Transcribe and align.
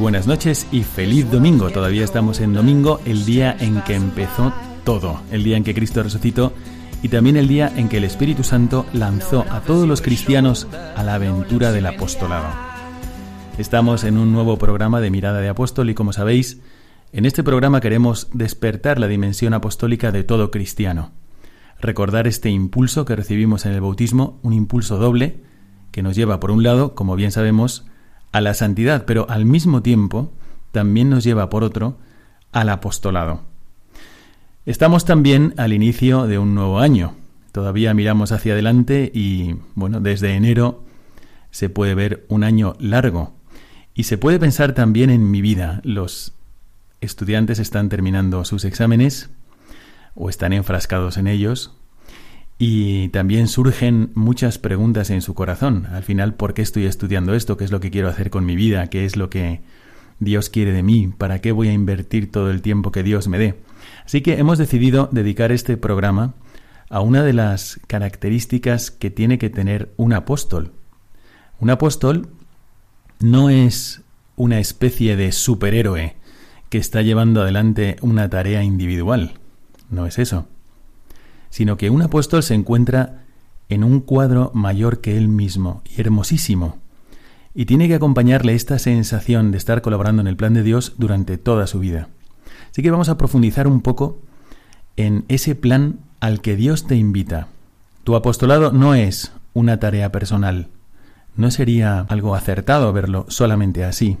Buenas 0.00 0.26
noches 0.26 0.66
y 0.72 0.82
feliz 0.82 1.30
domingo. 1.30 1.68
Todavía 1.68 2.04
estamos 2.04 2.40
en 2.40 2.54
domingo, 2.54 3.00
el 3.04 3.26
día 3.26 3.54
en 3.60 3.82
que 3.82 3.94
empezó 3.94 4.50
todo, 4.82 5.20
el 5.30 5.44
día 5.44 5.58
en 5.58 5.64
que 5.64 5.74
Cristo 5.74 6.02
resucitó 6.02 6.54
y 7.02 7.10
también 7.10 7.36
el 7.36 7.48
día 7.48 7.70
en 7.76 7.90
que 7.90 7.98
el 7.98 8.04
Espíritu 8.04 8.42
Santo 8.42 8.86
lanzó 8.94 9.44
a 9.50 9.60
todos 9.60 9.86
los 9.86 10.00
cristianos 10.00 10.68
a 10.96 11.02
la 11.02 11.16
aventura 11.16 11.70
del 11.70 11.84
apostolado. 11.84 12.48
Estamos 13.58 14.04
en 14.04 14.16
un 14.16 14.32
nuevo 14.32 14.56
programa 14.56 15.02
de 15.02 15.10
Mirada 15.10 15.40
de 15.40 15.50
Apóstol 15.50 15.90
y 15.90 15.94
como 15.94 16.14
sabéis, 16.14 16.60
en 17.12 17.26
este 17.26 17.42
programa 17.42 17.82
queremos 17.82 18.28
despertar 18.32 18.98
la 18.98 19.06
dimensión 19.06 19.52
apostólica 19.52 20.12
de 20.12 20.24
todo 20.24 20.50
cristiano. 20.50 21.12
Recordar 21.78 22.26
este 22.26 22.48
impulso 22.48 23.04
que 23.04 23.16
recibimos 23.16 23.66
en 23.66 23.72
el 23.72 23.82
bautismo, 23.82 24.38
un 24.42 24.54
impulso 24.54 24.96
doble 24.96 25.42
que 25.90 26.02
nos 26.02 26.16
lleva, 26.16 26.40
por 26.40 26.52
un 26.52 26.62
lado, 26.62 26.94
como 26.94 27.16
bien 27.16 27.32
sabemos, 27.32 27.84
a 28.32 28.40
la 28.40 28.54
santidad, 28.54 29.04
pero 29.04 29.28
al 29.28 29.44
mismo 29.44 29.82
tiempo 29.82 30.32
también 30.72 31.10
nos 31.10 31.24
lleva, 31.24 31.50
por 31.50 31.64
otro, 31.64 31.98
al 32.52 32.68
apostolado. 32.68 33.42
Estamos 34.66 35.04
también 35.04 35.54
al 35.56 35.72
inicio 35.72 36.26
de 36.26 36.38
un 36.38 36.54
nuevo 36.54 36.78
año. 36.78 37.14
Todavía 37.52 37.94
miramos 37.94 38.30
hacia 38.30 38.52
adelante 38.52 39.10
y, 39.12 39.56
bueno, 39.74 40.00
desde 40.00 40.34
enero 40.34 40.84
se 41.50 41.68
puede 41.68 41.94
ver 41.94 42.24
un 42.28 42.44
año 42.44 42.76
largo. 42.78 43.34
Y 43.94 44.04
se 44.04 44.18
puede 44.18 44.38
pensar 44.38 44.72
también 44.72 45.10
en 45.10 45.30
mi 45.30 45.40
vida. 45.40 45.80
Los 45.82 46.34
estudiantes 47.00 47.58
están 47.58 47.88
terminando 47.88 48.44
sus 48.44 48.64
exámenes 48.64 49.30
o 50.14 50.28
están 50.28 50.52
enfrascados 50.52 51.16
en 51.16 51.26
ellos. 51.26 51.72
Y 52.62 53.08
también 53.08 53.48
surgen 53.48 54.10
muchas 54.14 54.58
preguntas 54.58 55.08
en 55.08 55.22
su 55.22 55.32
corazón. 55.32 55.86
Al 55.86 56.02
final, 56.02 56.34
¿por 56.34 56.52
qué 56.52 56.60
estoy 56.60 56.84
estudiando 56.84 57.32
esto? 57.34 57.56
¿Qué 57.56 57.64
es 57.64 57.72
lo 57.72 57.80
que 57.80 57.90
quiero 57.90 58.10
hacer 58.10 58.28
con 58.28 58.44
mi 58.44 58.54
vida? 58.54 58.88
¿Qué 58.88 59.06
es 59.06 59.16
lo 59.16 59.30
que 59.30 59.62
Dios 60.18 60.50
quiere 60.50 60.70
de 60.72 60.82
mí? 60.82 61.08
¿Para 61.08 61.40
qué 61.40 61.52
voy 61.52 61.68
a 61.68 61.72
invertir 61.72 62.30
todo 62.30 62.50
el 62.50 62.60
tiempo 62.60 62.92
que 62.92 63.02
Dios 63.02 63.28
me 63.28 63.38
dé? 63.38 63.58
Así 64.04 64.20
que 64.20 64.34
hemos 64.34 64.58
decidido 64.58 65.08
dedicar 65.10 65.52
este 65.52 65.78
programa 65.78 66.34
a 66.90 67.00
una 67.00 67.22
de 67.22 67.32
las 67.32 67.80
características 67.86 68.90
que 68.90 69.08
tiene 69.08 69.38
que 69.38 69.48
tener 69.48 69.94
un 69.96 70.12
apóstol. 70.12 70.72
Un 71.60 71.70
apóstol 71.70 72.28
no 73.20 73.48
es 73.48 74.02
una 74.36 74.58
especie 74.58 75.16
de 75.16 75.32
superhéroe 75.32 76.14
que 76.68 76.76
está 76.76 77.00
llevando 77.00 77.40
adelante 77.40 77.96
una 78.02 78.28
tarea 78.28 78.62
individual. 78.62 79.38
No 79.88 80.04
es 80.04 80.18
eso. 80.18 80.46
Sino 81.50 81.76
que 81.76 81.90
un 81.90 82.02
apóstol 82.02 82.42
se 82.42 82.54
encuentra 82.54 83.24
en 83.68 83.84
un 83.84 84.00
cuadro 84.00 84.50
mayor 84.54 85.00
que 85.00 85.16
él 85.16 85.28
mismo 85.28 85.82
y 85.96 86.00
hermosísimo. 86.00 86.78
Y 87.54 87.66
tiene 87.66 87.88
que 87.88 87.94
acompañarle 87.94 88.54
esta 88.54 88.78
sensación 88.78 89.50
de 89.50 89.58
estar 89.58 89.82
colaborando 89.82 90.22
en 90.22 90.28
el 90.28 90.36
plan 90.36 90.54
de 90.54 90.62
Dios 90.62 90.94
durante 90.98 91.38
toda 91.38 91.66
su 91.66 91.80
vida. 91.80 92.08
Así 92.70 92.82
que 92.82 92.90
vamos 92.90 93.08
a 93.08 93.18
profundizar 93.18 93.66
un 93.66 93.80
poco 93.80 94.20
en 94.96 95.24
ese 95.28 95.54
plan 95.54 96.00
al 96.20 96.40
que 96.40 96.56
Dios 96.56 96.86
te 96.86 96.96
invita. 96.96 97.48
Tu 98.04 98.14
apostolado 98.14 98.72
no 98.72 98.94
es 98.94 99.32
una 99.52 99.80
tarea 99.80 100.12
personal. 100.12 100.68
No 101.36 101.50
sería 101.50 102.00
algo 102.08 102.34
acertado 102.34 102.92
verlo 102.92 103.26
solamente 103.28 103.84
así. 103.84 104.18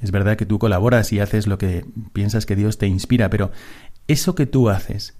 Es 0.00 0.10
verdad 0.10 0.36
que 0.36 0.46
tú 0.46 0.58
colaboras 0.58 1.12
y 1.12 1.20
haces 1.20 1.46
lo 1.46 1.58
que 1.58 1.84
piensas 2.12 2.46
que 2.46 2.56
Dios 2.56 2.78
te 2.78 2.88
inspira, 2.88 3.30
pero 3.30 3.52
eso 4.08 4.34
que 4.34 4.46
tú 4.46 4.68
haces 4.68 5.14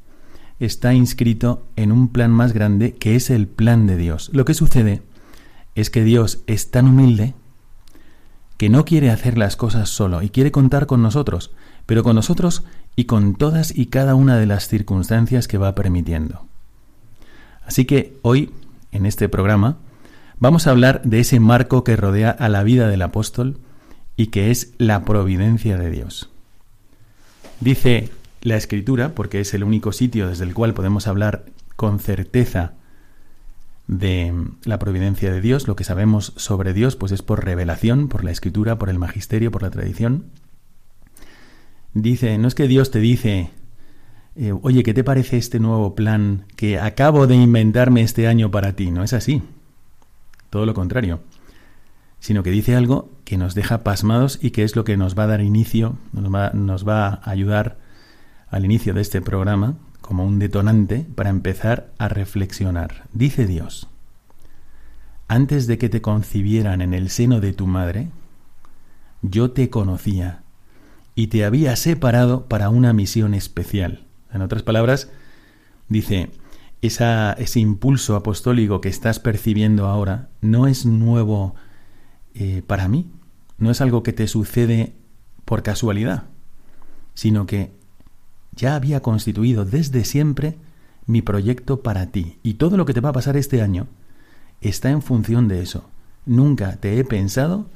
está 0.65 0.95
inscrito 0.95 1.67
en 1.75 1.91
un 1.91 2.09
plan 2.09 2.31
más 2.31 2.53
grande 2.53 2.95
que 2.95 3.17
es 3.17 3.31
el 3.31 3.49
plan 3.49 3.87
de 3.87 3.97
Dios. 3.97 4.31
Lo 4.33 4.45
que 4.45 4.55
sucede 4.55 5.03
es 5.75 5.91
que 5.91 6.05
Dios 6.05 6.43
es 6.47 6.71
tan 6.71 6.87
humilde 6.87 7.35
que 8.59 8.69
no 8.69 8.85
quiere 8.85 9.11
hacer 9.11 9.39
las 9.39 9.57
cosas 9.57 9.89
solo 9.89 10.23
y 10.23 10.31
quiere 10.31 10.53
contar 10.53 10.87
con 10.87 11.03
nosotros, 11.03 11.51
pero 11.85 12.05
con 12.05 12.15
nosotros 12.15 12.63
y 12.95 13.05
con 13.07 13.35
todas 13.35 13.77
y 13.77 13.87
cada 13.87 14.15
una 14.15 14.37
de 14.37 14.47
las 14.47 14.69
circunstancias 14.69 15.49
que 15.49 15.59
va 15.59 15.75
permitiendo. 15.75 16.47
Así 17.67 17.85
que 17.85 18.17
hoy, 18.23 18.51
en 18.93 19.05
este 19.05 19.29
programa, 19.29 19.79
vamos 20.39 20.67
a 20.67 20.71
hablar 20.71 21.03
de 21.03 21.21
ese 21.21 21.41
marco 21.41 21.83
que 21.83 21.97
rodea 21.97 22.31
a 22.31 22.49
la 22.49 22.63
vida 22.63 22.87
del 22.87 23.03
apóstol 23.03 23.59
y 24.17 24.29
que 24.29 24.53
es 24.53 24.75
la 24.79 25.05
providencia 25.05 25.77
de 25.77 25.91
Dios. 25.91 26.31
Dice 27.59 28.11
la 28.43 28.57
escritura, 28.57 29.15
porque 29.15 29.41
es 29.41 29.55
el 29.55 29.65
único 29.65 29.93
sitio 29.93 30.29
desde 30.29 30.45
el 30.45 30.55
cual 30.55 30.75
podemos 30.75 31.07
hablar 31.07 31.45
con 31.77 31.99
certeza 31.99 32.75
de 33.87 34.33
la 34.65 34.79
providencia 34.79 35.33
de 35.33 35.41
Dios, 35.41 35.67
lo 35.69 35.77
que 35.77 35.85
sabemos 35.85 36.33
sobre 36.37 36.73
Dios, 36.73 36.97
pues 36.97 37.13
es 37.13 37.23
por 37.23 37.45
revelación, 37.45 38.09
por 38.09 38.25
la 38.25 38.31
escritura, 38.31 38.79
por 38.79 38.89
el 38.89 38.99
magisterio, 38.99 39.51
por 39.51 39.63
la 39.63 39.71
tradición. 39.71 40.27
Dice, 41.95 42.39
no 42.39 42.49
es 42.49 42.55
que 42.55 42.69
Dios 42.69 42.91
te 42.91 43.01
dice, 43.01 43.51
eh, 44.35 44.53
oye, 44.63 44.83
¿qué 44.83 44.95
te 44.95 45.05
parece 45.05 45.37
este 45.37 45.61
nuevo 45.61 45.95
plan 45.95 46.47
que 46.57 46.79
acabo 46.79 47.27
de 47.27 47.35
inventarme 47.35 48.03
este 48.03 48.29
año 48.29 48.51
para 48.51 48.73
ti? 48.75 48.91
No 48.91 49.03
es 49.05 49.13
así. 49.13 49.43
Todo 50.49 50.65
lo 50.65 50.75
contrario. 50.75 51.21
Sino 52.19 52.43
que 52.43 52.51
dice 52.51 52.77
algo 52.77 53.11
que 53.25 53.37
nos 53.37 53.55
deja 53.55 53.83
pasmados 53.83 54.39
y 54.41 54.53
que 54.53 54.63
es 54.63 54.77
lo 54.77 54.85
que 54.85 54.97
nos 54.97 55.19
va 55.19 55.25
a 55.25 55.29
dar 55.29 55.41
inicio, 55.43 55.97
nos 56.13 56.33
va, 56.33 56.51
nos 56.55 56.89
va 56.89 57.09
a 57.09 57.31
ayudar 57.31 57.79
al 58.53 58.67
inicio 58.67 58.93
de 58.95 59.01
este 59.01 59.23
programa 59.23 59.79
como 60.03 60.27
un 60.27 60.39
detonante 60.39 61.07
para 61.15 61.31
empezar 61.31 61.91
a 61.99 62.09
reflexionar. 62.09 63.09
Dice 63.15 63.47
Dios, 63.47 63.89
antes 65.27 65.67
de 65.67 65.79
que 65.79 65.89
te 65.89 66.03
concibieran 66.03 66.83
en 66.83 66.93
el 66.93 67.09
seno 67.09 67.41
de 67.41 67.55
tu 67.55 67.67
madre, 67.67 68.11
yo 69.23 69.53
te 69.53 69.71
conocía 69.71 70.43
y 71.15 71.29
te 71.29 71.47
había 71.47 71.75
separado 71.77 72.47
para 72.47 72.69
una 72.69 72.93
misión 72.93 73.33
especial. 73.33 74.05
En 74.33 74.43
otras 74.43 74.63
palabras, 74.63 75.11
dice, 75.89 76.31
ese 76.83 77.61
impulso 77.61 78.17
apostólico 78.17 78.83
que 78.83 78.91
estás 78.91 79.19
percibiendo 79.19 79.87
ahora 79.87 80.29
no 80.43 80.67
es 80.67 80.85
nuevo 80.85 81.55
eh, 82.35 82.63
para 82.67 82.87
mí, 82.89 83.11
no 83.57 83.71
es 83.71 83.81
algo 83.81 84.03
que 84.03 84.13
te 84.13 84.29
sucede 84.29 84.93
por 85.47 85.63
casualidad, 85.63 86.25
sino 87.15 87.47
que 87.47 87.81
ya 88.55 88.75
había 88.75 89.01
constituido 89.01 89.65
desde 89.65 90.05
siempre 90.05 90.57
mi 91.07 91.23
proyecto 91.23 91.83
para 91.83 92.07
ti. 92.07 92.39
Y 92.43 92.55
todo 92.55 92.77
lo 92.77 92.85
que 92.85 92.95
te 92.95 93.01
va 93.01 93.11
a 93.11 93.15
pasar 93.15 93.37
este 93.37 93.63
año 93.63 93.87
está 94.61 94.91
en 94.91 95.03
función 95.03 95.49
de 95.49 95.63
eso. 95.63 95.89
Nunca 96.25 96.77
te 96.77 96.99
he 96.99 97.05
pensado 97.05 97.67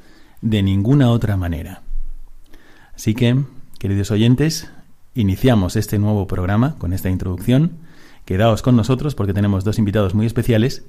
de 0.40 0.62
ninguna 0.62 1.10
otra 1.10 1.36
manera. 1.36 1.82
Así 2.94 3.14
que, 3.14 3.44
queridos 3.78 4.10
oyentes, 4.10 4.70
iniciamos 5.14 5.76
este 5.76 5.98
nuevo 5.98 6.26
programa 6.26 6.76
con 6.78 6.92
esta 6.92 7.10
introducción. 7.10 7.72
Quedaos 8.24 8.62
con 8.62 8.76
nosotros 8.76 9.14
porque 9.14 9.34
tenemos 9.34 9.64
dos 9.64 9.78
invitados 9.78 10.14
muy 10.14 10.26
especiales 10.26 10.84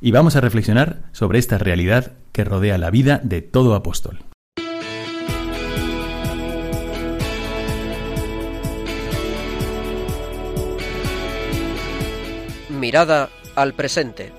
y 0.00 0.10
vamos 0.10 0.36
a 0.36 0.40
reflexionar 0.40 1.02
sobre 1.12 1.38
esta 1.38 1.58
realidad 1.58 2.12
que 2.32 2.44
rodea 2.44 2.78
la 2.78 2.90
vida 2.90 3.20
de 3.22 3.42
todo 3.42 3.74
apóstol. 3.74 4.31
mirada 12.82 13.30
al 13.54 13.74
presente. 13.74 14.32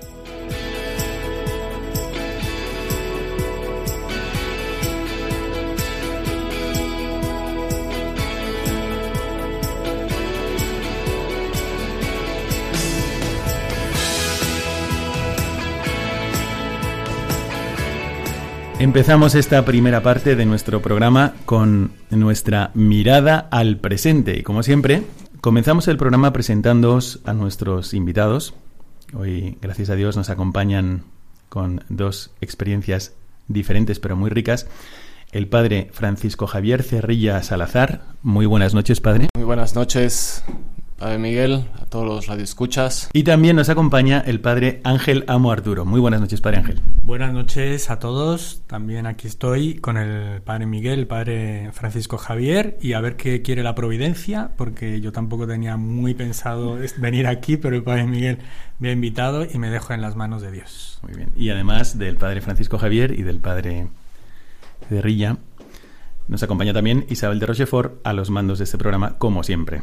Empezamos 18.78 19.34
esta 19.34 19.64
primera 19.64 20.02
parte 20.02 20.36
de 20.36 20.44
nuestro 20.44 20.82
programa 20.82 21.32
con 21.46 21.92
nuestra 22.10 22.72
mirada 22.74 23.48
al 23.50 23.78
presente. 23.78 24.36
Y 24.36 24.42
como 24.42 24.62
siempre, 24.62 25.02
comenzamos 25.44 25.88
el 25.88 25.98
programa 25.98 26.32
presentándoos 26.32 27.20
a 27.26 27.34
nuestros 27.34 27.92
invitados. 27.92 28.54
Hoy, 29.12 29.58
gracias 29.60 29.90
a 29.90 29.94
Dios, 29.94 30.16
nos 30.16 30.30
acompañan 30.30 31.04
con 31.50 31.84
dos 31.90 32.30
experiencias 32.40 33.12
diferentes 33.46 34.00
pero 34.00 34.16
muy 34.16 34.30
ricas. 34.30 34.66
El 35.32 35.46
padre 35.46 35.90
Francisco 35.92 36.46
Javier 36.46 36.82
Cerrilla 36.82 37.42
Salazar. 37.42 38.06
Muy 38.22 38.46
buenas 38.46 38.72
noches, 38.72 39.02
padre. 39.02 39.28
Muy 39.34 39.44
buenas 39.44 39.74
noches. 39.74 40.42
Padre 40.98 41.18
Miguel, 41.18 41.66
a 41.80 41.86
todos 41.86 42.06
los 42.06 42.26
radioescuchas. 42.28 43.10
Y 43.12 43.24
también 43.24 43.56
nos 43.56 43.68
acompaña 43.68 44.20
el 44.20 44.40
padre 44.40 44.80
Ángel 44.84 45.24
Amo 45.26 45.50
Arturo. 45.50 45.84
Muy 45.84 46.00
buenas 46.00 46.20
noches, 46.20 46.40
padre 46.40 46.58
Ángel. 46.58 46.80
Buenas 47.02 47.32
noches 47.32 47.90
a 47.90 47.98
todos. 47.98 48.62
También 48.68 49.06
aquí 49.06 49.26
estoy 49.26 49.74
con 49.74 49.96
el 49.96 50.40
padre 50.42 50.66
Miguel, 50.66 51.00
el 51.00 51.06
padre 51.08 51.70
Francisco 51.72 52.16
Javier, 52.16 52.78
y 52.80 52.92
a 52.92 53.00
ver 53.00 53.16
qué 53.16 53.42
quiere 53.42 53.64
la 53.64 53.74
providencia, 53.74 54.52
porque 54.56 55.00
yo 55.00 55.10
tampoco 55.10 55.48
tenía 55.48 55.76
muy 55.76 56.14
pensado 56.14 56.78
venir 56.98 57.26
aquí, 57.26 57.56
pero 57.56 57.74
el 57.74 57.82
padre 57.82 58.06
Miguel 58.06 58.38
me 58.78 58.90
ha 58.90 58.92
invitado 58.92 59.44
y 59.44 59.58
me 59.58 59.70
dejo 59.70 59.94
en 59.94 60.00
las 60.00 60.14
manos 60.14 60.42
de 60.42 60.52
Dios. 60.52 61.00
Muy 61.02 61.14
bien. 61.14 61.30
Y 61.36 61.50
además 61.50 61.98
del 61.98 62.16
padre 62.16 62.40
Francisco 62.40 62.78
Javier 62.78 63.18
y 63.18 63.24
del 63.24 63.40
padre 63.40 63.88
de 64.90 65.02
Rilla, 65.02 65.38
nos 66.28 66.42
acompaña 66.42 66.72
también 66.72 67.04
Isabel 67.10 67.40
de 67.40 67.46
Rochefort 67.46 67.94
a 68.06 68.12
los 68.12 68.30
mandos 68.30 68.58
de 68.58 68.64
este 68.64 68.78
programa, 68.78 69.18
como 69.18 69.42
siempre. 69.42 69.82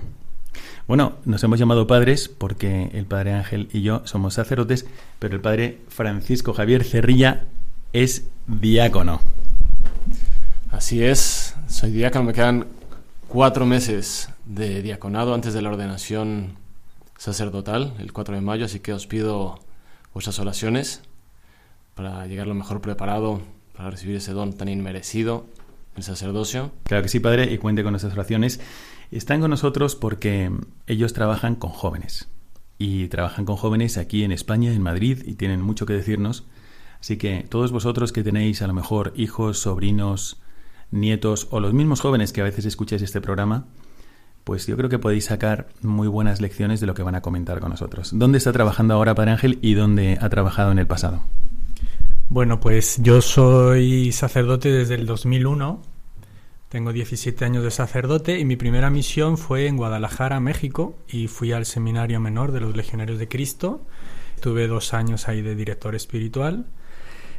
Bueno, 0.91 1.13
nos 1.23 1.41
hemos 1.41 1.57
llamado 1.57 1.87
padres 1.87 2.27
porque 2.27 2.89
el 2.91 3.05
padre 3.05 3.31
Ángel 3.31 3.69
y 3.71 3.81
yo 3.81 4.01
somos 4.03 4.33
sacerdotes, 4.33 4.85
pero 5.19 5.35
el 5.35 5.39
padre 5.39 5.79
Francisco 5.87 6.51
Javier 6.51 6.83
Cerrilla 6.83 7.45
es 7.93 8.27
diácono. 8.45 9.21
Así 10.69 11.01
es, 11.01 11.55
soy 11.69 11.91
diácono, 11.91 12.25
me 12.25 12.33
quedan 12.33 12.67
cuatro 13.29 13.65
meses 13.65 14.31
de 14.43 14.81
diaconado 14.81 15.33
antes 15.33 15.53
de 15.53 15.61
la 15.61 15.69
ordenación 15.69 16.57
sacerdotal, 17.17 17.93
el 17.99 18.11
4 18.11 18.35
de 18.35 18.41
mayo, 18.41 18.65
así 18.65 18.81
que 18.81 18.91
os 18.91 19.07
pido 19.07 19.59
vuestras 20.13 20.39
oraciones 20.39 21.03
para 21.95 22.27
llegar 22.27 22.47
lo 22.47 22.53
mejor 22.53 22.81
preparado 22.81 23.39
para 23.77 23.91
recibir 23.91 24.17
ese 24.17 24.33
don 24.33 24.51
tan 24.51 24.67
inmerecido, 24.67 25.45
el 25.95 26.03
sacerdocio. 26.03 26.73
Claro 26.83 27.03
que 27.03 27.09
sí, 27.09 27.21
Padre, 27.21 27.49
y 27.49 27.59
cuente 27.59 27.81
con 27.81 27.93
nuestras 27.93 28.11
oraciones. 28.11 28.59
Están 29.11 29.41
con 29.41 29.49
nosotros 29.49 29.97
porque 29.97 30.51
ellos 30.87 31.11
trabajan 31.11 31.55
con 31.55 31.71
jóvenes. 31.71 32.29
Y 32.77 33.09
trabajan 33.09 33.43
con 33.43 33.57
jóvenes 33.57 33.97
aquí 33.97 34.23
en 34.23 34.31
España, 34.31 34.71
en 34.71 34.81
Madrid, 34.81 35.21
y 35.25 35.35
tienen 35.35 35.61
mucho 35.61 35.85
que 35.85 35.93
decirnos. 35.93 36.45
Así 37.01 37.17
que 37.17 37.45
todos 37.49 37.73
vosotros 37.73 38.13
que 38.13 38.23
tenéis 38.23 38.61
a 38.61 38.67
lo 38.67 38.73
mejor 38.73 39.11
hijos, 39.17 39.59
sobrinos, 39.59 40.41
nietos 40.91 41.49
o 41.51 41.59
los 41.59 41.73
mismos 41.73 41.99
jóvenes 41.99 42.31
que 42.31 42.39
a 42.39 42.45
veces 42.45 42.63
escucháis 42.65 43.01
este 43.01 43.19
programa, 43.19 43.65
pues 44.45 44.65
yo 44.65 44.77
creo 44.77 44.89
que 44.89 44.97
podéis 44.97 45.25
sacar 45.25 45.67
muy 45.81 46.07
buenas 46.07 46.39
lecciones 46.39 46.79
de 46.79 46.87
lo 46.87 46.93
que 46.93 47.03
van 47.03 47.15
a 47.15 47.21
comentar 47.21 47.59
con 47.59 47.71
nosotros. 47.71 48.11
¿Dónde 48.13 48.37
está 48.37 48.53
trabajando 48.53 48.93
ahora 48.93 49.13
Padre 49.13 49.31
Ángel 49.31 49.59
y 49.61 49.73
dónde 49.73 50.17
ha 50.21 50.29
trabajado 50.29 50.71
en 50.71 50.79
el 50.79 50.87
pasado? 50.87 51.21
Bueno, 52.29 52.61
pues 52.61 52.97
yo 53.01 53.21
soy 53.21 54.13
sacerdote 54.13 54.71
desde 54.71 54.95
el 54.95 55.05
2001 55.05 55.81
tengo 56.71 56.93
17 56.93 57.43
años 57.43 57.65
de 57.65 57.69
sacerdote 57.69 58.39
y 58.39 58.45
mi 58.45 58.55
primera 58.55 58.89
misión 58.89 59.37
fue 59.37 59.67
en 59.67 59.75
Guadalajara, 59.75 60.39
México, 60.39 60.95
y 61.05 61.27
fui 61.27 61.51
al 61.51 61.65
seminario 61.65 62.21
menor 62.21 62.53
de 62.53 62.61
los 62.61 62.77
Legionarios 62.77 63.19
de 63.19 63.27
Cristo. 63.27 63.81
Tuve 64.39 64.67
dos 64.67 64.93
años 64.93 65.27
ahí 65.27 65.41
de 65.41 65.53
director 65.53 65.95
espiritual. 65.95 66.67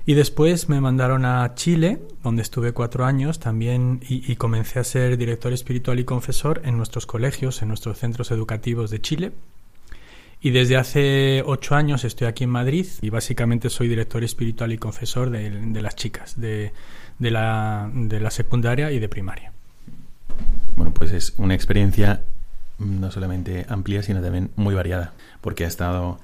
Y 0.04 0.12
después 0.12 0.68
me 0.68 0.82
mandaron 0.82 1.24
a 1.24 1.54
Chile, 1.54 2.02
donde 2.22 2.42
estuve 2.42 2.72
cuatro 2.72 3.06
años 3.06 3.40
también, 3.40 4.00
y, 4.06 4.36
comencé 4.36 4.80
a 4.80 4.84
ser 4.84 5.16
director 5.16 5.54
espiritual 5.54 5.98
y 5.98 6.04
confesor 6.04 6.60
en 6.66 6.76
nuestros 6.76 7.06
colegios, 7.06 7.62
en 7.62 7.68
nuestros 7.68 7.96
centros 7.96 8.32
educativos 8.32 8.90
de 8.90 9.00
Chile. 9.00 9.32
Y 10.42 10.50
desde 10.50 10.76
hace 10.76 11.42
ocho 11.46 11.74
años 11.74 12.04
estoy 12.04 12.26
aquí 12.26 12.44
en 12.44 12.50
Madrid 12.50 12.86
y 13.00 13.08
básicamente 13.08 13.70
soy 13.70 13.88
director 13.88 14.22
espiritual 14.24 14.72
y 14.74 14.76
confesor 14.76 15.30
de, 15.30 15.48
de 15.48 15.80
las 15.80 15.96
chicas, 15.96 16.38
de, 16.38 16.72
de 17.22 17.30
la, 17.30 17.90
de 17.94 18.20
la 18.20 18.30
secundaria 18.30 18.90
y 18.90 18.98
de 18.98 19.08
primaria. 19.08 19.52
Bueno, 20.76 20.92
pues 20.92 21.12
es 21.12 21.34
una 21.38 21.54
experiencia 21.54 22.22
no 22.78 23.10
solamente 23.12 23.64
amplia, 23.68 24.02
sino 24.02 24.20
también 24.20 24.50
muy 24.56 24.74
variada, 24.74 25.12
porque 25.40 25.64
ha 25.64 25.68
estado 25.68 26.18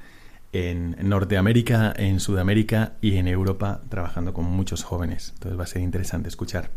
en 0.52 0.96
Norteamérica, 1.08 1.92
en 1.96 2.18
Sudamérica 2.18 2.94
y 3.00 3.16
en 3.16 3.28
Europa 3.28 3.80
trabajando 3.88 4.32
con 4.32 4.44
muchos 4.46 4.82
jóvenes. 4.82 5.30
Entonces 5.34 5.58
va 5.58 5.64
a 5.64 5.68
ser 5.68 5.82
interesante 5.82 6.28
escuchar 6.28 6.70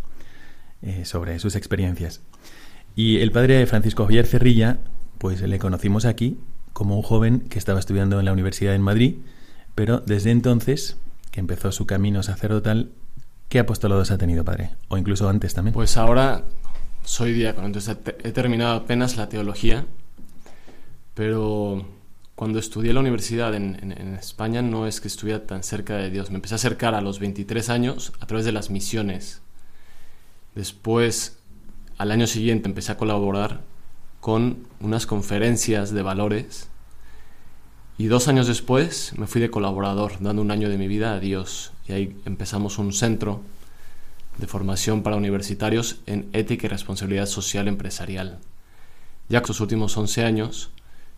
eh, 0.84 1.04
sobre 1.06 1.40
sus 1.40 1.56
experiencias. 1.56 2.22
Y 2.96 3.20
el 3.20 3.32
padre 3.32 3.66
Francisco 3.66 4.04
Javier 4.04 4.28
Cerrilla, 4.28 4.78
pues 5.18 5.42
le 5.42 5.58
conocimos 5.58 6.06
aquí 6.06 6.38
como 6.74 6.96
un 6.96 7.02
joven 7.02 7.40
que 7.40 7.58
estaba 7.58 7.80
estudiando 7.80 8.20
en 8.20 8.26
la 8.26 8.34
Universidad 8.34 8.76
en 8.76 8.82
Madrid, 8.82 9.16
pero 9.74 10.00
desde 10.00 10.30
entonces, 10.30 10.98
que 11.32 11.40
empezó 11.40 11.72
su 11.72 11.88
camino 11.88 12.22
sacerdotal, 12.22 12.92
¿Qué 13.52 13.60
apostolados 13.60 14.12
ha 14.12 14.18
tenido, 14.18 14.46
padre? 14.46 14.70
O 14.88 14.98
incluso 14.98 15.28
antes 15.28 15.54
también. 15.54 15.74
Pues 15.74 15.98
ahora 15.98 16.46
soy 17.04 17.34
diácono, 17.34 17.68
entonces 17.68 17.98
he 18.24 18.32
terminado 18.32 18.78
apenas 18.78 19.18
la 19.18 19.28
teología, 19.28 19.86
pero 21.16 21.86
cuando 22.36 22.60
estudié 22.60 22.94
la 22.94 23.02
universidad 23.02 23.54
en, 23.54 23.76
España 24.18 24.62
no 24.62 24.88
es 24.88 25.02
que 25.02 25.10
estuviera 25.10 25.46
tan 25.46 25.64
cerca 25.64 25.98
de 25.98 26.10
Dios. 26.10 26.30
Me 26.30 26.38
empecé 26.38 26.54
a 26.54 26.64
acercar 26.64 26.96
a 26.96 27.02
los 27.02 27.20
23 27.20 27.70
años 27.70 28.14
a 28.22 28.26
través 28.26 28.46
de 28.46 28.54
las 28.54 28.70
misiones. 28.70 29.42
Después, 30.56 31.38
al 31.98 32.12
año 32.12 32.28
siguiente, 32.28 32.70
empecé 32.70 32.94
a 32.94 32.98
colaborar 32.98 33.64
con 34.22 34.66
unas 34.80 35.06
conferencias 35.06 35.92
de 35.92 36.02
valores. 36.04 36.70
Y 38.02 38.08
dos 38.08 38.28
años 38.28 38.48
después 38.48 39.14
me 39.16 39.28
fui 39.28 39.40
de 39.42 39.52
colaborador, 39.52 40.14
dando 40.22 40.42
un 40.42 40.50
año 40.50 40.70
de 40.70 40.80
mi 40.80 40.88
vida 40.88 41.14
a 41.14 41.20
Dios 41.20 41.72
y 41.88 41.92
ahí 41.92 42.18
empezamos 42.26 42.80
un 42.80 42.94
centro 42.94 43.42
de 44.40 44.48
formación 44.48 45.04
para 45.04 45.18
universitarios 45.18 45.98
en 46.08 46.28
ética 46.34 46.66
y 46.66 46.70
responsabilidad 46.70 47.28
social 47.28 47.68
empresarial. 47.68 48.40
Ya 49.30 49.38
estos 49.38 49.62
últimos 49.62 49.96
11 49.96 50.26
años, 50.26 50.72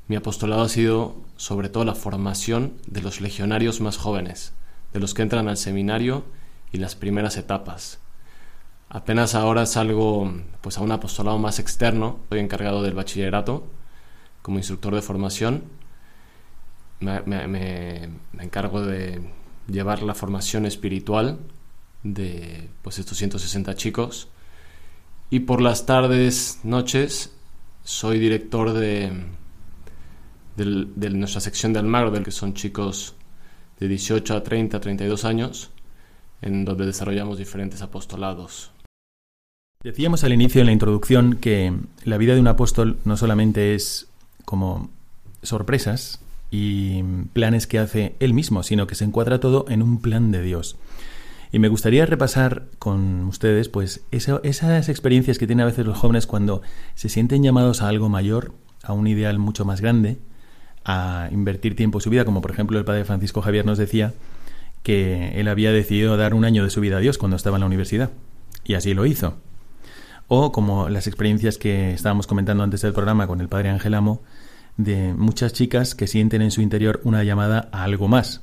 mi 0.10 0.18
apostolado 0.18 0.64
ha 0.64 0.68
sido 0.68 1.16
sobre 1.38 1.70
todo 1.70 1.86
la 1.86 1.96
formación 1.96 2.74
de 2.86 3.02
los 3.02 3.22
legionarios 3.22 3.80
más 3.80 3.96
jóvenes, 3.96 4.52
de 4.92 5.00
los 5.00 5.14
que 5.14 5.22
entran 5.22 5.48
al 5.48 5.56
seminario 5.56 6.26
y 6.74 6.80
las 6.80 6.98
primeras 6.98 7.38
etapas. 7.38 8.00
Apenas 8.90 9.36
ahora 9.36 9.66
salgo 9.68 10.34
pues, 10.60 10.78
a 10.78 10.82
un 10.82 10.92
apostolado 10.92 11.38
más 11.38 11.60
externo, 11.60 12.20
estoy 12.24 12.42
encargado 12.42 12.84
del 12.84 12.94
bachillerato 12.94 13.68
como 14.42 14.58
instructor 14.58 14.94
de 14.94 15.02
formación. 15.02 15.64
Me, 17.04 18.10
encargo 18.40 18.82
de 18.82 19.22
llevar 19.68 20.04
la 20.04 20.16
formación 20.16 20.66
espiritual 20.66 21.40
de 22.04 22.70
pues 22.82 23.00
estos 23.00 23.18
160 23.18 23.76
chicos 23.76 24.28
y 25.30 25.42
por 25.42 25.62
las 25.62 25.86
tardes, 25.86 26.60
noches 26.64 27.34
soy 27.84 28.20
director 28.20 28.74
de, 28.74 29.12
de, 30.56 31.10
nuestra 31.10 31.42
sección 31.42 31.74
de 31.74 31.80
Almagro, 31.80 32.12
del 32.12 32.24
que 32.24 32.32
son 32.32 32.54
chicos 32.54 33.16
de 33.80 33.88
18 33.88 34.36
a 34.36 34.44
30, 34.44 34.80
32 34.80 35.26
años, 35.26 35.72
en 36.42 36.66
donde 36.66 36.86
desarrollamos 36.86 37.38
diferentes 37.38 37.82
apostolados. 37.82 38.72
Decíamos 39.84 40.24
al 40.24 40.34
inicio 40.34 40.62
en 40.62 40.68
la 40.68 40.74
introducción 40.74 41.36
que 41.36 41.74
la 42.06 42.18
vida 42.18 42.36
de 42.36 42.40
un 42.40 42.48
apóstol 42.48 43.00
no 43.04 43.18
solamente 43.18 43.76
es 43.76 44.08
como 44.46 44.90
sorpresas, 45.42 46.23
y 46.54 47.02
planes 47.34 47.66
que 47.66 47.80
hace 47.80 48.16
él 48.20 48.36
mismo, 48.36 48.62
sino 48.62 48.86
que 48.86 48.94
se 48.94 49.04
encuadra 49.04 49.40
todo 49.40 49.66
en 49.70 49.82
un 49.82 50.00
plan 50.00 50.32
de 50.32 50.44
Dios. 50.44 50.78
Y 51.52 51.58
me 51.58 51.68
gustaría 51.68 52.06
repasar 52.06 52.68
con 52.78 53.24
ustedes 53.26 53.70
pues 53.70 54.06
esas 54.12 54.88
experiencias 54.88 55.40
que 55.40 55.48
tienen 55.48 55.64
a 55.64 55.66
veces 55.66 55.84
los 55.84 55.98
jóvenes 55.98 56.28
cuando 56.28 56.62
se 56.94 57.10
sienten 57.10 57.42
llamados 57.42 57.82
a 57.82 57.88
algo 57.88 58.08
mayor, 58.08 58.54
a 58.84 58.94
un 58.94 59.08
ideal 59.08 59.40
mucho 59.40 59.66
más 59.66 59.82
grande, 59.82 60.20
a 60.86 61.28
invertir 61.32 61.76
tiempo 61.76 61.98
en 61.98 62.04
su 62.04 62.12
vida, 62.12 62.24
como 62.24 62.42
por 62.42 62.52
ejemplo 62.52 62.78
el 62.78 62.86
padre 62.86 63.04
Francisco 63.04 63.42
Javier 63.42 63.66
nos 63.66 63.80
decía 63.80 64.14
que 64.84 65.40
él 65.40 65.48
había 65.48 65.72
decidido 65.72 66.18
dar 66.18 66.36
un 66.36 66.46
año 66.46 66.64
de 66.64 66.70
su 66.70 66.82
vida 66.82 66.98
a 66.98 67.00
Dios 67.00 67.18
cuando 67.18 67.36
estaba 67.36 67.58
en 67.58 67.62
la 67.62 67.68
universidad. 67.68 68.12
Y 68.64 68.76
así 68.76 68.94
lo 68.94 69.08
hizo. 69.08 69.38
O 70.28 70.52
como 70.52 70.88
las 70.88 71.08
experiencias 71.08 71.58
que 71.58 71.94
estábamos 71.94 72.28
comentando 72.28 72.64
antes 72.64 72.82
del 72.82 72.94
programa 72.94 73.26
con 73.26 73.42
el 73.42 73.50
padre 73.50 73.70
Ángel 73.70 73.96
Amo, 73.96 74.22
de 74.78 75.14
muchas 75.14 75.54
chicas 75.54 75.96
que 75.96 76.08
sienten 76.08 76.42
en 76.42 76.52
su 76.52 76.62
interior 76.62 77.02
una 77.04 77.24
llamada 77.24 77.70
a 77.72 77.84
algo 77.84 78.08
más. 78.08 78.42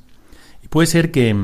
Y 0.63 0.67
puede 0.67 0.87
ser 0.87 1.11
que 1.11 1.35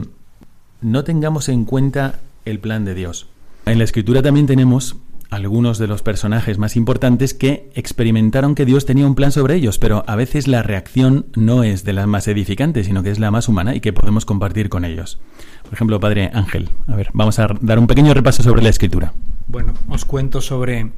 no 0.82 1.04
tengamos 1.04 1.50
en 1.50 1.66
cuenta 1.66 2.20
el 2.46 2.60
plan 2.60 2.86
de 2.86 2.94
Dios. 2.94 3.28
En 3.66 3.78
la 3.78 3.84
escritura 3.84 4.22
también 4.22 4.48
tenemos 4.48 4.96
algunos 5.30 5.78
de 5.78 5.88
los 5.88 6.04
personajes 6.04 6.58
más 6.58 6.76
importantes 6.76 7.34
que 7.34 7.70
experimentaron 7.76 8.56
que 8.56 8.66
Dios 8.66 8.86
tenía 8.86 9.06
un 9.06 9.16
plan 9.16 9.32
sobre 9.32 9.56
ellos, 9.56 9.78
pero 9.78 10.04
a 10.08 10.16
veces 10.16 10.48
la 10.48 10.64
reacción 10.64 11.26
no 11.36 11.64
es 11.64 11.84
de 11.84 11.94
la 11.94 12.08
más 12.08 12.28
edificante, 12.28 12.84
sino 12.84 13.04
que 13.04 13.12
es 13.12 13.20
la 13.20 13.32
más 13.32 13.50
humana 13.50 13.76
y 13.76 13.82
que 13.82 13.94
podemos 13.94 14.26
compartir 14.26 14.70
con 14.70 14.86
ellos. 14.86 15.20
Por 15.64 15.74
ejemplo, 15.74 16.00
Padre 16.00 16.32
Ángel, 16.34 16.70
a 16.88 16.96
ver, 16.96 17.10
vamos 17.14 17.40
a 17.40 17.48
dar 17.60 17.80
un 17.80 17.88
pequeño 17.88 18.14
repaso 18.14 18.42
sobre 18.42 18.64
la 18.64 18.70
escritura. 18.70 19.14
Bueno, 19.48 19.74
os 19.90 20.06
cuento 20.06 20.40
sobre 20.42 20.92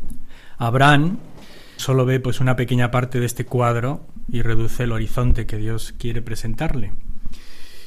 Abraham. 0.57 1.17
Solo 1.79 2.05
ve 2.05 2.19
pues 2.19 2.41
una 2.41 2.57
pequeña 2.57 2.91
parte 2.91 3.21
de 3.21 3.25
este 3.25 3.45
cuadro 3.45 4.05
y 4.29 4.41
reduce 4.41 4.83
el 4.83 4.91
horizonte 4.91 5.45
que 5.45 5.55
Dios 5.55 5.93
quiere 5.97 6.21
presentarle. 6.21 6.91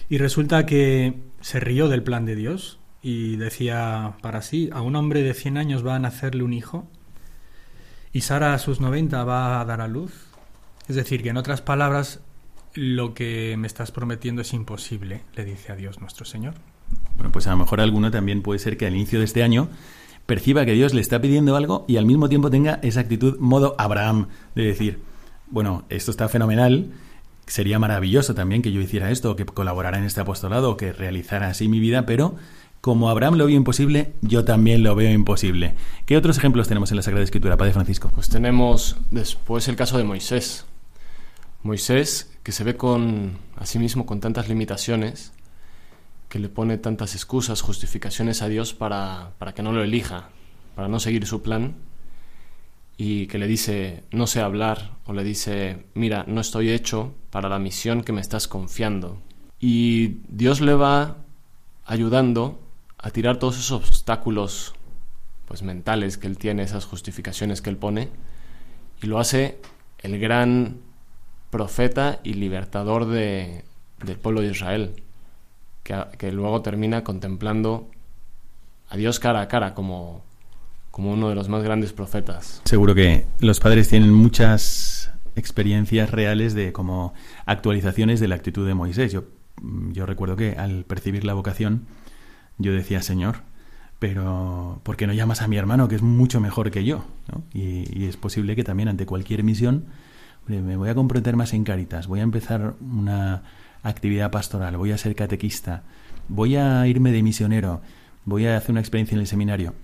Y 0.08 0.16
resulta 0.16 0.64
que 0.64 1.20
se 1.42 1.60
rió 1.60 1.88
del 1.88 2.02
plan 2.02 2.24
de 2.24 2.34
Dios 2.34 2.80
y 3.02 3.36
decía 3.36 4.14
para 4.22 4.40
sí, 4.40 4.70
a 4.72 4.80
un 4.80 4.96
hombre 4.96 5.22
de 5.22 5.34
100 5.34 5.58
años 5.58 5.86
va 5.86 5.94
a 5.94 5.98
nacerle 5.98 6.42
un 6.42 6.54
hijo 6.54 6.88
y 8.14 8.22
Sara 8.22 8.54
a 8.54 8.58
sus 8.58 8.80
90 8.80 9.24
va 9.24 9.60
a 9.60 9.64
dar 9.66 9.82
a 9.82 9.88
luz. 9.88 10.14
Es 10.88 10.96
decir, 10.96 11.22
que 11.22 11.28
en 11.28 11.36
otras 11.36 11.60
palabras, 11.60 12.20
lo 12.72 13.12
que 13.12 13.56
me 13.58 13.66
estás 13.66 13.92
prometiendo 13.92 14.40
es 14.40 14.54
imposible, 14.54 15.20
le 15.34 15.44
dice 15.44 15.70
a 15.70 15.76
Dios 15.76 16.00
nuestro 16.00 16.24
Señor. 16.24 16.54
Bueno, 17.16 17.30
pues 17.30 17.46
a 17.46 17.50
lo 17.50 17.58
mejor 17.58 17.82
alguno 17.82 18.10
también 18.10 18.40
puede 18.40 18.58
ser 18.58 18.78
que 18.78 18.86
al 18.86 18.96
inicio 18.96 19.18
de 19.18 19.26
este 19.26 19.42
año 19.42 19.68
perciba 20.26 20.64
que 20.64 20.72
Dios 20.72 20.94
le 20.94 21.00
está 21.00 21.20
pidiendo 21.20 21.56
algo 21.56 21.84
y 21.88 21.96
al 21.96 22.06
mismo 22.06 22.28
tiempo 22.28 22.50
tenga 22.50 22.78
esa 22.82 23.00
actitud 23.00 23.38
modo 23.38 23.74
Abraham 23.78 24.28
de 24.54 24.64
decir, 24.64 25.00
bueno, 25.50 25.84
esto 25.88 26.10
está 26.10 26.28
fenomenal, 26.28 26.90
sería 27.46 27.78
maravilloso 27.78 28.34
también 28.34 28.62
que 28.62 28.72
yo 28.72 28.80
hiciera 28.80 29.10
esto, 29.10 29.36
que 29.36 29.44
colaborara 29.44 29.98
en 29.98 30.04
este 30.04 30.20
apostolado, 30.20 30.76
que 30.76 30.92
realizara 30.92 31.48
así 31.48 31.68
mi 31.68 31.80
vida, 31.80 32.06
pero 32.06 32.36
como 32.80 33.08
Abraham 33.10 33.34
lo 33.34 33.46
vio 33.46 33.56
imposible, 33.56 34.12
yo 34.22 34.44
también 34.44 34.82
lo 34.82 34.96
veo 34.96 35.12
imposible. 35.12 35.74
¿Qué 36.04 36.16
otros 36.16 36.38
ejemplos 36.38 36.66
tenemos 36.66 36.90
en 36.90 36.96
la 36.96 37.02
Sagrada 37.02 37.24
Escritura, 37.24 37.56
Padre 37.56 37.72
Francisco? 37.72 38.10
Pues 38.12 38.28
tenemos 38.28 38.96
después 39.10 39.68
el 39.68 39.76
caso 39.76 39.98
de 39.98 40.04
Moisés. 40.04 40.66
Moisés, 41.62 42.32
que 42.42 42.50
se 42.50 42.64
ve 42.64 42.76
con 42.76 43.38
a 43.56 43.66
sí 43.66 43.78
mismo 43.78 44.04
con 44.04 44.18
tantas 44.18 44.48
limitaciones, 44.48 45.32
que 46.32 46.38
le 46.38 46.48
pone 46.48 46.78
tantas 46.78 47.14
excusas, 47.14 47.60
justificaciones 47.60 48.40
a 48.40 48.48
Dios 48.48 48.72
para, 48.72 49.32
para 49.36 49.52
que 49.52 49.62
no 49.62 49.70
lo 49.70 49.82
elija, 49.82 50.30
para 50.74 50.88
no 50.88 50.98
seguir 50.98 51.26
su 51.26 51.42
plan, 51.42 51.74
y 52.96 53.26
que 53.26 53.36
le 53.36 53.46
dice, 53.46 54.04
no 54.12 54.26
sé 54.26 54.40
hablar, 54.40 54.92
o 55.04 55.12
le 55.12 55.24
dice, 55.24 55.84
mira, 55.92 56.24
no 56.26 56.40
estoy 56.40 56.70
hecho 56.70 57.14
para 57.28 57.50
la 57.50 57.58
misión 57.58 58.02
que 58.02 58.14
me 58.14 58.22
estás 58.22 58.48
confiando. 58.48 59.20
Y 59.60 60.20
Dios 60.26 60.62
le 60.62 60.72
va 60.72 61.18
ayudando 61.84 62.58
a 62.96 63.10
tirar 63.10 63.36
todos 63.36 63.58
esos 63.58 63.72
obstáculos 63.72 64.72
pues 65.44 65.62
mentales 65.62 66.16
que 66.16 66.28
él 66.28 66.38
tiene, 66.38 66.62
esas 66.62 66.86
justificaciones 66.86 67.60
que 67.60 67.68
él 67.68 67.76
pone, 67.76 68.08
y 69.02 69.06
lo 69.06 69.18
hace 69.18 69.60
el 69.98 70.18
gran 70.18 70.78
profeta 71.50 72.20
y 72.24 72.32
libertador 72.32 73.04
de, 73.04 73.66
del 74.02 74.16
pueblo 74.16 74.40
de 74.40 74.48
Israel, 74.48 74.94
que, 75.82 76.32
luego 76.32 76.62
termina 76.62 77.04
contemplando 77.04 77.90
a 78.88 78.96
Dios 78.96 79.20
cara 79.20 79.40
a 79.40 79.48
cara 79.48 79.74
como, 79.74 80.22
como 80.90 81.12
uno 81.12 81.28
de 81.28 81.34
los 81.34 81.48
más 81.48 81.62
grandes 81.62 81.92
profetas. 81.92 82.62
Seguro 82.64 82.94
que 82.94 83.26
los 83.40 83.60
padres 83.60 83.88
tienen 83.88 84.12
muchas 84.12 85.12
experiencias 85.34 86.10
reales 86.10 86.54
de 86.54 86.72
como 86.72 87.14
actualizaciones 87.46 88.20
de 88.20 88.28
la 88.28 88.34
actitud 88.34 88.66
de 88.66 88.74
Moisés. 88.74 89.12
Yo, 89.12 89.24
yo 89.92 90.06
recuerdo 90.06 90.36
que 90.36 90.52
al 90.52 90.84
percibir 90.84 91.24
la 91.24 91.34
vocación, 91.34 91.86
yo 92.58 92.72
decía, 92.72 93.02
Señor, 93.02 93.42
pero 94.02 94.80
¿por 94.82 94.96
qué 94.96 95.06
no 95.06 95.12
llamas 95.12 95.42
a 95.42 95.46
mi 95.48 95.56
hermano 95.56 95.86
que 95.86 95.94
es 95.94 96.02
mucho 96.02 96.40
mejor 96.40 96.70
que 96.72 96.84
yo? 96.84 97.04
Y, 97.54 98.04
es 98.04 98.16
posible 98.16 98.56
que 98.56 98.64
también 98.64 98.88
ante 98.88 99.06
cualquier 99.06 99.44
misión 99.44 99.86
me 100.48 100.76
voy 100.76 100.88
a 100.88 100.94
comprometer 100.96 101.36
más 101.36 101.52
en 101.52 101.62
Caritas, 101.62 102.08
voy 102.08 102.18
a 102.18 102.24
empezar 102.24 102.74
una 102.80 103.44
actividad 103.82 104.30
pastoral, 104.30 104.76
voy 104.76 104.92
a 104.92 104.98
ser 104.98 105.14
catequista, 105.14 105.82
voy 106.28 106.56
a 106.56 106.86
irme 106.86 107.12
de 107.12 107.22
misionero, 107.22 107.80
voy 108.24 108.46
a 108.46 108.56
hacer 108.56 108.70
una 108.70 108.80
experiencia 108.80 109.14
en 109.14 109.20
el 109.20 109.26
seminario. 109.26 109.74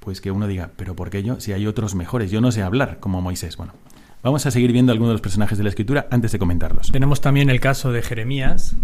Pues 0.00 0.20
que 0.20 0.30
uno 0.30 0.46
diga, 0.46 0.70
pero 0.76 0.94
¿por 0.94 1.10
qué 1.10 1.22
yo? 1.22 1.40
Si 1.40 1.52
hay 1.52 1.66
otros 1.66 1.94
mejores, 1.94 2.30
yo 2.30 2.40
no 2.40 2.52
sé 2.52 2.62
hablar 2.62 3.00
como 3.00 3.20
Moisés. 3.20 3.56
Bueno, 3.56 3.72
vamos 4.22 4.46
a 4.46 4.50
seguir 4.50 4.72
viendo 4.72 4.92
algunos 4.92 5.10
de 5.10 5.14
los 5.14 5.20
personajes 5.20 5.58
de 5.58 5.64
la 5.64 5.70
escritura 5.70 6.06
antes 6.10 6.32
de 6.32 6.38
comentarlos. 6.38 6.92
Tenemos 6.92 7.20
también 7.20 7.50
el 7.50 7.60
caso 7.60 7.90
de 7.90 8.02
Jeremías, 8.02 8.76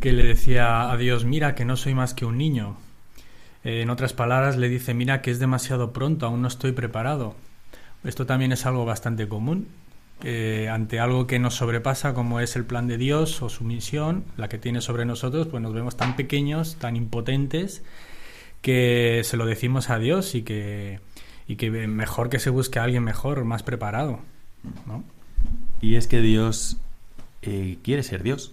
que 0.00 0.12
le 0.12 0.22
decía 0.22 0.90
a 0.90 0.96
Dios, 0.96 1.24
mira 1.24 1.54
que 1.54 1.64
no 1.64 1.76
soy 1.76 1.94
más 1.94 2.14
que 2.14 2.24
un 2.24 2.38
niño. 2.38 2.76
Eh, 3.64 3.82
en 3.82 3.90
otras 3.90 4.12
palabras, 4.12 4.56
le 4.56 4.68
dice, 4.68 4.94
mira 4.94 5.20
que 5.20 5.30
es 5.30 5.38
demasiado 5.38 5.92
pronto, 5.92 6.26
aún 6.26 6.40
no 6.40 6.48
estoy 6.48 6.72
preparado. 6.72 7.34
Esto 8.04 8.24
también 8.24 8.52
es 8.52 8.64
algo 8.64 8.84
bastante 8.84 9.28
común. 9.28 9.68
Ante 10.20 10.98
algo 10.98 11.26
que 11.26 11.38
nos 11.38 11.54
sobrepasa 11.54 12.14
como 12.14 12.40
es 12.40 12.56
el 12.56 12.64
plan 12.64 12.86
de 12.88 12.98
Dios 12.98 13.42
o 13.42 13.48
su 13.48 13.64
misión, 13.64 14.24
la 14.36 14.48
que 14.48 14.58
tiene 14.58 14.80
sobre 14.80 15.04
nosotros, 15.04 15.46
pues 15.46 15.62
nos 15.62 15.74
vemos 15.74 15.96
tan 15.96 16.16
pequeños, 16.16 16.76
tan 16.76 16.96
impotentes, 16.96 17.82
que 18.62 19.22
se 19.24 19.36
lo 19.36 19.46
decimos 19.46 19.90
a 19.90 19.98
Dios 19.98 20.34
y 20.34 20.42
que, 20.42 21.00
y 21.46 21.56
que 21.56 21.70
mejor 21.70 22.30
que 22.30 22.38
se 22.38 22.50
busque 22.50 22.78
a 22.78 22.84
alguien 22.84 23.04
mejor, 23.04 23.44
más 23.44 23.62
preparado. 23.62 24.20
Y 25.80 25.96
es 25.96 26.06
que 26.06 26.20
Dios 26.20 26.78
eh, 27.42 27.78
quiere 27.82 28.02
ser 28.02 28.22
Dios 28.22 28.52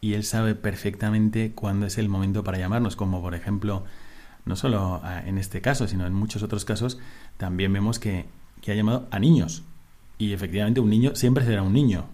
y 0.00 0.14
Él 0.14 0.24
sabe 0.24 0.54
perfectamente 0.54 1.52
cuándo 1.54 1.86
es 1.86 1.96
el 1.96 2.08
momento 2.08 2.44
para 2.44 2.58
llamarnos, 2.58 2.96
como 2.96 3.22
por 3.22 3.34
ejemplo, 3.34 3.84
no 4.44 4.56
solo 4.56 5.00
en 5.24 5.38
este 5.38 5.62
caso, 5.62 5.88
sino 5.88 6.06
en 6.06 6.12
muchos 6.12 6.42
otros 6.42 6.66
casos, 6.66 6.98
también 7.38 7.72
vemos 7.72 7.98
que, 7.98 8.26
ha 8.66 8.74
llamado 8.74 9.08
a 9.10 9.18
niños. 9.18 9.62
Y 10.18 10.32
efectivamente 10.32 10.80
un 10.80 10.90
niño 10.90 11.12
siempre 11.14 11.44
será 11.44 11.62
un 11.62 11.72
niño. 11.72 12.06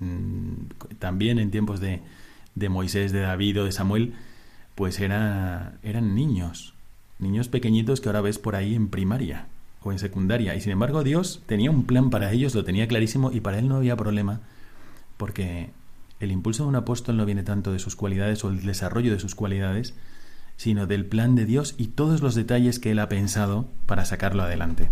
Mm, 0.00 0.94
también 0.98 1.38
en 1.38 1.50
tiempos 1.50 1.80
de, 1.80 2.00
de 2.54 2.68
Moisés, 2.68 3.12
de 3.12 3.20
David 3.20 3.60
o 3.60 3.64
de 3.64 3.72
Samuel, 3.72 4.14
pues 4.74 5.00
era, 5.00 5.74
eran 5.82 6.14
niños. 6.14 6.74
Niños 7.18 7.48
pequeñitos 7.48 8.00
que 8.00 8.08
ahora 8.08 8.20
ves 8.20 8.38
por 8.38 8.56
ahí 8.56 8.74
en 8.74 8.88
primaria 8.88 9.46
o 9.82 9.92
en 9.92 9.98
secundaria. 9.98 10.54
Y 10.54 10.60
sin 10.60 10.72
embargo 10.72 11.04
Dios 11.04 11.42
tenía 11.46 11.70
un 11.70 11.84
plan 11.84 12.10
para 12.10 12.32
ellos, 12.32 12.54
lo 12.54 12.64
tenía 12.64 12.88
clarísimo 12.88 13.30
y 13.32 13.40
para 13.40 13.58
él 13.58 13.68
no 13.68 13.76
había 13.76 13.96
problema 13.96 14.40
porque 15.16 15.70
el 16.20 16.32
impulso 16.32 16.64
de 16.64 16.68
un 16.70 16.76
apóstol 16.76 17.16
no 17.16 17.26
viene 17.26 17.42
tanto 17.42 17.72
de 17.72 17.78
sus 17.78 17.96
cualidades 17.96 18.44
o 18.44 18.50
el 18.50 18.64
desarrollo 18.64 19.12
de 19.12 19.20
sus 19.20 19.34
cualidades, 19.34 19.94
sino 20.56 20.86
del 20.86 21.06
plan 21.06 21.34
de 21.34 21.46
Dios 21.46 21.74
y 21.78 21.88
todos 21.88 22.22
los 22.22 22.34
detalles 22.34 22.78
que 22.78 22.92
él 22.92 22.98
ha 22.98 23.08
pensado 23.08 23.68
para 23.86 24.04
sacarlo 24.04 24.42
adelante. 24.42 24.90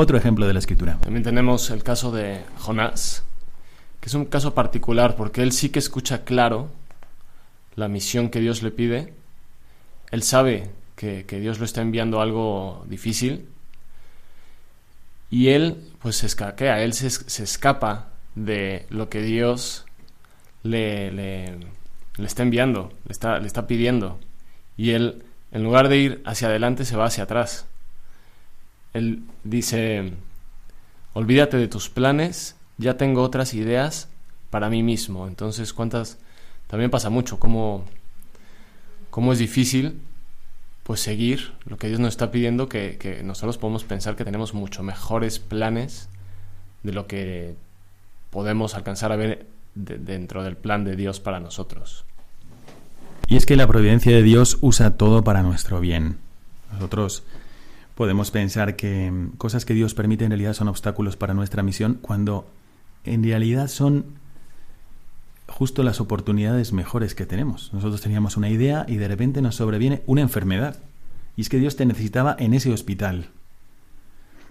Otro 0.00 0.16
ejemplo 0.16 0.46
de 0.46 0.52
la 0.52 0.60
escritura. 0.60 0.96
También 1.00 1.24
tenemos 1.24 1.70
el 1.70 1.82
caso 1.82 2.12
de 2.12 2.44
Jonás, 2.56 3.24
que 4.00 4.06
es 4.06 4.14
un 4.14 4.26
caso 4.26 4.54
particular 4.54 5.16
porque 5.16 5.42
él 5.42 5.50
sí 5.50 5.70
que 5.70 5.80
escucha 5.80 6.22
claro 6.22 6.68
la 7.74 7.88
misión 7.88 8.28
que 8.30 8.38
Dios 8.38 8.62
le 8.62 8.70
pide. 8.70 9.12
Él 10.12 10.22
sabe 10.22 10.70
que, 10.94 11.24
Dios 11.24 11.58
lo 11.58 11.64
está 11.64 11.82
enviando 11.82 12.20
algo 12.20 12.84
difícil 12.88 13.48
y 15.32 15.48
él 15.48 15.90
pues 16.00 16.14
se 16.18 16.26
escaquea, 16.26 16.80
él 16.80 16.92
se, 16.92 17.42
escapa 17.42 18.10
de 18.36 18.86
lo 18.90 19.08
que 19.08 19.20
Dios 19.22 19.84
le, 20.62 21.58
está 22.18 22.44
enviando, 22.44 22.92
le 23.04 23.46
está 23.48 23.66
pidiendo. 23.66 24.20
Y 24.76 24.92
él, 24.92 25.24
en 25.50 25.64
lugar 25.64 25.88
de 25.88 25.96
ir 25.96 26.22
hacia 26.24 26.46
adelante, 26.46 26.84
se 26.84 26.96
va 26.96 27.06
hacia 27.06 27.24
atrás. 27.24 27.66
Él 28.98 29.22
dice, 29.44 30.12
olvídate 31.14 31.56
de 31.56 31.68
tus 31.68 31.88
planes, 31.88 32.56
ya 32.76 32.96
tengo 32.96 33.22
otras 33.22 33.54
ideas 33.54 34.08
para 34.50 34.68
mí 34.68 34.82
mismo. 34.82 35.26
Entonces, 35.26 35.72
¿cuántas? 35.72 36.18
También 36.66 36.90
pasa 36.90 37.10
mucho, 37.10 37.38
cómo, 37.38 37.84
cómo 39.10 39.32
es 39.32 39.38
difícil 39.38 40.00
pues 40.82 41.00
seguir 41.00 41.52
lo 41.66 41.76
que 41.76 41.88
Dios 41.88 42.00
nos 42.00 42.10
está 42.10 42.30
pidiendo, 42.30 42.68
que, 42.68 42.96
que 42.98 43.22
nosotros 43.22 43.58
podemos 43.58 43.84
pensar 43.84 44.16
que 44.16 44.24
tenemos 44.24 44.54
mucho 44.54 44.82
mejores 44.82 45.38
planes 45.38 46.08
de 46.82 46.92
lo 46.92 47.06
que 47.06 47.56
podemos 48.30 48.74
alcanzar 48.74 49.12
a 49.12 49.16
ver 49.16 49.46
dentro 49.74 50.42
del 50.42 50.56
plan 50.56 50.84
de 50.84 50.96
Dios 50.96 51.20
para 51.20 51.40
nosotros. 51.40 52.04
Y 53.26 53.36
es 53.36 53.44
que 53.44 53.56
la 53.56 53.66
providencia 53.66 54.12
de 54.12 54.22
Dios 54.22 54.56
usa 54.62 54.96
todo 54.96 55.22
para 55.22 55.42
nuestro 55.42 55.80
bien. 55.80 56.16
Nosotros 56.72 57.22
podemos 57.98 58.30
pensar 58.30 58.76
que 58.76 59.12
cosas 59.38 59.64
que 59.64 59.74
Dios 59.74 59.92
permite 59.92 60.24
en 60.24 60.30
realidad 60.30 60.52
son 60.52 60.68
obstáculos 60.68 61.16
para 61.16 61.34
nuestra 61.34 61.64
misión 61.64 61.98
cuando 62.00 62.48
en 63.02 63.24
realidad 63.24 63.66
son 63.66 64.20
justo 65.48 65.82
las 65.82 66.00
oportunidades 66.00 66.72
mejores 66.72 67.16
que 67.16 67.26
tenemos. 67.26 67.74
Nosotros 67.74 68.00
teníamos 68.00 68.36
una 68.36 68.50
idea 68.50 68.86
y 68.86 68.98
de 68.98 69.08
repente 69.08 69.42
nos 69.42 69.56
sobreviene 69.56 70.04
una 70.06 70.20
enfermedad. 70.20 70.78
Y 71.34 71.40
es 71.40 71.48
que 71.48 71.58
Dios 71.58 71.74
te 71.74 71.86
necesitaba 71.86 72.36
en 72.38 72.54
ese 72.54 72.70
hospital. 72.70 73.30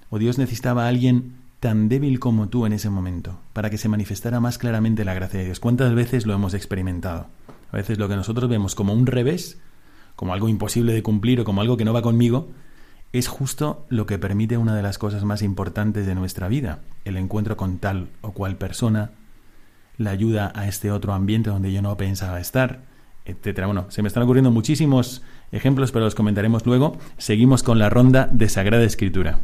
O 0.10 0.20
Dios 0.20 0.38
necesitaba 0.38 0.84
a 0.84 0.90
alguien 0.90 1.36
tan 1.62 1.88
débil 1.88 2.20
como 2.20 2.50
tú 2.50 2.66
en 2.66 2.74
ese 2.74 2.90
momento, 2.90 3.40
para 3.54 3.70
que 3.70 3.78
se 3.78 3.88
manifestara 3.88 4.42
más 4.42 4.58
claramente 4.58 5.06
la 5.06 5.14
gracia 5.14 5.40
de 5.40 5.46
Dios. 5.46 5.62
¿Cuántas 5.62 5.96
veces 5.96 6.26
lo 6.26 6.34
hemos 6.34 6.54
experimentado? 6.54 7.28
A 7.72 7.78
veces 7.78 7.98
lo 7.98 8.10
que 8.10 8.18
nosotros 8.18 8.50
vemos 8.50 8.76
como 8.76 8.92
un 8.92 9.06
revés, 9.06 9.58
como 10.18 10.34
algo 10.34 10.50
imposible 10.50 10.92
de 10.92 11.02
cumplir 11.02 11.40
o 11.40 11.46
como 11.46 11.62
algo 11.62 11.78
que 11.78 11.86
no 11.86 11.94
va 11.94 12.02
conmigo, 12.02 12.50
es 13.14 13.28
justo 13.28 13.86
lo 13.90 14.06
que 14.06 14.20
permite 14.20 14.58
una 14.58 14.76
de 14.76 14.84
las 14.84 14.98
cosas 14.98 15.24
más 15.24 15.42
importantes 15.42 16.06
de 16.06 16.16
nuestra 16.16 16.48
vida, 16.48 16.80
el 17.06 17.18
encuentro 17.18 17.58
con 17.58 17.80
tal 17.80 18.10
o 18.22 18.32
cual 18.32 18.58
persona, 18.58 19.12
la 19.98 20.12
ayuda 20.12 20.52
a 20.56 20.68
este 20.68 20.92
otro 20.92 21.14
ambiente 21.14 21.50
donde 21.50 21.72
yo 21.72 21.82
no 21.82 21.98
pensaba 21.98 22.40
estar, 22.40 22.82
etcétera. 23.26 23.68
Bueno, 23.68 23.88
se 23.90 24.02
me 24.02 24.08
están 24.08 24.24
ocurriendo 24.24 24.52
muchísimos 24.52 25.24
ejemplos, 25.52 25.92
pero 25.92 26.06
los 26.06 26.16
comentaremos 26.16 26.66
luego. 26.66 26.98
Seguimos 27.18 27.64
con 27.64 27.80
la 27.80 27.90
ronda 27.90 28.30
de 28.32 28.50
Sagrada 28.50 28.84
Escritura. 28.84 29.40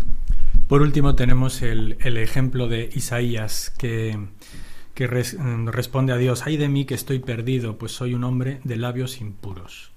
Por 0.68 0.82
último 0.82 1.16
tenemos 1.16 1.62
el, 1.62 1.98
ejemplo 2.02 2.68
de 2.68 2.90
Isaías 2.94 3.74
que, 3.78 4.18
que 4.94 5.08
responde 5.08 6.14
a 6.14 6.18
Dios, 6.18 6.44
ay 6.46 6.58
de 6.58 6.70
mí 6.70 6.86
que 6.86 6.94
estoy 6.96 7.20
perdido, 7.20 7.78
pues 7.78 7.92
soy 7.92 8.14
un 8.14 8.24
hombre 8.24 8.60
de 8.64 8.78
labios 8.78 9.20
impuros. 9.20 9.93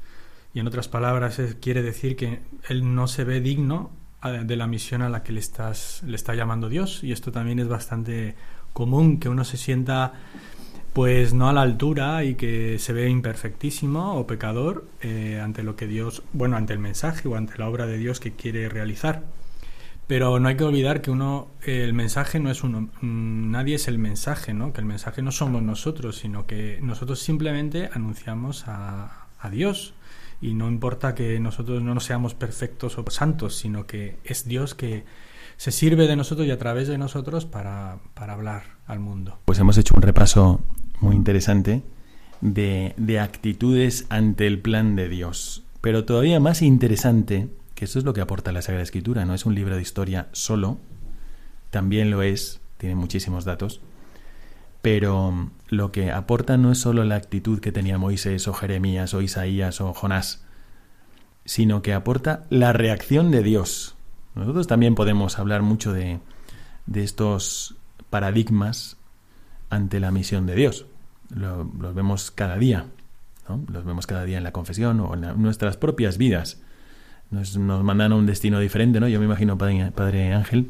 Y 0.57 0.61
en 0.61 0.67
otras 0.69 0.89
palabras 0.89 1.39
quiere 1.61 1.83
decir 1.83 2.17
que 2.17 2.41
él 2.71 2.95
no 2.95 3.09
se 3.09 3.25
ve 3.25 3.43
digno 3.43 3.91
de 4.23 4.57
la 4.57 4.67
misión 4.67 5.03
a 5.03 5.11
la 5.11 5.23
que 5.23 5.31
le, 5.35 5.41
estás, 5.41 6.03
le 6.07 6.17
está 6.17 6.35
llamando 6.35 6.71
Dios. 6.71 7.05
Y 7.05 7.13
esto 7.13 7.31
también 7.31 7.59
es 7.59 7.69
bastante 7.69 8.37
común, 8.73 9.21
que 9.21 9.29
uno 9.29 9.45
se 9.45 9.59
sienta 9.59 10.15
pues 10.95 11.35
no 11.35 11.51
a 11.51 11.53
la 11.53 11.61
altura 11.61 12.25
y 12.25 12.37
que 12.37 12.79
se 12.79 12.95
ve 12.95 13.11
imperfectísimo 13.11 14.15
o 14.15 14.27
pecador 14.27 14.89
eh, 15.03 15.43
ante 15.45 15.63
lo 15.63 15.77
que 15.77 15.87
Dios, 15.87 16.23
bueno, 16.33 16.57
ante 16.57 16.73
el 16.73 16.79
mensaje 16.79 17.29
o 17.29 17.37
ante 17.37 17.59
la 17.59 17.69
obra 17.69 17.85
de 17.85 17.99
Dios 17.99 18.19
que 18.19 18.33
quiere 18.33 18.71
realizar. 18.71 19.25
Pero 20.07 20.41
no 20.41 20.49
hay 20.49 20.57
que 20.57 20.65
olvidar 20.65 21.03
que 21.03 21.11
uno, 21.11 21.49
el 21.65 21.93
mensaje 21.93 22.41
no 22.41 22.51
es 22.51 22.65
uno, 22.65 22.89
mm, 23.03 23.51
nadie 23.51 23.75
es 23.75 23.89
el 23.89 23.99
mensaje, 23.99 24.55
¿no? 24.55 24.73
Que 24.73 24.81
el 24.81 24.87
mensaje 24.87 25.21
no 25.21 25.33
somos 25.33 25.61
nosotros, 25.61 26.17
sino 26.17 26.47
que 26.47 26.79
nosotros 26.81 27.21
simplemente 27.21 27.91
anunciamos 27.93 28.67
a, 28.69 29.27
a 29.39 29.51
Dios. 29.51 29.93
Y 30.41 30.55
no 30.55 30.69
importa 30.69 31.15
que 31.15 31.41
nosotros 31.41 31.83
no 31.83 31.99
seamos 32.01 32.35
perfectos 32.35 32.99
o 32.99 33.05
santos, 33.11 33.57
sino 33.57 33.87
que 33.87 34.19
es 34.25 34.47
Dios 34.47 34.75
que 34.75 35.05
se 35.57 35.73
sirve 35.73 36.07
de 36.07 36.17
nosotros 36.17 36.47
y 36.47 36.51
a 36.51 36.59
través 36.59 36.89
de 36.89 36.99
nosotros 36.99 37.47
para, 37.47 37.99
para 38.15 38.35
hablar 38.35 38.77
al 38.87 39.01
mundo. 39.01 39.39
Pues 39.47 39.59
hemos 39.59 39.79
hecho 39.79 39.95
un 39.97 40.03
repaso 40.03 40.61
muy 41.01 41.17
interesante 41.17 41.83
de, 42.41 42.95
de 42.97 43.21
actitudes 43.21 44.07
ante 44.11 44.47
el 44.47 44.61
plan 44.61 44.97
de 44.97 45.09
Dios. 45.09 45.65
Pero 45.81 46.05
todavía 46.05 46.41
más 46.41 46.63
interesante, 46.63 47.49
que 47.75 47.87
eso 47.87 47.99
es 47.99 48.05
lo 48.05 48.13
que 48.13 48.21
aporta 48.21 48.53
la 48.53 48.63
Sagrada 48.63 48.83
Escritura, 48.83 49.25
no 49.25 49.35
es 49.35 49.47
un 49.47 49.55
libro 49.55 49.77
de 49.77 49.83
historia 49.83 50.29
solo, 50.33 50.79
también 51.71 52.11
lo 52.11 52.23
es, 52.23 52.61
tiene 52.79 52.95
muchísimos 52.95 53.45
datos, 53.45 53.81
pero 54.87 55.51
lo 55.69 55.91
que 55.91 56.13
aporta 56.13 56.57
no 56.57 56.71
es 56.71 56.79
solo 56.79 57.03
la 57.03 57.17
actitud 57.17 57.59
que 57.59 57.73
tenía 57.73 57.99
Moisés 57.99 58.47
o 58.47 58.53
Jeremías 58.53 59.15
o 59.15 59.21
Isaías 59.21 59.81
o 59.81 59.93
Jonás, 59.93 60.47
sino 61.45 61.83
que 61.83 61.93
aporta 61.93 62.45
la 62.51 62.73
reacción 62.73 63.33
de 63.33 63.43
Dios. 63.43 63.97
Nosotros 64.37 64.69
también 64.69 64.95
podemos 64.95 65.41
hablar 65.41 65.63
mucho 65.63 65.93
de, 65.93 66.21
de 66.87 67.03
estos 67.03 67.75
paradigmas 68.11 68.97
ante 69.71 69.99
la 69.99 70.13
misión 70.13 70.47
de 70.47 70.55
Dios. 70.55 70.87
los 71.35 71.93
vemos 71.97 72.31
cada 72.31 72.57
día, 72.57 72.87
los 73.49 73.85
vemos 73.85 74.07
cada 74.07 74.25
día 74.25 74.39
en 74.39 74.45
la 74.45 74.53
confesión 74.53 75.01
o 75.01 75.15
en 75.15 75.43
nuestras 75.43 75.77
propias 75.77 76.17
vidas. 76.17 76.63
Nos, 77.33 77.59
mandan 77.59 78.13
a 78.13 78.15
un 78.15 78.27
destino 78.27 78.61
diferente, 78.61 79.01
¿no? 79.01 79.09
Yo 79.09 79.19
me 79.19 79.27
imagino, 79.27 79.59
padre, 79.59 79.91
padre 79.91 80.33
Ángel, 80.33 80.69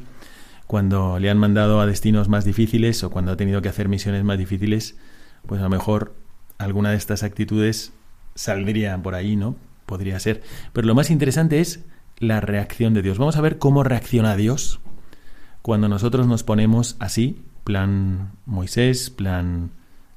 cuando 0.66 1.18
le 1.18 1.30
han 1.30 1.38
mandado 1.38 1.80
a 1.80 1.86
destinos 1.86 2.28
más 2.28 2.44
difíciles 2.44 3.02
o 3.04 3.10
cuando 3.10 3.32
ha 3.32 3.36
tenido 3.36 3.62
que 3.62 3.68
hacer 3.68 3.88
misiones 3.88 4.24
más 4.24 4.38
difíciles, 4.38 4.96
pues 5.46 5.60
a 5.60 5.64
lo 5.64 5.70
mejor 5.70 6.14
alguna 6.58 6.90
de 6.90 6.96
estas 6.96 7.22
actitudes 7.22 7.92
saldría 8.34 9.00
por 9.02 9.14
ahí, 9.14 9.36
¿no? 9.36 9.56
Podría 9.86 10.18
ser. 10.18 10.42
Pero 10.72 10.86
lo 10.86 10.94
más 10.94 11.10
interesante 11.10 11.60
es 11.60 11.84
la 12.18 12.40
reacción 12.40 12.94
de 12.94 13.02
Dios. 13.02 13.18
Vamos 13.18 13.36
a 13.36 13.40
ver 13.40 13.58
cómo 13.58 13.84
reacciona 13.84 14.36
Dios 14.36 14.80
cuando 15.62 15.88
nosotros 15.88 16.26
nos 16.26 16.42
ponemos 16.42 16.96
así 16.98 17.42
plan 17.66 18.30
Moisés, 18.46 19.10
plan 19.10 19.72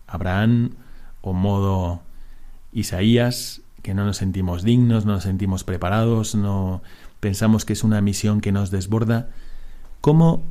Abraham 0.05 0.75
o 1.21 1.33
modo 1.33 2.03
Isaías, 2.71 3.61
que 3.81 3.95
no 3.95 4.05
nos 4.05 4.17
sentimos 4.17 4.63
dignos, 4.63 5.05
no 5.05 5.13
nos 5.13 5.23
sentimos 5.23 5.63
preparados, 5.63 6.35
no 6.35 6.83
pensamos 7.19 7.65
que 7.65 7.73
es 7.73 7.83
una 7.83 8.01
misión 8.01 8.39
que 8.39 8.51
nos 8.51 8.69
desborda. 8.69 9.29
¿Cómo 10.01 10.43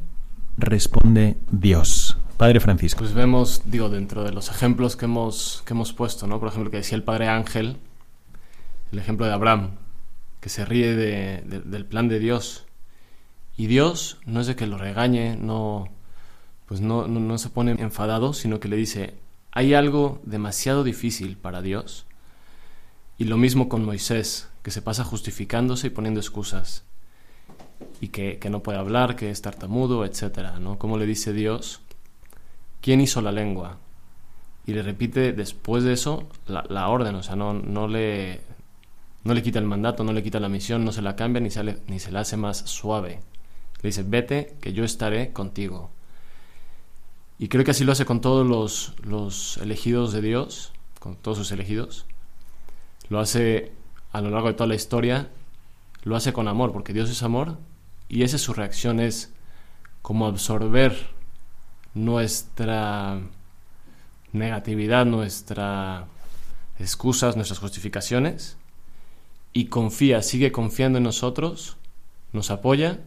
responde 0.59 1.39
Dios? 1.51 2.19
Padre 2.37 2.61
Francisco. 2.61 3.01
Pues 3.01 3.15
vemos, 3.15 3.63
digo, 3.65 3.89
dentro 3.89 4.23
de 4.23 4.33
los 4.33 4.51
ejemplos 4.51 4.95
que 4.95 5.07
hemos, 5.07 5.63
que 5.65 5.73
hemos 5.73 5.93
puesto, 5.95 6.27
¿no? 6.27 6.39
Por 6.39 6.49
ejemplo, 6.49 6.71
que 6.71 6.77
decía 6.77 6.97
el 6.97 7.03
Padre 7.03 7.29
Ángel, 7.29 7.79
el 8.93 8.99
ejemplo 8.99 9.27
de 9.27 9.33
Abraham, 9.33 9.71
que 10.41 10.51
se 10.51 10.65
ríe 10.65 10.95
del 10.95 11.87
plan 11.87 12.09
de 12.09 12.19
Dios. 12.19 12.67
Y 13.57 13.67
Dios 13.67 14.19
no 14.27 14.41
es 14.41 14.47
de 14.47 14.55
que 14.55 14.67
lo 14.67 14.77
regañe, 14.77 15.37
no, 15.37 15.89
pues 16.67 16.81
no, 16.81 17.09
no, 17.09 17.39
se 17.39 17.49
pone 17.49 17.73
enfadado, 17.73 18.35
sino 18.35 18.61
que 18.61 18.69
le 18.69 18.77
dice, 18.77 19.15
hay 19.51 19.73
algo 19.73 20.21
demasiado 20.25 20.85
difícil 20.85 21.39
para 21.39 21.63
Dios. 21.63 22.07
Y 23.17 23.25
lo 23.25 23.39
mismo 23.39 23.69
con 23.69 23.85
Moisés, 23.85 24.49
que 24.63 24.71
se 24.71 24.83
pasa 24.83 25.05
justificándose 25.05 25.87
y 25.87 25.91
poniendo 25.91 26.21
excusas. 26.21 26.85
Y 28.01 28.09
que, 28.09 28.39
no 28.51 28.63
puede 28.63 28.79
hablar, 28.79 29.17
que 29.17 29.31
es 29.31 29.43
tartamudo, 29.43 30.05
etc. 30.05 30.59
¿no? 30.61 30.79
Como 30.79 30.99
le 30.99 31.07
dice 31.07 31.33
Dios, 31.33 31.81
¿quién 32.81 33.01
hizo 33.01 33.21
la 33.21 33.33
lengua? 33.33 33.79
Y 34.67 34.73
le 34.73 34.83
repite 34.83 35.33
después 35.33 35.85
de 35.85 35.93
eso 35.93 36.29
la, 36.47 36.89
orden, 36.89 37.15
o 37.15 37.23
sea, 37.23 37.37
no, 37.37 37.55
no, 37.55 37.89
le, 37.89 38.41
no 39.25 39.35
le 39.35 39.43
quita 39.43 39.59
el 39.59 39.65
mandato, 39.65 40.05
no 40.05 40.13
le 40.13 40.23
quita 40.23 40.41
la 40.41 40.49
misión, 40.49 40.85
no 40.85 40.93
se 40.93 41.03
la 41.03 41.17
cambia 41.17 41.41
ni, 41.41 41.51
sale, 41.51 41.79
ni 41.87 41.99
se 41.99 42.13
la 42.13 42.21
hace 42.21 42.37
más 42.37 42.59
suave. 42.59 43.21
Le 43.81 43.89
dice, 43.89 44.03
vete, 44.03 44.57
que 44.61 44.73
yo 44.73 44.85
estaré 44.85 45.33
contigo. 45.33 45.91
Y 47.39 47.49
creo 47.49 47.65
que 47.65 47.71
así 47.71 47.85
lo 47.85 47.93
hace 47.93 48.05
con 48.05 48.21
todos 48.21 48.47
los, 48.47 48.95
los 49.05 49.59
elegidos 49.59 50.13
de 50.13 50.21
Dios, 50.21 50.73
con 50.99 51.17
todos 51.17 51.39
sus 51.39 51.53
elegidos. 51.53 52.05
Lo 53.09 53.21
hace 53.21 53.73
a 54.13 54.21
lo 54.21 54.31
largo 54.31 54.49
de 54.49 54.55
toda 54.55 54.67
la 54.67 54.75
historia, 54.75 55.29
lo 56.03 56.17
hace 56.17 56.33
con 56.33 56.49
amor, 56.49 56.73
porque 56.73 56.93
Dios 56.93 57.11
es 57.11 57.23
amor 57.23 57.59
y 58.09 58.23
esa 58.23 58.37
es 58.37 58.43
su 58.43 58.55
reacción, 58.55 59.01
es 59.01 59.33
como 60.03 60.27
absorber 60.27 61.11
nuestra 61.95 63.21
negatividad, 64.33 65.07
nuestras 65.07 66.05
excusas, 66.79 67.37
nuestras 67.37 67.59
justificaciones 67.59 68.57
y 69.53 69.67
confía, 69.67 70.23
sigue 70.23 70.53
confiando 70.53 70.99
en 70.99 71.05
nosotros, 71.05 71.77
nos 72.33 72.51
apoya, 72.51 73.01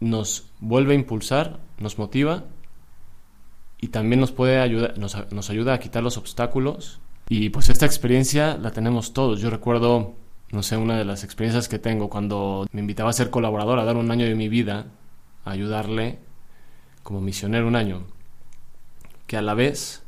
nos 0.00 0.46
vuelve 0.60 0.92
a 0.92 0.96
impulsar, 0.96 1.60
nos 1.78 1.98
motiva 1.98 2.44
y 3.80 3.88
también 3.88 4.20
nos 4.20 4.32
puede 4.32 4.60
ayudar, 4.60 4.98
nos, 4.98 5.16
nos, 5.32 5.50
ayuda 5.50 5.74
a 5.74 5.80
quitar 5.80 6.02
los 6.02 6.18
obstáculos. 6.18 7.00
Y 7.28 7.50
pues 7.50 7.68
esta 7.68 7.86
experiencia 7.86 8.58
la 8.58 8.72
tenemos 8.72 9.12
todos. 9.12 9.40
Yo 9.40 9.50
recuerdo, 9.50 10.14
no 10.50 10.62
sé, 10.62 10.76
una 10.76 10.98
de 10.98 11.04
las 11.04 11.24
experiencias 11.24 11.68
que 11.68 11.78
tengo 11.78 12.08
cuando 12.10 12.66
me 12.72 12.80
invitaba 12.80 13.10
a 13.10 13.14
ser 13.14 13.30
colaborador, 13.30 13.78
a 13.78 13.84
dar 13.84 13.96
un 13.96 14.10
año 14.10 14.26
de 14.26 14.34
mi 14.34 14.48
vida, 14.48 14.86
a 15.44 15.50
ayudarle 15.52 16.18
como 17.02 17.20
misionero 17.20 17.68
un 17.68 17.76
año, 17.76 18.04
que 19.26 19.36
a 19.36 19.42
la 19.42 19.54
vez 19.54 20.02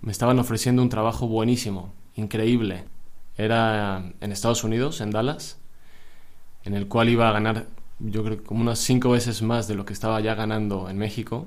me 0.00 0.12
estaban 0.12 0.38
ofreciendo 0.38 0.82
un 0.82 0.88
trabajo 0.88 1.28
buenísimo, 1.28 1.92
increíble. 2.16 2.84
Era 3.36 4.12
en 4.20 4.32
Estados 4.32 4.64
Unidos, 4.64 5.00
en 5.00 5.10
Dallas, 5.10 5.58
en 6.64 6.74
el 6.74 6.88
cual 6.88 7.08
iba 7.08 7.28
a 7.28 7.32
ganar, 7.32 7.66
yo 7.98 8.24
creo, 8.24 8.42
como 8.42 8.62
unas 8.62 8.78
cinco 8.78 9.10
veces 9.10 9.42
más 9.42 9.68
de 9.68 9.74
lo 9.74 9.84
que 9.84 9.92
estaba 9.92 10.20
ya 10.20 10.34
ganando 10.34 10.88
en 10.88 10.98
México 10.98 11.46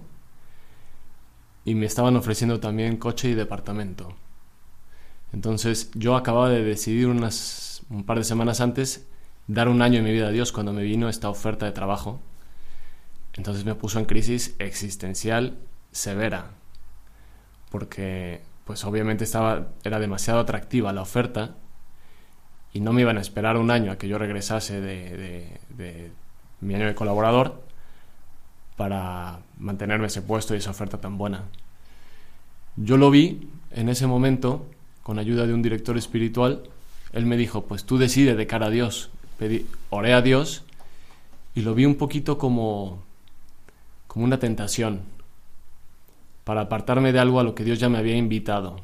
y 1.65 1.76
me 1.76 1.86
estaban 1.86 2.15
ofreciendo 2.15 2.60
también 2.60 2.97
coche 2.97 3.30
y 3.30 3.34
departamento. 3.34 4.15
Entonces 5.34 5.89
yo 5.95 6.15
acababa 6.15 6.49
de 6.49 6.63
decidir 6.63 7.08
unas, 7.08 7.34
un 7.89 8.04
par 8.04 8.17
de 8.17 8.24
semanas 8.24 8.62
antes 8.62 9.08
dar 9.48 9.67
un 9.67 9.82
año 9.82 10.00
en 10.00 10.06
mi 10.06 10.12
vida 10.12 10.28
a 10.28 10.32
Dios 10.32 10.52
cuando 10.52 10.74
me 10.74 10.84
vino 10.84 11.10
esta 11.10 11.30
oferta 11.30 11.65
de 11.65 11.72
trabajo. 11.72 12.19
Entonces 13.34 13.65
me 13.65 13.76
puso 13.76 14.00
en 14.00 14.06
crisis 14.06 14.56
existencial 14.60 15.58
severa, 15.91 16.52
porque 17.69 18.41
pues 18.65 18.86
obviamente 18.86 19.24
estaba, 19.24 19.67
era 19.84 20.00
demasiado 20.00 20.39
atractiva 20.39 20.93
la 20.93 21.02
oferta 21.02 21.56
y 22.72 22.80
no 22.80 22.93
me 22.93 23.02
iban 23.02 23.17
a 23.17 23.22
esperar 23.22 23.58
un 23.58 23.72
año 23.72 23.91
a 23.91 23.98
que 23.98 24.08
yo 24.08 24.17
regresase 24.17 24.82
de, 24.82 25.60
de 25.69 26.12
mi 26.62 26.76
año 26.76 26.88
de 26.88 26.96
colaborador 26.96 27.62
para 28.78 29.39
mantenerme 29.58 30.08
ese 30.08 30.22
puesto 30.22 30.56
y 30.56 30.58
esa 30.58 30.72
oferta 30.72 31.00
tan 31.00 31.17
buena. 31.17 31.43
Yo 32.76 32.98
lo 32.98 33.12
vi 33.12 33.50
en 33.72 33.89
ese 33.89 34.08
momento, 34.08 34.65
con 35.04 35.19
ayuda 35.19 35.46
de 35.46 35.54
un 35.54 35.62
director 35.62 35.98
espiritual, 35.98 36.63
él 37.13 37.26
me 37.26 37.38
dijo, 37.38 37.65
pues 37.65 37.86
tú 37.86 37.97
decides 37.97 38.36
de 38.38 38.47
cara 38.47 38.67
a 38.67 38.69
Dios. 38.69 39.10
Pedí, 39.38 39.65
oré 39.89 40.13
a 40.13 40.21
Dios 40.21 40.63
y 41.56 41.62
lo 41.62 41.76
vi 41.76 41.86
un 41.86 41.95
poquito 41.95 42.38
como, 42.38 43.04
como 44.08 44.26
una 44.26 44.39
tentación 44.39 45.02
para 46.43 46.62
apartarme 46.62 47.13
de 47.13 47.19
algo 47.19 47.39
a 47.39 47.43
lo 47.43 47.56
que 47.56 47.63
Dios 47.63 47.80
ya 47.80 47.89
me 47.89 47.97
había 47.97 48.17
invitado. 48.17 48.82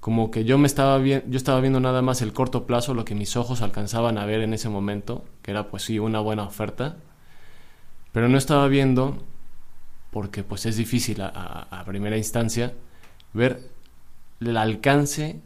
como 0.00 0.30
que 0.30 0.44
yo 0.44 0.58
me 0.58 0.66
estaba 0.66 0.98
yo 1.04 1.20
estaba 1.36 1.60
viendo 1.60 1.80
nada 1.80 2.02
más 2.02 2.22
el 2.22 2.32
corto 2.32 2.66
plazo, 2.66 2.94
lo 2.94 3.04
que 3.04 3.14
mis 3.14 3.36
ojos 3.36 3.62
alcanzaban 3.62 4.16
a 4.16 4.26
ver 4.26 4.40
en 4.40 4.54
ese 4.54 4.68
momento, 4.68 5.24
que 5.42 5.50
era 5.50 5.68
pues 5.70 5.82
sí 5.84 5.98
una 5.98 6.20
buena 6.20 6.44
oferta, 6.44 6.96
pero 8.12 8.28
no 8.28 8.38
estaba 8.38 8.68
viendo 8.68 9.22
porque 10.10 10.42
pues 10.44 10.66
es 10.66 10.76
difícil 10.76 11.20
a, 11.20 11.28
a 11.70 11.84
primera 11.84 12.16
instancia 12.16 12.72
ver 13.34 13.60
el 14.40 14.56
alcance 14.56 15.40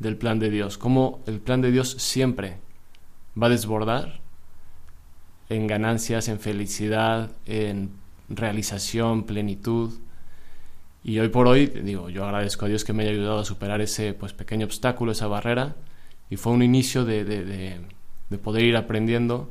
del 0.00 0.16
plan 0.16 0.40
de 0.40 0.50
Dios, 0.50 0.78
cómo 0.78 1.20
el 1.26 1.38
plan 1.38 1.60
de 1.60 1.70
Dios 1.70 1.90
siempre 1.98 2.56
va 3.40 3.46
a 3.46 3.50
desbordar 3.50 4.20
en 5.48 5.66
ganancias, 5.66 6.28
en 6.28 6.40
felicidad, 6.40 7.30
en 7.46 7.90
realización, 8.28 9.24
plenitud. 9.24 9.92
Y 11.04 11.18
hoy 11.18 11.28
por 11.28 11.46
hoy, 11.46 11.66
digo, 11.66 12.08
yo 12.08 12.24
agradezco 12.24 12.64
a 12.64 12.68
Dios 12.68 12.84
que 12.84 12.92
me 12.92 13.02
haya 13.02 13.12
ayudado 13.12 13.40
a 13.40 13.44
superar 13.44 13.80
ese 13.80 14.14
pues, 14.14 14.32
pequeño 14.32 14.64
obstáculo, 14.66 15.12
esa 15.12 15.26
barrera, 15.26 15.76
y 16.30 16.36
fue 16.36 16.52
un 16.52 16.62
inicio 16.62 17.04
de, 17.04 17.24
de, 17.24 18.38
poder 18.38 18.64
ir 18.64 18.76
aprendiendo 18.76 19.50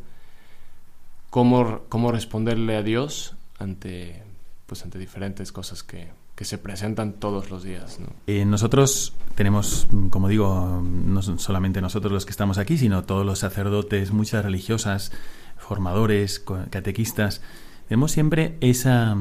cómo, 1.30 1.82
cómo 1.90 2.12
responderle 2.12 2.76
a 2.76 2.82
Dios 2.82 3.36
ante, 3.60 4.24
pues, 4.66 4.84
ante 4.84 4.98
diferentes 4.98 5.52
cosas 5.52 5.84
que, 5.84 6.08
que 6.40 6.46
se 6.46 6.58
presentan 6.58 7.12
todos 7.12 7.52
los 7.52 7.64
días. 7.64 8.00
Eh, 8.26 8.46
nosotros 8.46 9.14
tenemos, 9.36 9.90
como 10.10 10.30
digo, 10.30 10.82
no 10.82 11.22
solamente 11.22 11.82
nosotros 11.82 12.14
los 12.14 12.26
que 12.26 12.32
estamos 12.32 12.58
aquí, 12.58 12.78
sino 12.78 13.04
todos 13.04 13.26
los 13.26 13.40
sacerdotes, 13.40 14.14
muchas 14.14 14.46
religiosas, 14.46 15.12
formadores, 15.58 16.42
catequistas, 16.70 17.42
tenemos 17.90 18.14
siempre 18.14 18.58
esa, 18.62 19.16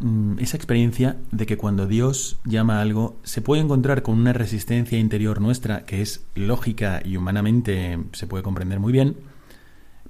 mm, 0.00 0.40
esa 0.40 0.56
experiencia 0.56 1.16
de 1.30 1.46
que 1.46 1.56
cuando 1.56 1.86
Dios 1.86 2.40
llama 2.44 2.78
a 2.78 2.82
algo, 2.82 3.20
se 3.22 3.40
puede 3.40 3.62
encontrar 3.62 4.02
con 4.02 4.18
una 4.18 4.32
resistencia 4.32 4.98
interior 4.98 5.40
nuestra 5.40 5.84
que 5.84 6.02
es 6.02 6.26
lógica 6.34 7.02
y 7.04 7.16
humanamente 7.16 8.00
se 8.14 8.26
puede 8.26 8.42
comprender 8.42 8.80
muy 8.80 8.92
bien, 8.92 9.16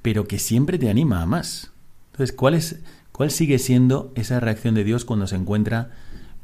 pero 0.00 0.26
que 0.26 0.38
siempre 0.38 0.78
te 0.78 0.88
anima 0.88 1.20
a 1.20 1.26
más. 1.26 1.72
Entonces, 2.12 2.34
¿cuál, 2.34 2.54
es, 2.54 2.80
cuál 3.12 3.30
sigue 3.30 3.58
siendo 3.58 4.12
esa 4.14 4.40
reacción 4.40 4.74
de 4.74 4.84
Dios 4.84 5.04
cuando 5.04 5.26
se 5.26 5.36
encuentra 5.36 5.90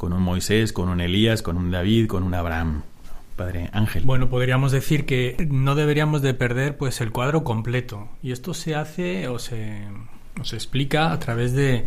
con 0.03 0.12
un 0.12 0.23
Moisés, 0.25 0.73
con 0.73 0.88
un 0.88 1.01
Elías, 1.01 1.43
con 1.43 1.57
un 1.57 1.71
David, 1.71 2.09
con 2.09 2.25
un 2.25 2.35
Abraham. 2.35 2.83
Padre 3.37 3.71
Ángel. 3.73 4.03
Bueno, 4.05 4.29
podríamos 4.29 4.73
decir 4.73 5.07
que 5.07 5.47
no 5.49 5.77
deberíamos 5.77 6.23
de 6.23 6.35
perder 6.35 6.77
pues 6.77 7.01
el 7.01 7.12
cuadro 7.12 7.45
completo. 7.45 8.09
Y 8.21 8.33
esto 8.33 8.53
se 8.53 8.75
hace 8.75 9.29
o 9.29 9.38
se, 9.38 9.85
se 10.43 10.57
explica 10.57 11.12
a 11.12 11.21
través 11.21 11.53
de, 11.53 11.85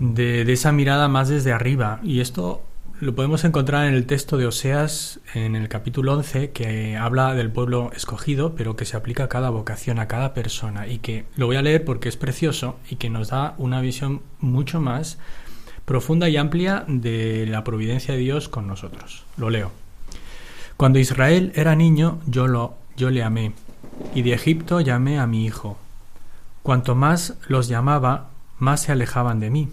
de, 0.00 0.52
esa 0.52 0.72
mirada 0.72 1.06
más 1.06 1.28
desde 1.28 1.52
arriba. 1.52 2.00
Y 2.02 2.18
esto 2.18 2.64
lo 2.98 3.14
podemos 3.14 3.44
encontrar 3.44 3.86
en 3.86 3.94
el 3.94 4.06
texto 4.06 4.36
de 4.36 4.46
Oseas, 4.46 5.20
en 5.32 5.54
el 5.54 5.68
capítulo 5.68 6.14
11, 6.14 6.50
que 6.50 6.96
habla 6.96 7.36
del 7.36 7.52
pueblo 7.52 7.92
escogido, 7.94 8.56
pero 8.56 8.74
que 8.74 8.86
se 8.86 8.96
aplica 8.96 9.22
a 9.24 9.28
cada 9.28 9.50
vocación, 9.50 10.00
a 10.00 10.08
cada 10.08 10.34
persona. 10.34 10.88
Y 10.88 10.98
que 10.98 11.26
lo 11.36 11.46
voy 11.46 11.54
a 11.54 11.62
leer 11.62 11.84
porque 11.84 12.08
es 12.08 12.16
precioso 12.16 12.80
y 12.90 12.96
que 12.96 13.08
nos 13.08 13.28
da 13.28 13.54
una 13.56 13.80
visión 13.80 14.20
mucho 14.40 14.80
más 14.80 15.16
profunda 15.90 16.28
y 16.28 16.36
amplia 16.36 16.84
de 16.86 17.46
la 17.48 17.64
providencia 17.64 18.14
de 18.14 18.20
Dios 18.20 18.48
con 18.48 18.68
nosotros. 18.68 19.24
Lo 19.36 19.50
leo. 19.50 19.72
Cuando 20.76 21.00
Israel 21.00 21.50
era 21.56 21.74
niño, 21.74 22.20
yo, 22.26 22.46
lo, 22.46 22.76
yo 22.96 23.10
le 23.10 23.24
amé, 23.24 23.54
y 24.14 24.22
de 24.22 24.32
Egipto 24.32 24.80
llamé 24.80 25.18
a 25.18 25.26
mi 25.26 25.44
hijo. 25.44 25.78
Cuanto 26.62 26.94
más 26.94 27.34
los 27.48 27.66
llamaba, 27.66 28.30
más 28.60 28.82
se 28.82 28.92
alejaban 28.92 29.40
de 29.40 29.50
mí. 29.50 29.68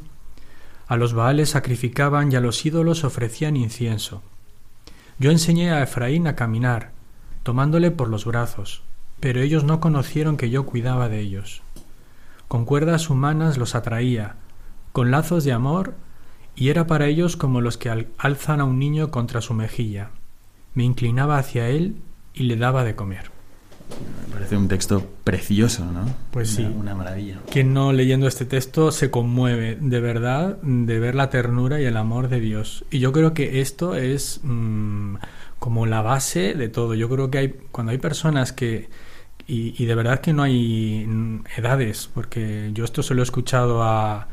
A 0.87 0.97
los 0.97 1.13
baales 1.13 1.51
sacrificaban 1.51 2.31
y 2.31 2.35
a 2.35 2.41
los 2.41 2.65
ídolos 2.65 3.03
ofrecían 3.03 3.55
incienso. 3.55 4.23
Yo 5.19 5.29
enseñé 5.29 5.69
a 5.69 5.83
Efraín 5.83 6.25
a 6.25 6.35
caminar, 6.35 6.93
tomándole 7.43 7.91
por 7.91 8.09
los 8.09 8.25
brazos, 8.25 8.81
pero 9.19 9.39
ellos 9.39 9.65
no 9.65 9.79
conocieron 9.79 10.35
que 10.35 10.49
yo 10.49 10.65
cuidaba 10.65 11.09
de 11.09 11.19
ellos. 11.19 11.61
Con 12.47 12.65
cuerdas 12.65 13.11
humanas 13.11 13.59
los 13.59 13.75
atraía, 13.75 14.33
con 14.93 15.11
lazos 15.11 15.43
de 15.43 15.51
amor 15.51 15.93
y 16.57 16.69
era 16.69 16.87
para 16.87 17.05
ellos 17.05 17.37
como 17.37 17.61
los 17.61 17.77
que 17.77 18.07
alzan 18.17 18.59
a 18.59 18.63
un 18.65 18.79
niño 18.79 19.11
contra 19.11 19.41
su 19.41 19.53
mejilla. 19.53 20.09
Me 20.73 20.83
inclinaba 20.83 21.37
hacia 21.37 21.69
él 21.69 21.97
y 22.33 22.43
le 22.43 22.55
daba 22.55 22.83
de 22.83 22.95
comer. 22.95 23.31
Me 24.27 24.33
parece 24.33 24.57
un 24.57 24.67
texto 24.67 25.05
precioso, 25.23 25.85
¿no? 25.85 26.05
Pues 26.31 26.49
sí. 26.49 26.63
Una 26.63 26.95
maravilla. 26.95 27.39
Quien 27.51 27.73
no 27.73 27.93
leyendo 27.93 28.27
este 28.27 28.45
texto 28.45 28.91
se 28.91 29.11
conmueve 29.11 29.77
de 29.79 29.99
verdad 30.01 30.57
de 30.61 30.99
ver 30.99 31.13
la 31.13 31.29
ternura 31.29 31.79
y 31.79 31.85
el 31.85 31.95
amor 31.95 32.27
de 32.27 32.39
Dios. 32.39 32.85
Y 32.89 32.99
yo 32.99 33.11
creo 33.11 33.35
que 33.35 33.61
esto 33.61 33.95
es 33.95 34.41
mm, 34.43 35.15
como 35.59 35.85
la 35.85 36.01
base 36.01 36.55
de 36.55 36.69
todo. 36.69 36.95
Yo 36.95 37.07
creo 37.07 37.29
que 37.29 37.37
hay 37.37 37.55
cuando 37.71 37.91
hay 37.91 37.99
personas 37.99 38.51
que 38.51 38.89
y, 39.45 39.81
y 39.81 39.85
de 39.85 39.95
verdad 39.95 40.19
que 40.21 40.33
no 40.33 40.41
hay 40.41 41.05
mm, 41.07 41.43
edades, 41.55 42.09
porque 42.13 42.71
yo 42.73 42.83
esto 42.83 43.03
se 43.03 43.13
lo 43.13 43.21
he 43.21 43.23
escuchado 43.23 43.83
a 43.83 44.27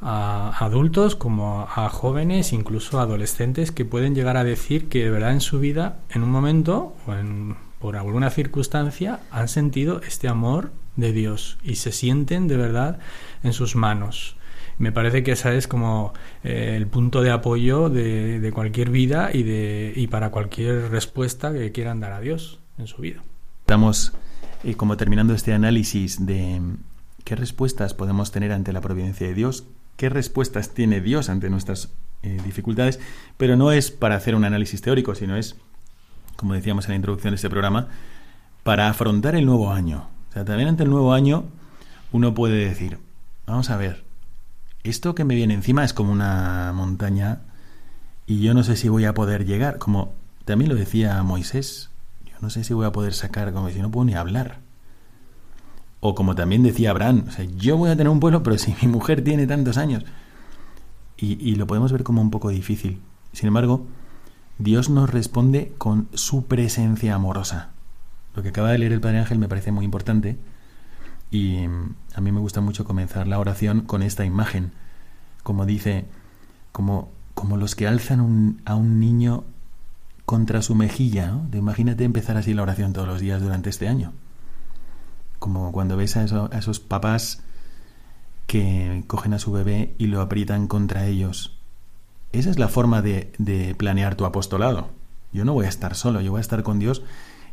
a 0.00 0.56
adultos 0.58 1.16
como 1.16 1.66
a 1.74 1.88
jóvenes, 1.88 2.52
incluso 2.52 3.00
adolescentes, 3.00 3.72
que 3.72 3.84
pueden 3.84 4.14
llegar 4.14 4.36
a 4.36 4.44
decir 4.44 4.88
que 4.88 5.04
de 5.04 5.10
verdad 5.10 5.32
en 5.32 5.40
su 5.40 5.58
vida, 5.58 5.98
en 6.10 6.22
un 6.22 6.30
momento 6.30 6.94
o 7.06 7.14
en, 7.14 7.56
por 7.80 7.96
alguna 7.96 8.30
circunstancia, 8.30 9.20
han 9.30 9.48
sentido 9.48 10.00
este 10.02 10.28
amor 10.28 10.72
de 10.96 11.12
Dios 11.12 11.58
y 11.62 11.76
se 11.76 11.92
sienten 11.92 12.48
de 12.48 12.56
verdad 12.56 12.98
en 13.42 13.52
sus 13.52 13.76
manos. 13.76 14.36
Me 14.78 14.92
parece 14.92 15.22
que 15.22 15.32
ese 15.32 15.56
es 15.56 15.68
como 15.68 16.12
eh, 16.44 16.74
el 16.76 16.86
punto 16.86 17.22
de 17.22 17.30
apoyo 17.30 17.88
de, 17.88 18.40
de, 18.40 18.52
cualquier 18.52 18.90
vida 18.90 19.30
y, 19.32 19.42
de, 19.42 19.92
y 19.96 20.06
para 20.08 20.30
cualquier 20.30 20.90
respuesta 20.90 21.52
que 21.52 21.72
quieran 21.72 22.00
dar 22.00 22.12
a 22.12 22.20
Dios 22.20 22.60
en 22.76 22.86
su 22.86 23.00
vida. 23.00 23.22
Estamos 23.60 24.12
eh, 24.64 24.74
como 24.74 24.96
terminando 24.98 25.32
este 25.32 25.54
análisis 25.54 26.26
de 26.26 26.60
qué 27.24 27.36
respuestas 27.36 27.94
podemos 27.94 28.32
tener 28.32 28.52
ante 28.52 28.72
la 28.72 28.80
providencia 28.80 29.26
de 29.26 29.34
Dios, 29.34 29.64
qué 29.96 30.08
respuestas 30.08 30.70
tiene 30.70 31.00
Dios 31.00 31.28
ante 31.28 31.50
nuestras 31.50 31.90
eh, 32.22 32.40
dificultades, 32.44 33.00
pero 33.36 33.56
no 33.56 33.72
es 33.72 33.90
para 33.90 34.16
hacer 34.16 34.34
un 34.34 34.44
análisis 34.44 34.82
teórico, 34.82 35.14
sino 35.14 35.36
es, 35.36 35.56
como 36.36 36.54
decíamos 36.54 36.86
en 36.86 36.92
la 36.92 36.96
introducción 36.96 37.32
de 37.32 37.36
este 37.36 37.50
programa, 37.50 37.88
para 38.62 38.88
afrontar 38.88 39.36
el 39.36 39.46
nuevo 39.46 39.72
año. 39.72 40.08
O 40.30 40.32
sea, 40.32 40.44
también 40.44 40.68
ante 40.68 40.82
el 40.82 40.90
nuevo 40.90 41.12
año 41.12 41.44
uno 42.12 42.34
puede 42.34 42.66
decir, 42.66 42.98
vamos 43.46 43.70
a 43.70 43.76
ver, 43.76 44.04
esto 44.82 45.14
que 45.14 45.24
me 45.24 45.34
viene 45.34 45.54
encima 45.54 45.84
es 45.84 45.92
como 45.92 46.12
una 46.12 46.72
montaña 46.74 47.40
y 48.26 48.40
yo 48.40 48.54
no 48.54 48.64
sé 48.64 48.76
si 48.76 48.88
voy 48.88 49.04
a 49.04 49.14
poder 49.14 49.44
llegar, 49.46 49.78
como 49.78 50.14
también 50.44 50.68
lo 50.68 50.76
decía 50.76 51.22
Moisés, 51.22 51.90
yo 52.24 52.34
no 52.40 52.50
sé 52.50 52.64
si 52.64 52.74
voy 52.74 52.86
a 52.86 52.92
poder 52.92 53.14
sacar, 53.14 53.52
como 53.52 53.70
si 53.70 53.80
no 53.80 53.90
puedo 53.90 54.04
ni 54.04 54.14
hablar. 54.14 54.65
O 56.08 56.14
como 56.14 56.36
también 56.36 56.62
decía 56.62 56.90
Abraham, 56.90 57.24
o 57.26 57.32
sea, 57.32 57.46
yo 57.56 57.76
voy 57.76 57.90
a 57.90 57.96
tener 57.96 58.10
un 58.10 58.20
pueblo, 58.20 58.44
pero 58.44 58.56
si 58.58 58.76
mi 58.80 58.86
mujer 58.86 59.24
tiene 59.24 59.44
tantos 59.48 59.76
años. 59.76 60.04
Y, 61.16 61.56
lo 61.56 61.66
podemos 61.66 61.90
ver 61.90 62.04
como 62.04 62.22
un 62.22 62.30
poco 62.30 62.50
difícil. 62.50 63.00
Sin 63.32 63.48
embargo, 63.48 63.84
Dios 64.58 64.88
nos 64.88 65.10
responde 65.10 65.72
con 65.78 66.06
su 66.14 66.44
presencia 66.46 67.16
amorosa. 67.16 67.70
Lo 68.36 68.44
que 68.44 68.50
acaba 68.50 68.70
de 68.70 68.78
leer 68.78 68.92
el 68.92 69.00
Padre 69.00 69.18
Ángel 69.18 69.40
me 69.40 69.48
parece 69.48 69.72
muy 69.72 69.84
importante. 69.84 70.38
Y 71.32 71.64
a 72.14 72.20
mí 72.20 72.30
me 72.30 72.38
gusta 72.38 72.60
mucho 72.60 72.84
comenzar 72.84 73.26
la 73.26 73.40
oración 73.40 73.80
con 73.80 74.04
esta 74.04 74.24
imagen. 74.24 74.70
Como 75.42 75.66
dice, 75.66 76.04
como, 76.70 77.10
como 77.34 77.56
los 77.56 77.74
que 77.74 77.88
alzan 77.88 78.60
a 78.64 78.76
un 78.76 79.00
niño 79.00 79.42
contra 80.24 80.62
su 80.62 80.76
mejilla. 80.76 81.36
Imagínate 81.52 82.04
empezar 82.04 82.36
así 82.36 82.54
la 82.54 82.62
oración 82.62 82.92
todos 82.92 83.08
los 83.08 83.20
días 83.20 83.42
durante 83.42 83.70
este 83.70 83.88
año 83.88 84.12
como 85.38 85.72
cuando 85.72 85.96
ves 85.96 86.16
a, 86.16 86.24
esos 86.24 86.80
papás 86.80 87.42
que 88.46 89.04
cogen 89.06 89.34
a 89.34 89.38
su 89.38 89.52
bebé 89.52 89.94
y 89.98 90.06
lo 90.06 90.20
aprietan 90.20 90.66
contra 90.68 91.06
ellos. 91.06 91.56
Esa 92.32 92.50
es 92.50 92.58
la 92.58 92.68
forma 92.68 93.02
de, 93.02 93.32
de, 93.38 93.74
planear 93.74 94.14
tu 94.14 94.24
apostolado. 94.24 94.90
Yo 95.32 95.44
no 95.44 95.54
voy 95.54 95.66
a 95.66 95.70
estar 95.70 95.94
solo, 95.94 96.20
yo 96.20 96.30
voy 96.30 96.38
a 96.38 96.40
estar 96.40 96.62
con 96.62 96.78
Dios 96.78 97.02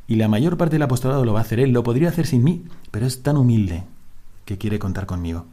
y 0.08 0.16
la 0.16 0.28
mayor 0.28 0.58
parte 0.58 0.76
del 0.76 0.84
apostolado 0.84 1.26
lo 1.26 1.34
va 1.34 1.40
a 1.40 1.44
hacer 1.44 1.60
Él. 1.60 1.72
Lo 1.72 1.84
podría 1.84 2.10
hacer 2.10 2.28
sin 2.28 2.44
mí, 2.44 2.66
pero 2.92 3.06
es 3.06 3.24
tan 3.24 3.38
humilde 3.38 3.84
que 4.46 4.58
quiere 4.58 4.80
contar 4.80 5.06
conmigo. 5.06 5.46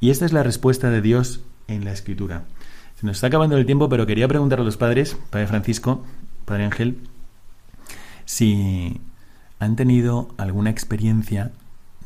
Y 0.00 0.10
esta 0.10 0.24
es 0.24 0.32
la 0.32 0.42
respuesta 0.42 0.90
de 0.90 1.02
Dios 1.02 1.42
en 1.66 1.84
la 1.84 1.92
Escritura. 1.92 2.44
Se 3.00 3.06
nos 3.06 3.16
está 3.16 3.28
acabando 3.28 3.56
el 3.56 3.66
tiempo, 3.66 3.88
pero 3.88 4.06
quería 4.06 4.28
preguntar 4.28 4.60
a 4.60 4.64
los 4.64 4.76
padres, 4.76 5.16
Padre 5.30 5.46
Francisco, 5.46 6.04
Padre 6.44 6.64
Ángel, 6.64 6.98
si 8.24 9.00
¿Han 9.60 9.76
tenido 9.76 10.28
alguna 10.36 10.70
experiencia 10.70 11.52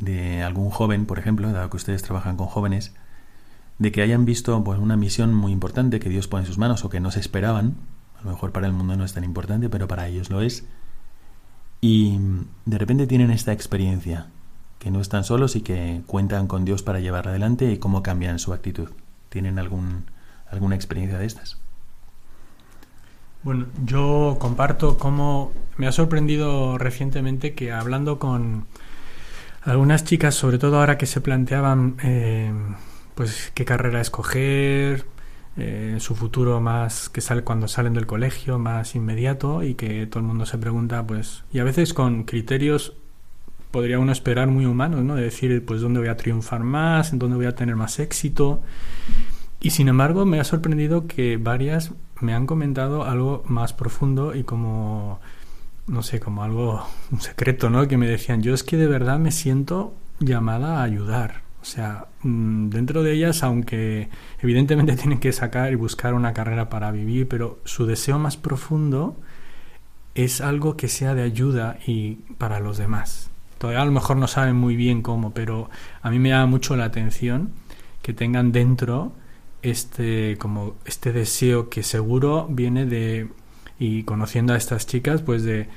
de 0.01 0.43
algún 0.43 0.71
joven, 0.71 1.07
por 1.07 1.19
ejemplo, 1.19 1.53
dado 1.53 1.69
que 1.71 1.77
ustedes 1.77 2.03
trabajan 2.03 2.37
con 2.37 2.47
jóvenes, 2.47 2.93
de 3.79 3.93
que 3.93 4.03
hayan 4.03 4.25
visto 4.25 4.63
pues, 4.65 4.79
una 4.79 4.97
misión 4.97 5.35
muy 5.35 5.53
importante 5.53 6.01
que 6.01 6.09
Dios 6.09 6.29
pone 6.29 6.43
en 6.43 6.47
sus 6.47 6.59
manos 6.59 6.85
o 6.85 6.91
que 6.91 7.01
no 7.01 7.11
se 7.11 7.21
esperaban? 7.21 7.75
A 8.19 8.25
lo 8.25 8.31
mejor 8.31 8.53
para 8.53 8.67
el 8.67 8.73
mundo 8.73 8.97
no 8.97 9.05
es 9.05 9.13
tan 9.13 9.25
importante, 9.25 9.69
pero 9.69 9.89
para 9.89 10.09
ellos 10.09 10.31
lo 10.31 10.41
es. 10.41 10.65
Y 11.81 12.19
de 12.65 12.79
repente 12.79 13.07
tienen 13.07 13.31
esta 13.31 13.53
experiencia, 13.53 14.29
que 14.79 14.91
no 14.91 15.01
están 15.01 15.25
solos 15.25 15.57
y 15.57 15.61
que 15.61 16.03
cuentan 16.07 16.47
con 16.47 16.65
Dios 16.65 16.83
para 16.83 17.01
llevarla 17.01 17.33
adelante 17.33 17.71
y 17.71 17.79
cómo 17.79 18.03
cambian 18.03 18.39
su 18.39 18.53
actitud. 18.53 18.91
¿Tienen 19.29 19.59
algún, 19.59 20.05
alguna 20.51 20.75
experiencia 20.75 21.19
de 21.19 21.27
estas? 21.27 21.59
Bueno, 23.43 23.67
yo 23.85 24.37
comparto 24.39 24.99
cómo 24.99 25.53
me 25.77 25.89
ha 25.89 25.93
sorprendido 25.93 26.79
recientemente 26.79 27.55
que 27.55 27.73
hablando 27.73 28.21
con 28.21 28.67
algunas 29.63 30.05
chicas, 30.05 30.37
sobre 30.37 30.59
todo 30.59 30.79
ahora 30.79 30.97
que 30.97 31.07
se 31.07 31.21
planteaban 31.21 31.97
eh, 32.05 32.53
pues 33.17 33.51
qué 33.55 33.65
carrera 33.65 34.01
escoger, 34.01 35.07
eh, 35.57 35.97
su 35.99 36.15
futuro 36.15 36.61
más 36.61 37.09
que 37.09 37.21
sale 37.21 37.43
cuando 37.43 37.69
salen 37.69 37.95
del 37.95 38.07
colegio, 38.07 38.59
más 38.59 38.95
inmediato 38.95 39.63
y 39.63 39.75
que 39.75 40.07
todo 40.07 40.21
el 40.21 40.27
mundo 40.27 40.47
se 40.47 40.57
pregunta, 40.57 41.07
pues, 41.07 41.45
y 41.53 41.59
a 41.59 41.65
veces 41.65 41.93
con 41.93 42.23
criterios 42.25 42.95
podría 43.71 43.99
uno 43.99 44.13
esperar 44.13 44.49
muy 44.49 44.67
humanos, 44.67 45.03
¿no? 45.03 45.15
De 45.17 45.23
decir, 45.23 45.65
pues, 45.65 45.81
dónde 45.81 46.01
voy 46.01 46.09
a 46.09 46.17
triunfar 46.17 46.63
más, 46.63 47.13
en 47.13 47.19
dónde 47.19 47.37
voy 47.37 47.47
a 47.47 47.55
tener 47.55 47.77
más 47.77 47.99
éxito. 47.99 48.63
Y 49.63 49.71
sin 49.71 49.87
embargo, 49.87 50.27
me 50.27 50.41
ha 50.41 50.45
sorprendido 50.45 51.07
que 51.07 51.37
varias 51.37 51.93
me 52.21 52.35
han 52.35 52.47
comentado 52.47 53.05
algo 53.05 53.45
más 53.47 53.73
profundo 53.73 54.35
y 54.35 54.43
como, 54.43 55.21
no 55.87 56.03
sé, 56.03 56.19
como 56.19 56.43
algo, 56.43 56.85
un 57.13 57.21
secreto, 57.21 57.71
¿no? 57.71 57.87
Que 57.87 57.97
me 57.97 58.09
decían, 58.09 58.43
yo 58.43 58.55
es 58.55 58.65
que 58.65 58.77
de 58.77 58.89
verdad 58.89 59.21
me 59.21 59.31
siento 59.31 59.95
llamada 60.19 60.81
a 60.81 60.83
ayudar. 60.83 61.43
O 61.63 61.65
sea, 61.65 62.09
mm, 62.25 62.71
dentro 62.71 63.05
de 63.05 63.13
ellas, 63.13 63.45
aunque 63.45 64.09
evidentemente 64.41 64.97
tienen 64.97 65.21
que 65.21 65.31
sacar 65.31 65.73
y 65.73 65.77
buscar 65.77 66.15
una 66.15 66.33
carrera 66.33 66.69
para 66.69 66.91
vivir, 66.91 67.29
pero 67.29 67.61
su 67.65 67.87
deseo 67.87 68.19
más 68.19 68.37
profundo 68.37 69.17
es 70.17 70.41
algo 70.41 70.77
que 70.77 70.89
sea 70.89 71.15
de 71.15 71.23
ayuda 71.23 71.79
y 71.87 72.17
para 72.37 72.59
los 72.59 72.79
demás. 72.79 73.31
Todavía 73.59 73.83
a 73.83 73.87
lo 73.87 73.93
mejor 73.93 74.17
no 74.17 74.27
saben 74.27 74.57
muy 74.57 74.75
bien 74.75 75.03
cómo, 75.03 75.33
pero 75.33 75.71
a 76.03 76.11
mí 76.11 76.19
me 76.19 76.31
llama 76.31 76.47
mucho 76.47 76.75
la 76.75 76.87
atención 76.87 77.53
que 78.03 78.13
tengan 78.13 78.51
dentro 78.51 79.13
este 79.63 80.37
como 80.39 80.75
este 80.85 81.13
deseo 81.13 81.69
que 81.69 81.83
seguro 81.83 82.47
viene 82.51 82.87
de 82.87 83.29
y 83.79 84.03
conociendo 84.05 84.53
a 84.55 84.57
estas 84.57 84.87
chicas 84.87 85.23
pues 85.23 85.43
de 85.43 85.69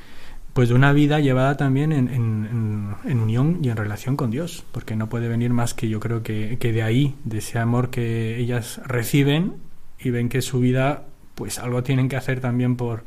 pues 0.55 0.69
de 0.69 0.75
una 0.75 0.93
vida 0.93 1.19
llevada 1.19 1.57
también 1.57 1.91
en, 1.91 2.07
en, 2.07 3.19
unión 3.19 3.59
y 3.61 3.67
en 3.67 3.75
relación 3.75 4.15
con 4.15 4.31
Dios, 4.31 4.63
porque 4.71 4.95
no 4.95 5.09
puede 5.09 5.27
venir 5.27 5.51
más 5.51 5.73
que 5.73 5.89
yo 5.89 5.99
creo 5.99 6.23
que, 6.23 6.57
que 6.61 6.71
de 6.71 6.81
ahí, 6.81 7.13
de 7.25 7.39
ese 7.39 7.59
amor 7.59 7.89
que 7.89 8.39
ellas 8.39 8.79
reciben 8.85 9.55
y 9.99 10.11
ven 10.11 10.29
que 10.29 10.41
su 10.41 10.61
vida, 10.61 11.07
pues 11.35 11.59
algo 11.59 11.83
tienen 11.83 12.07
que 12.07 12.15
hacer 12.15 12.39
también 12.39 12.77
por, 12.77 13.03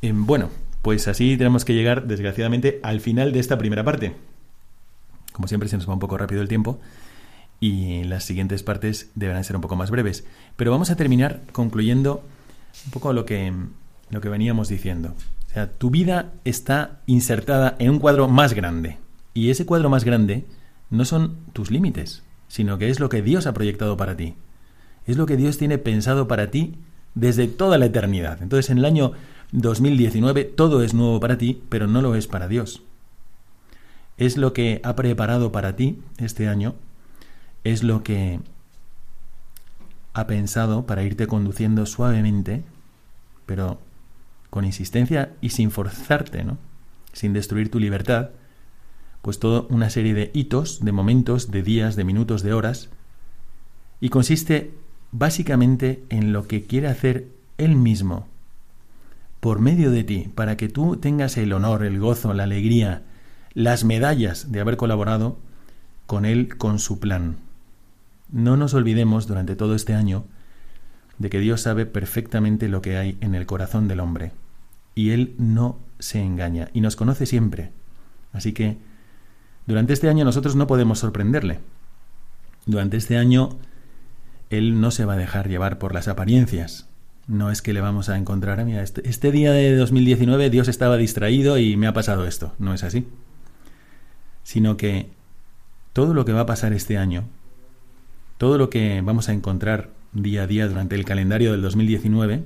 Bueno, 0.00 0.48
pues 0.80 1.06
así 1.06 1.36
tenemos 1.36 1.66
que 1.66 1.74
llegar, 1.74 2.06
desgraciadamente, 2.06 2.80
al 2.82 3.02
final 3.02 3.34
de 3.34 3.40
esta 3.40 3.58
primera 3.58 3.84
parte. 3.84 4.16
Como 5.32 5.48
siempre, 5.48 5.68
se 5.68 5.76
nos 5.76 5.86
va 5.86 5.92
un 5.92 5.98
poco 6.00 6.16
rápido 6.16 6.40
el 6.40 6.48
tiempo 6.48 6.80
y 7.60 8.04
las 8.04 8.24
siguientes 8.24 8.62
partes 8.62 9.10
deberán 9.14 9.44
ser 9.44 9.56
un 9.56 9.62
poco 9.62 9.76
más 9.76 9.90
breves. 9.90 10.24
Pero 10.56 10.70
vamos 10.70 10.88
a 10.88 10.96
terminar 10.96 11.42
concluyendo 11.52 12.24
un 12.86 12.90
poco 12.90 13.12
lo 13.12 13.26
que, 13.26 13.52
lo 14.08 14.22
que 14.22 14.30
veníamos 14.30 14.70
diciendo. 14.70 15.14
O 15.46 15.52
sea, 15.52 15.70
tu 15.70 15.90
vida 15.90 16.32
está 16.46 17.00
insertada 17.04 17.76
en 17.78 17.90
un 17.90 17.98
cuadro 17.98 18.28
más 18.28 18.54
grande. 18.54 18.96
Y 19.34 19.50
ese 19.50 19.66
cuadro 19.66 19.90
más 19.90 20.04
grande 20.04 20.46
no 20.90 21.04
son 21.04 21.36
tus 21.52 21.70
límites, 21.70 22.22
sino 22.48 22.78
que 22.78 22.90
es 22.90 23.00
lo 23.00 23.08
que 23.08 23.22
Dios 23.22 23.46
ha 23.46 23.54
proyectado 23.54 23.96
para 23.96 24.16
ti 24.16 24.34
es 25.06 25.16
lo 25.16 25.26
que 25.26 25.36
Dios 25.36 25.58
tiene 25.58 25.78
pensado 25.78 26.28
para 26.28 26.50
ti 26.50 26.76
desde 27.14 27.48
toda 27.48 27.78
la 27.78 27.86
eternidad. 27.86 28.42
Entonces 28.42 28.70
en 28.70 28.78
el 28.78 28.84
año 28.84 29.12
2019 29.52 30.44
todo 30.44 30.82
es 30.82 30.94
nuevo 30.94 31.20
para 31.20 31.38
ti, 31.38 31.62
pero 31.68 31.86
no 31.86 32.02
lo 32.02 32.14
es 32.14 32.26
para 32.26 32.48
Dios. 32.48 32.82
Es 34.16 34.36
lo 34.36 34.52
que 34.52 34.80
ha 34.84 34.94
preparado 34.96 35.50
para 35.50 35.76
ti 35.76 35.98
este 36.18 36.48
año, 36.48 36.74
es 37.64 37.82
lo 37.82 38.02
que 38.02 38.40
ha 40.12 40.26
pensado 40.26 40.86
para 40.86 41.02
irte 41.02 41.26
conduciendo 41.26 41.86
suavemente, 41.86 42.62
pero 43.46 43.80
con 44.50 44.64
insistencia 44.64 45.32
y 45.40 45.50
sin 45.50 45.70
forzarte, 45.70 46.44
¿no? 46.44 46.58
Sin 47.12 47.32
destruir 47.32 47.70
tu 47.70 47.80
libertad, 47.80 48.30
pues 49.22 49.38
toda 49.38 49.62
una 49.68 49.90
serie 49.90 50.14
de 50.14 50.30
hitos, 50.34 50.84
de 50.84 50.92
momentos, 50.92 51.50
de 51.50 51.62
días, 51.62 51.96
de 51.96 52.04
minutos, 52.04 52.42
de 52.42 52.52
horas, 52.52 52.88
y 54.00 54.08
consiste 54.08 54.72
básicamente 55.12 56.02
en 56.08 56.32
lo 56.32 56.46
que 56.46 56.64
quiere 56.64 56.88
hacer 56.88 57.28
Él 57.58 57.76
mismo, 57.76 58.26
por 59.40 59.60
medio 59.60 59.90
de 59.90 60.04
ti, 60.04 60.30
para 60.34 60.56
que 60.56 60.68
tú 60.68 60.96
tengas 60.96 61.36
el 61.36 61.52
honor, 61.52 61.84
el 61.84 61.98
gozo, 61.98 62.32
la 62.34 62.44
alegría, 62.44 63.02
las 63.54 63.84
medallas 63.84 64.52
de 64.52 64.60
haber 64.60 64.76
colaborado 64.76 65.38
con 66.06 66.24
Él, 66.24 66.56
con 66.56 66.78
su 66.78 66.98
plan. 67.00 67.36
No 68.30 68.56
nos 68.56 68.74
olvidemos 68.74 69.26
durante 69.26 69.56
todo 69.56 69.74
este 69.74 69.94
año 69.94 70.24
de 71.18 71.30
que 71.30 71.40
Dios 71.40 71.60
sabe 71.60 71.84
perfectamente 71.84 72.68
lo 72.68 72.80
que 72.80 72.96
hay 72.96 73.18
en 73.20 73.34
el 73.34 73.46
corazón 73.46 73.88
del 73.88 74.00
hombre, 74.00 74.32
y 74.94 75.10
Él 75.10 75.34
no 75.38 75.78
se 75.98 76.22
engaña, 76.22 76.68
y 76.72 76.80
nos 76.80 76.96
conoce 76.96 77.26
siempre. 77.26 77.72
Así 78.32 78.52
que, 78.52 78.78
durante 79.66 79.92
este 79.92 80.08
año 80.08 80.24
nosotros 80.24 80.56
no 80.56 80.66
podemos 80.66 80.98
sorprenderle. 80.98 81.60
Durante 82.66 82.96
este 82.96 83.16
año 83.16 83.58
él 84.50 84.80
no 84.80 84.90
se 84.90 85.04
va 85.04 85.14
a 85.14 85.18
dejar 85.18 85.48
llevar 85.48 85.78
por 85.78 85.94
las 85.94 86.08
apariencias. 86.08 86.88
No 87.26 87.50
es 87.50 87.62
que 87.62 87.72
le 87.72 87.80
vamos 87.80 88.08
a 88.08 88.16
encontrar, 88.16 88.64
mira, 88.64 88.82
este, 88.82 89.08
este 89.08 89.30
día 89.30 89.52
de 89.52 89.76
2019 89.76 90.50
Dios 90.50 90.68
estaba 90.68 90.96
distraído 90.96 91.58
y 91.58 91.76
me 91.76 91.86
ha 91.86 91.92
pasado 91.92 92.26
esto. 92.26 92.52
No 92.58 92.74
es 92.74 92.82
así. 92.82 93.06
Sino 94.42 94.76
que 94.76 95.10
todo 95.92 96.14
lo 96.14 96.24
que 96.24 96.32
va 96.32 96.40
a 96.40 96.46
pasar 96.46 96.72
este 96.72 96.98
año, 96.98 97.24
todo 98.38 98.58
lo 98.58 98.70
que 98.70 99.00
vamos 99.02 99.28
a 99.28 99.32
encontrar 99.32 99.90
día 100.12 100.42
a 100.42 100.46
día 100.46 100.66
durante 100.66 100.96
el 100.96 101.04
calendario 101.04 101.52
del 101.52 101.62
2019, 101.62 102.42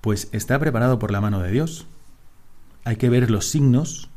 pues 0.00 0.28
está 0.32 0.58
preparado 0.58 0.98
por 0.98 1.12
la 1.12 1.20
mano 1.20 1.40
de 1.40 1.50
Dios. 1.50 1.86
Hay 2.84 2.96
que 2.96 3.08
ver 3.08 3.30
los 3.30 3.46
signos, 3.46 4.10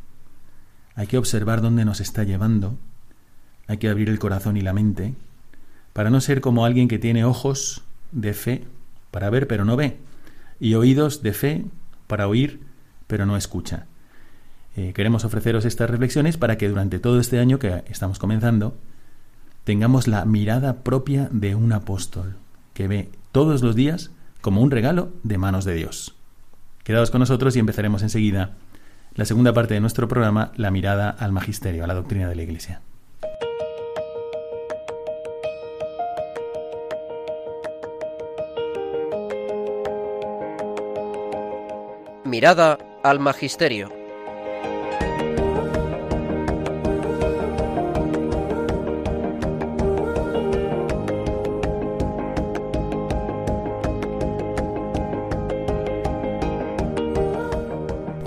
hay 0.95 1.07
que 1.07 1.17
observar 1.17 1.61
dónde 1.61 1.85
nos 1.85 1.99
está 1.99 2.23
llevando, 2.23 2.77
hay 3.67 3.77
que 3.77 3.89
abrir 3.89 4.09
el 4.09 4.19
corazón 4.19 4.57
y 4.57 4.61
la 4.61 4.73
mente 4.73 5.13
para 5.93 6.09
no 6.09 6.19
ser 6.21 6.41
como 6.41 6.65
alguien 6.65 6.87
que 6.87 6.99
tiene 6.99 7.23
ojos 7.23 7.83
de 8.11 8.33
fe 8.33 8.63
para 9.11 9.29
ver 9.29 9.47
pero 9.47 9.65
no 9.65 9.75
ve, 9.75 9.97
y 10.59 10.73
oídos 10.75 11.21
de 11.21 11.33
fe 11.33 11.65
para 12.07 12.27
oír 12.27 12.59
pero 13.07 13.25
no 13.25 13.37
escucha. 13.37 13.85
Eh, 14.75 14.91
queremos 14.93 15.23
ofreceros 15.23 15.63
estas 15.63 15.89
reflexiones 15.89 16.37
para 16.37 16.57
que 16.57 16.67
durante 16.67 16.99
todo 16.99 17.19
este 17.19 17.39
año 17.39 17.59
que 17.59 17.83
estamos 17.87 18.19
comenzando 18.19 18.75
tengamos 19.63 20.07
la 20.07 20.25
mirada 20.25 20.83
propia 20.83 21.29
de 21.31 21.55
un 21.55 21.71
apóstol 21.71 22.35
que 22.73 22.87
ve 22.87 23.09
todos 23.31 23.61
los 23.61 23.75
días 23.75 24.11
como 24.41 24.61
un 24.61 24.71
regalo 24.71 25.11
de 25.23 25.37
manos 25.37 25.65
de 25.65 25.75
Dios. 25.75 26.15
Quedaos 26.83 27.09
con 27.09 27.19
nosotros 27.19 27.55
y 27.55 27.59
empezaremos 27.59 28.03
enseguida 28.03 28.53
la 29.15 29.23
segunda 29.23 29.53
parte 29.53 29.73
de 29.73 29.79
nuestro 29.79 30.09
programa, 30.09 30.51
la 30.57 30.71
mirada 30.71 31.09
al 31.09 31.31
magisterio, 31.31 31.85
a 31.85 31.87
la 31.87 31.93
doctrina 31.93 32.27
de 32.27 32.35
la 32.35 32.43
Iglesia. 32.43 32.81
Mirada 42.25 42.77
al 43.03 43.19
magisterio. 43.19 44.04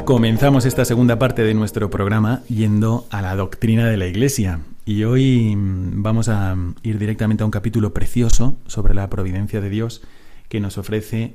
Comenzamos 0.08 0.64
esta 0.64 0.86
segunda 0.86 1.18
parte 1.18 1.42
de 1.42 1.52
nuestro 1.52 1.90
programa 1.90 2.40
yendo 2.48 3.06
a 3.10 3.20
la 3.20 3.36
doctrina 3.36 3.90
de 3.90 3.98
la 3.98 4.06
Iglesia. 4.06 4.60
Y 4.86 5.04
hoy 5.04 5.54
mm, 5.54 6.02
vamos 6.02 6.30
a 6.30 6.56
ir 6.82 6.98
directamente 6.98 7.42
a 7.42 7.44
un 7.44 7.50
capítulo 7.50 7.92
precioso 7.92 8.56
sobre 8.66 8.94
la 8.94 9.10
providencia 9.10 9.60
de 9.60 9.68
Dios 9.68 10.00
que 10.48 10.60
nos 10.60 10.78
ofrece 10.78 11.34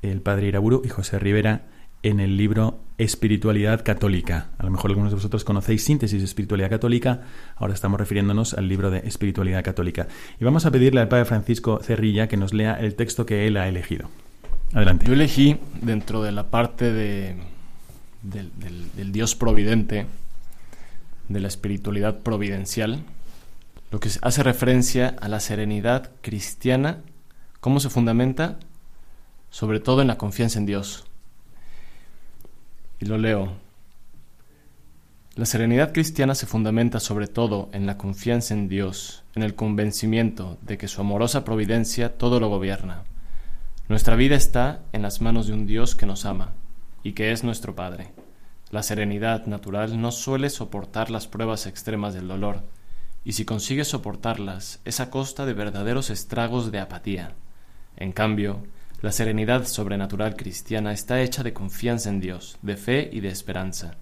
el 0.00 0.22
padre 0.22 0.46
Iraburu 0.46 0.80
y 0.86 0.88
José 0.88 1.18
Rivera 1.18 1.66
en 2.02 2.18
el 2.20 2.38
libro 2.38 2.78
Espiritualidad 2.96 3.84
Católica. 3.84 4.52
A 4.56 4.64
lo 4.64 4.70
mejor 4.70 4.90
algunos 4.90 5.10
de 5.10 5.16
vosotros 5.16 5.44
conocéis 5.44 5.84
Síntesis 5.84 6.20
de 6.20 6.24
Espiritualidad 6.24 6.70
Católica, 6.70 7.24
ahora 7.56 7.74
estamos 7.74 8.00
refiriéndonos 8.00 8.54
al 8.54 8.68
libro 8.68 8.90
de 8.90 9.00
Espiritualidad 9.00 9.62
Católica. 9.62 10.08
Y 10.40 10.44
vamos 10.46 10.64
a 10.64 10.70
pedirle 10.70 11.02
al 11.02 11.08
padre 11.08 11.26
Francisco 11.26 11.80
Cerrilla 11.82 12.26
que 12.26 12.38
nos 12.38 12.54
lea 12.54 12.72
el 12.72 12.94
texto 12.94 13.26
que 13.26 13.46
él 13.46 13.58
ha 13.58 13.68
elegido. 13.68 14.08
Adelante. 14.72 15.04
Yo 15.04 15.12
elegí 15.12 15.58
dentro 15.82 16.22
de 16.22 16.32
la 16.32 16.50
parte 16.50 16.90
de, 16.90 17.36
del, 18.30 19.12
Dios 19.12 19.34
providente, 19.34 20.06
de 21.28 21.40
la 21.40 21.48
espiritualidad 21.48 22.18
providencial, 22.20 23.00
lo 23.90 24.00
que 24.00 24.10
hace 24.22 24.42
referencia 24.42 25.16
a 25.20 25.28
la 25.28 25.40
serenidad 25.40 26.10
cristiana, 26.20 26.98
cómo 27.60 27.80
se 27.80 27.90
fundamenta, 27.90 28.58
sobre 29.50 29.80
todo 29.80 30.02
en 30.02 30.08
la 30.08 30.18
confianza 30.18 30.58
en 30.58 30.66
Dios. 30.66 31.04
Y 33.00 33.06
lo 33.06 33.16
leo. 33.18 33.52
La 35.36 35.46
serenidad 35.46 35.92
cristiana 35.92 36.34
se 36.34 36.46
fundamenta 36.46 36.98
sobre 36.98 37.28
todo 37.28 37.70
en 37.72 37.86
la 37.86 37.96
confianza 37.96 38.54
en 38.54 38.68
Dios, 38.68 39.22
en 39.36 39.44
el 39.44 39.54
convencimiento 39.54 40.58
de 40.62 40.76
que 40.76 40.88
su 40.88 41.00
amorosa 41.00 41.44
providencia 41.44 42.18
todo 42.18 42.40
lo 42.40 42.48
gobierna. 42.48 43.04
Nuestra 43.88 44.16
vida 44.16 44.34
está 44.34 44.82
en 44.92 45.02
las 45.02 45.20
manos 45.22 45.46
de 45.46 45.54
un 45.54 45.66
Dios 45.66 45.94
que 45.94 46.06
nos 46.06 46.26
ama 46.26 46.52
y 47.02 47.12
que 47.12 47.32
es 47.32 47.44
nuestro 47.44 47.74
Padre. 47.74 48.17
La 48.70 48.82
serenidad 48.82 49.46
natural 49.46 50.00
no 50.00 50.12
suele 50.12 50.50
soportar 50.50 51.10
las 51.10 51.26
pruebas 51.26 51.66
extremas 51.66 52.12
del 52.12 52.28
dolor, 52.28 52.64
y 53.24 53.32
si 53.32 53.46
consigue 53.46 53.84
soportarlas 53.84 54.80
es 54.84 55.00
a 55.00 55.08
costa 55.10 55.46
de 55.46 55.54
verdaderos 55.54 56.10
estragos 56.10 56.70
de 56.70 56.78
apatía. 56.78 57.32
En 57.96 58.12
cambio, 58.12 58.62
la 59.00 59.12
serenidad 59.12 59.64
sobrenatural 59.66 60.36
cristiana 60.36 60.92
está 60.92 61.22
hecha 61.22 61.42
de 61.42 61.54
confianza 61.54 62.10
en 62.10 62.20
Dios, 62.20 62.58
de 62.62 62.76
fe 62.76 63.08
y 63.10 63.20
de 63.20 63.28
esperanza. 63.28 63.96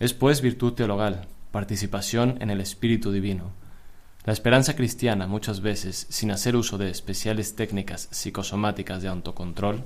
Es 0.00 0.12
pues 0.12 0.42
virtud 0.42 0.74
teologal, 0.74 1.26
participación 1.50 2.36
en 2.40 2.50
el 2.50 2.60
Espíritu 2.60 3.10
Divino. 3.10 3.52
La 4.24 4.34
esperanza 4.34 4.76
cristiana, 4.76 5.26
muchas 5.26 5.62
veces, 5.62 6.06
sin 6.10 6.30
hacer 6.30 6.56
uso 6.56 6.76
de 6.76 6.90
especiales 6.90 7.56
técnicas 7.56 8.08
psicosomáticas 8.10 9.00
de 9.00 9.08
autocontrol, 9.08 9.84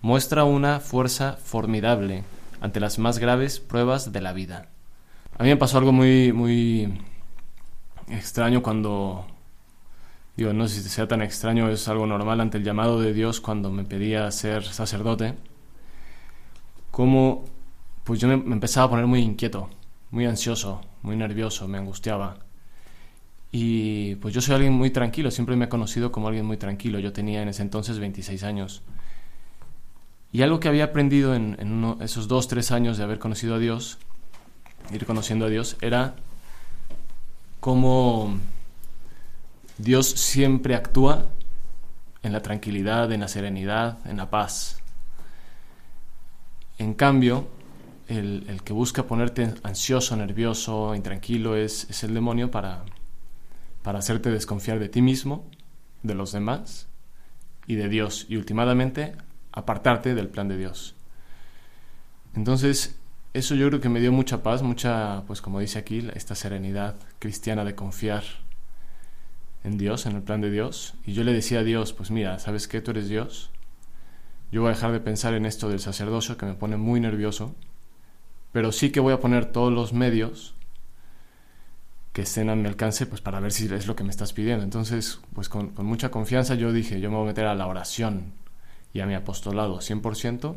muestra 0.00 0.44
una 0.44 0.80
fuerza 0.80 1.34
formidable 1.34 2.24
ante 2.60 2.80
las 2.80 2.98
más 2.98 3.18
graves 3.18 3.60
pruebas 3.60 4.12
de 4.12 4.20
la 4.20 4.32
vida. 4.32 4.68
A 5.38 5.42
mí 5.42 5.48
me 5.48 5.56
pasó 5.56 5.78
algo 5.78 5.92
muy, 5.92 6.32
muy 6.32 7.00
extraño 8.08 8.62
cuando 8.62 9.26
digo, 10.36 10.52
no 10.52 10.68
sé 10.68 10.82
si 10.82 10.88
sea 10.88 11.08
tan 11.08 11.20
extraño, 11.20 11.68
es 11.68 11.88
algo 11.88 12.06
normal 12.06 12.40
ante 12.40 12.58
el 12.58 12.64
llamado 12.64 13.00
de 13.00 13.12
Dios 13.12 13.40
cuando 13.40 13.70
me 13.70 13.84
pedía 13.84 14.30
ser 14.30 14.64
sacerdote, 14.64 15.34
como 16.90 17.44
pues 18.04 18.20
yo 18.20 18.28
me, 18.28 18.34
empezaba 18.34 18.86
a 18.86 18.90
poner 18.90 19.06
muy 19.06 19.20
inquieto, 19.20 19.68
muy 20.10 20.26
ansioso, 20.26 20.80
muy 21.02 21.16
nervioso, 21.16 21.68
me 21.68 21.78
angustiaba. 21.78 22.38
Y 23.50 24.14
pues 24.16 24.32
yo 24.32 24.40
soy 24.40 24.54
alguien 24.54 24.72
muy 24.74 24.90
tranquilo, 24.90 25.30
siempre 25.30 25.56
me 25.56 25.66
he 25.66 25.68
conocido 25.68 26.12
como 26.12 26.28
alguien 26.28 26.46
muy 26.46 26.56
tranquilo, 26.56 26.98
yo 26.98 27.12
tenía 27.12 27.42
en 27.42 27.48
ese 27.48 27.62
entonces 27.62 27.98
26 27.98 28.44
años. 28.44 28.82
Y 30.30 30.42
algo 30.42 30.60
que 30.60 30.68
había 30.68 30.84
aprendido 30.84 31.34
en, 31.34 31.96
esos 32.00 32.28
dos, 32.28 32.48
tres 32.48 32.70
años 32.70 32.98
de 32.98 33.04
haber 33.04 33.18
conocido 33.18 33.54
a 33.54 33.58
Dios, 33.58 33.98
ir 34.92 35.06
conociendo 35.06 35.46
a 35.46 35.48
Dios, 35.48 35.76
era 35.80 36.16
cómo 37.60 38.38
Dios 39.78 40.06
siempre 40.06 40.74
actúa 40.74 41.28
en 42.22 42.32
la 42.32 42.42
tranquilidad, 42.42 43.10
en 43.12 43.20
la 43.20 43.28
serenidad, 43.28 43.98
en 44.06 44.18
la 44.18 44.28
paz. 44.28 44.82
En 46.76 46.92
cambio, 46.92 47.48
el, 48.08 48.60
que 48.64 48.74
busca 48.74 49.04
ponerte 49.04 49.54
ansioso, 49.62 50.14
nervioso, 50.14 50.94
intranquilo 50.94 51.56
es, 51.56 51.88
es 51.88 52.04
el 52.04 52.12
demonio 52.12 52.50
para, 52.50 52.84
para 53.82 54.00
hacerte 54.00 54.30
desconfiar 54.30 54.78
de 54.78 54.90
ti 54.90 55.00
mismo, 55.00 55.46
de 56.02 56.14
los 56.14 56.32
demás 56.32 56.86
y 57.66 57.76
de 57.76 57.88
Dios, 57.88 58.26
y 58.28 58.36
últimamente 58.36 59.14
apartarte 59.58 60.14
del 60.14 60.28
plan 60.28 60.48
de 60.48 60.56
Dios. 60.56 60.94
Entonces, 62.34 62.98
eso 63.34 63.54
yo 63.54 63.68
creo 63.68 63.80
que 63.80 63.88
me 63.88 64.00
dio 64.00 64.12
mucha 64.12 64.42
paz, 64.42 64.62
mucha, 64.62 65.22
pues 65.26 65.42
como 65.42 65.60
dice 65.60 65.78
aquí, 65.78 66.06
esta 66.14 66.34
serenidad 66.34 66.96
cristiana 67.18 67.64
de 67.64 67.74
confiar 67.74 68.24
en 69.64 69.76
Dios, 69.76 70.06
en 70.06 70.16
el 70.16 70.22
plan 70.22 70.40
de 70.40 70.50
Dios. 70.50 70.94
Y 71.04 71.12
yo 71.12 71.24
le 71.24 71.32
decía 71.32 71.60
a 71.60 71.64
Dios, 71.64 71.92
pues 71.92 72.10
mira, 72.10 72.38
¿sabes 72.38 72.68
qué? 72.68 72.80
Tú 72.80 72.92
eres 72.92 73.08
Dios. 73.08 73.50
Yo 74.50 74.62
voy 74.62 74.70
a 74.70 74.74
dejar 74.74 74.92
de 74.92 75.00
pensar 75.00 75.34
en 75.34 75.44
esto 75.44 75.68
del 75.68 75.80
sacerdocio 75.80 76.36
que 76.36 76.46
me 76.46 76.54
pone 76.54 76.76
muy 76.76 77.00
nervioso, 77.00 77.54
pero 78.52 78.72
sí 78.72 78.90
que 78.90 79.00
voy 79.00 79.12
a 79.12 79.20
poner 79.20 79.46
todos 79.46 79.72
los 79.72 79.92
medios 79.92 80.54
que 82.14 82.22
estén 82.22 82.48
a 82.48 82.56
mi 82.56 82.66
alcance 82.66 83.06
pues 83.06 83.20
para 83.20 83.40
ver 83.40 83.52
si 83.52 83.72
es 83.72 83.86
lo 83.86 83.94
que 83.94 84.04
me 84.04 84.10
estás 84.10 84.32
pidiendo. 84.32 84.64
Entonces, 84.64 85.20
pues 85.34 85.48
con, 85.48 85.70
con 85.70 85.84
mucha 85.84 86.10
confianza 86.10 86.54
yo 86.54 86.72
dije, 86.72 87.00
yo 87.00 87.10
me 87.10 87.16
voy 87.16 87.26
a 87.26 87.28
meter 87.28 87.46
a 87.46 87.54
la 87.54 87.66
oración 87.66 88.32
y 88.92 89.00
a 89.00 89.06
mi 89.06 89.14
apostolado 89.14 89.78
100%, 89.78 90.54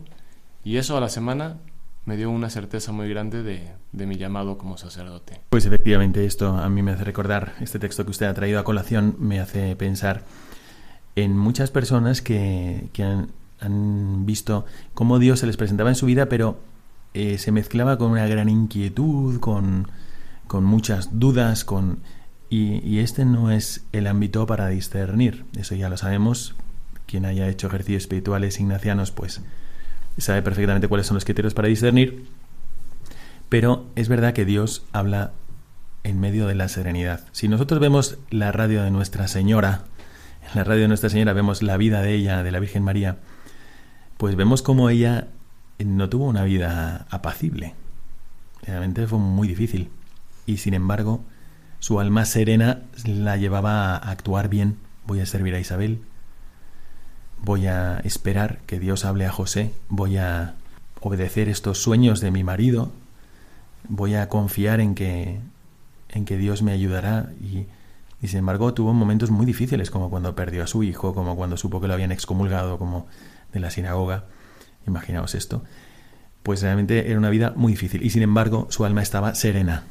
y 0.63 0.77
eso 0.77 0.97
a 0.97 1.01
la 1.01 1.09
semana 1.09 1.57
me 2.05 2.17
dio 2.17 2.29
una 2.29 2.49
certeza 2.49 2.91
muy 2.91 3.09
grande 3.09 3.43
de, 3.43 3.69
de, 3.91 4.05
mi 4.07 4.17
llamado 4.17 4.57
como 4.57 4.77
sacerdote. 4.77 5.41
Pues 5.49 5.65
efectivamente 5.65 6.25
esto 6.25 6.49
a 6.57 6.67
mí 6.69 6.81
me 6.81 6.91
hace 6.91 7.03
recordar, 7.03 7.53
este 7.61 7.79
texto 7.79 8.05
que 8.05 8.11
usted 8.11 8.25
ha 8.25 8.33
traído 8.33 8.59
a 8.59 8.63
colación 8.63 9.15
me 9.19 9.39
hace 9.39 9.75
pensar 9.75 10.23
en 11.15 11.37
muchas 11.37 11.71
personas 11.71 12.21
que, 12.21 12.89
que 12.93 13.03
han, 13.03 13.29
han, 13.59 14.25
visto 14.25 14.65
cómo 14.93 15.19
Dios 15.19 15.39
se 15.39 15.47
les 15.47 15.57
presentaba 15.57 15.89
en 15.89 15.95
su 15.95 16.05
vida, 16.05 16.27
pero 16.27 16.57
eh, 17.13 17.37
se 17.37 17.51
mezclaba 17.51 17.97
con 17.97 18.11
una 18.11 18.27
gran 18.27 18.49
inquietud, 18.49 19.39
con, 19.39 19.87
con 20.47 20.63
muchas 20.63 21.19
dudas, 21.19 21.65
con... 21.65 21.99
Y, 22.49 22.85
y 22.85 22.99
este 22.99 23.23
no 23.23 23.49
es 23.49 23.85
el 23.93 24.07
ámbito 24.07 24.45
para 24.45 24.67
discernir, 24.67 25.45
eso 25.57 25.73
ya 25.75 25.87
lo 25.87 25.95
sabemos, 25.95 26.55
quien 27.11 27.25
haya 27.25 27.49
hecho 27.49 27.67
ejercicios 27.67 28.03
espirituales 28.03 28.59
ignacianos, 28.59 29.11
pues 29.11 29.41
sabe 30.17 30.41
perfectamente 30.41 30.87
cuáles 30.87 31.07
son 31.07 31.15
los 31.15 31.25
criterios 31.25 31.53
para 31.53 31.67
discernir, 31.67 32.25
pero 33.49 33.85
es 33.95 34.07
verdad 34.07 34.33
que 34.33 34.45
Dios 34.45 34.85
habla 34.93 35.33
en 36.03 36.21
medio 36.21 36.47
de 36.47 36.55
la 36.55 36.69
serenidad. 36.69 37.27
Si 37.33 37.49
nosotros 37.49 37.81
vemos 37.81 38.17
la 38.29 38.53
radio 38.53 38.81
de 38.81 38.91
Nuestra 38.91 39.27
Señora, 39.27 39.83
en 40.41 40.55
la 40.55 40.63
radio 40.63 40.83
de 40.83 40.87
Nuestra 40.87 41.09
Señora 41.09 41.33
vemos 41.33 41.61
la 41.61 41.75
vida 41.75 42.01
de 42.01 42.13
ella, 42.13 42.43
de 42.43 42.51
la 42.51 42.59
Virgen 42.59 42.83
María, 42.83 43.17
pues 44.17 44.37
vemos 44.37 44.61
cómo 44.61 44.89
ella 44.89 45.27
no 45.83 46.07
tuvo 46.07 46.25
una 46.25 46.45
vida 46.45 47.07
apacible. 47.09 47.75
Realmente 48.63 49.05
fue 49.05 49.19
muy 49.19 49.49
difícil. 49.49 49.89
Y 50.45 50.57
sin 50.57 50.73
embargo, 50.73 51.25
su 51.79 51.99
alma 51.99 52.23
serena 52.25 52.83
la 53.05 53.35
llevaba 53.35 53.95
a 53.95 54.11
actuar 54.11 54.47
bien. 54.47 54.77
Voy 55.05 55.19
a 55.19 55.25
servir 55.25 55.55
a 55.55 55.59
Isabel, 55.59 56.01
voy 57.43 57.67
a 57.67 57.99
esperar 58.03 58.59
que 58.65 58.79
Dios 58.79 59.05
hable 59.05 59.25
a 59.25 59.31
José, 59.31 59.73
voy 59.89 60.17
a 60.17 60.55
obedecer 61.01 61.49
estos 61.49 61.81
sueños 61.81 62.21
de 62.21 62.31
mi 62.31 62.43
marido, 62.43 62.91
voy 63.89 64.15
a 64.15 64.29
confiar 64.29 64.79
en 64.79 64.95
que, 64.95 65.39
en 66.09 66.25
que 66.25 66.37
Dios 66.37 66.61
me 66.61 66.71
ayudará 66.71 67.31
y, 67.41 67.65
y 68.21 68.27
sin 68.27 68.39
embargo 68.39 68.73
tuvo 68.73 68.93
momentos 68.93 69.31
muy 69.31 69.45
difíciles, 69.45 69.89
como 69.89 70.09
cuando 70.09 70.35
perdió 70.35 70.63
a 70.63 70.67
su 70.67 70.83
hijo, 70.83 71.13
como 71.15 71.35
cuando 71.35 71.57
supo 71.57 71.81
que 71.81 71.87
lo 71.87 71.93
habían 71.93 72.11
excomulgado 72.11 72.77
como 72.77 73.07
de 73.51 73.59
la 73.59 73.71
sinagoga. 73.71 74.25
Imaginaos 74.87 75.35
esto. 75.35 75.63
Pues 76.43 76.61
realmente 76.61 77.09
era 77.09 77.19
una 77.19 77.29
vida 77.29 77.53
muy 77.55 77.73
difícil 77.73 78.03
y 78.03 78.09
sin 78.09 78.23
embargo 78.23 78.67
su 78.69 78.85
alma 78.85 79.01
estaba 79.01 79.35
serena. 79.35 79.83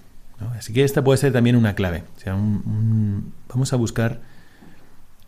Así 0.57 0.72
que 0.72 0.84
esta 0.84 1.05
puede 1.05 1.18
ser 1.18 1.32
también 1.32 1.55
una 1.55 1.74
clave. 1.74 2.05
O 2.16 2.20
sea, 2.20 2.36
vamos 3.48 3.72
a 3.72 3.76
buscar 3.76 4.20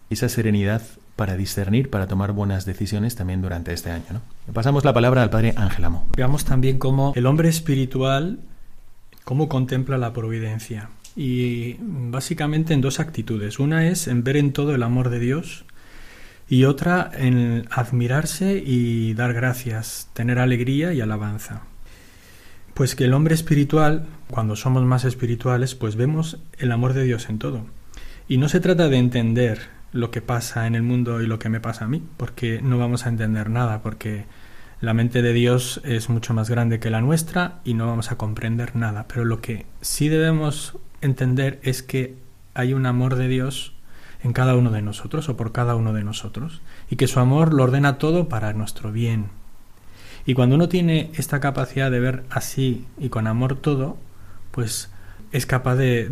esa 0.08 0.28
serenidad 0.28 0.82
para 1.16 1.36
discernir, 1.36 1.90
para 1.90 2.06
tomar 2.06 2.32
buenas 2.32 2.64
decisiones 2.64 3.14
también 3.14 3.42
durante 3.42 3.72
este 3.72 3.90
año. 3.90 4.04
¿no? 4.10 4.52
Pasamos 4.52 4.84
la 4.84 4.92
palabra 4.92 5.22
al 5.22 5.30
padre 5.30 5.54
Ángel 5.56 5.84
Amo. 5.84 6.06
Veamos 6.16 6.44
también 6.44 6.78
cómo 6.78 7.12
el 7.14 7.26
hombre 7.26 7.48
espiritual, 7.48 8.40
cómo 9.24 9.48
contempla 9.48 9.98
la 9.98 10.12
providencia. 10.12 10.90
Y 11.14 11.76
básicamente 11.80 12.72
en 12.72 12.80
dos 12.80 12.98
actitudes. 12.98 13.58
Una 13.58 13.86
es 13.86 14.08
en 14.08 14.24
ver 14.24 14.38
en 14.38 14.52
todo 14.52 14.74
el 14.74 14.82
amor 14.82 15.10
de 15.10 15.18
Dios 15.18 15.66
y 16.48 16.64
otra 16.64 17.10
en 17.14 17.66
admirarse 17.70 18.62
y 18.64 19.12
dar 19.14 19.34
gracias, 19.34 20.08
tener 20.14 20.38
alegría 20.38 20.92
y 20.92 21.00
alabanza. 21.00 21.62
Pues 22.74 22.94
que 22.94 23.04
el 23.04 23.12
hombre 23.12 23.34
espiritual, 23.34 24.06
cuando 24.30 24.56
somos 24.56 24.82
más 24.84 25.04
espirituales, 25.04 25.74
pues 25.74 25.96
vemos 25.96 26.38
el 26.58 26.72
amor 26.72 26.94
de 26.94 27.04
Dios 27.04 27.28
en 27.28 27.38
todo. 27.38 27.66
Y 28.28 28.38
no 28.38 28.48
se 28.48 28.60
trata 28.60 28.88
de 28.88 28.96
entender 28.96 29.60
lo 29.92 30.10
que 30.10 30.22
pasa 30.22 30.66
en 30.66 30.74
el 30.74 30.82
mundo 30.82 31.22
y 31.22 31.26
lo 31.26 31.38
que 31.38 31.48
me 31.48 31.60
pasa 31.60 31.84
a 31.84 31.88
mí, 31.88 32.02
porque 32.16 32.60
no 32.62 32.78
vamos 32.78 33.06
a 33.06 33.08
entender 33.08 33.50
nada, 33.50 33.82
porque 33.82 34.24
la 34.80 34.94
mente 34.94 35.22
de 35.22 35.32
Dios 35.32 35.80
es 35.84 36.08
mucho 36.08 36.34
más 36.34 36.50
grande 36.50 36.80
que 36.80 36.90
la 36.90 37.00
nuestra 37.00 37.60
y 37.64 37.74
no 37.74 37.86
vamos 37.86 38.10
a 38.10 38.16
comprender 38.16 38.74
nada. 38.74 39.06
Pero 39.06 39.24
lo 39.24 39.40
que 39.40 39.66
sí 39.80 40.08
debemos 40.08 40.78
entender 41.00 41.60
es 41.62 41.82
que 41.82 42.16
hay 42.54 42.74
un 42.74 42.86
amor 42.86 43.16
de 43.16 43.28
Dios 43.28 43.74
en 44.22 44.32
cada 44.32 44.56
uno 44.56 44.70
de 44.70 44.82
nosotros 44.82 45.28
o 45.28 45.36
por 45.36 45.52
cada 45.52 45.76
uno 45.76 45.92
de 45.92 46.04
nosotros 46.04 46.62
y 46.90 46.96
que 46.96 47.06
su 47.06 47.20
amor 47.20 47.52
lo 47.52 47.64
ordena 47.64 47.98
todo 47.98 48.28
para 48.28 48.52
nuestro 48.52 48.92
bien, 48.92 49.30
y 50.24 50.34
cuando 50.34 50.54
uno 50.56 50.68
tiene 50.68 51.10
esta 51.14 51.40
capacidad 51.40 51.90
de 51.90 52.00
ver 52.00 52.24
así 52.30 52.86
y 52.98 53.08
con 53.08 53.26
amor 53.26 53.56
todo, 53.56 53.96
pues 54.50 54.90
es 55.32 55.46
capaz 55.46 55.76
de, 55.76 56.08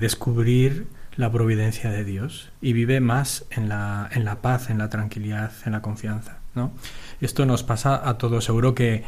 descubrir 0.00 0.86
la 1.16 1.30
providencia 1.30 1.90
de 1.90 2.04
Dios 2.04 2.50
y 2.60 2.72
vive 2.72 3.00
más 3.00 3.46
en 3.50 3.68
la, 3.68 4.08
en 4.12 4.24
la 4.24 4.42
paz, 4.42 4.70
en 4.70 4.78
la 4.78 4.88
tranquilidad, 4.88 5.52
en 5.64 5.72
la 5.72 5.82
confianza. 5.82 6.38
¿no? 6.54 6.72
Esto 7.20 7.46
nos 7.46 7.62
pasa 7.62 8.08
a 8.08 8.18
todos. 8.18 8.44
Seguro 8.44 8.74
que 8.74 9.04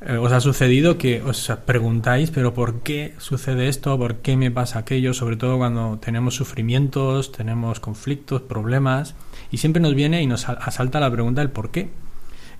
eh, 0.00 0.16
os 0.16 0.32
ha 0.32 0.40
sucedido 0.40 0.96
que 0.98 1.22
os 1.22 1.52
preguntáis, 1.66 2.30
pero 2.30 2.54
¿por 2.54 2.80
qué 2.80 3.14
sucede 3.18 3.68
esto? 3.68 3.98
¿Por 3.98 4.16
qué 4.16 4.36
me 4.36 4.50
pasa 4.50 4.78
aquello? 4.78 5.14
Sobre 5.14 5.36
todo 5.36 5.58
cuando 5.58 5.98
tenemos 5.98 6.34
sufrimientos, 6.34 7.32
tenemos 7.32 7.80
conflictos, 7.80 8.42
problemas, 8.42 9.14
y 9.50 9.58
siempre 9.58 9.82
nos 9.82 9.94
viene 9.94 10.22
y 10.22 10.26
nos 10.26 10.48
asalta 10.48 11.00
la 11.00 11.10
pregunta 11.10 11.40
del 11.40 11.50
por 11.50 11.70
qué 11.70 11.90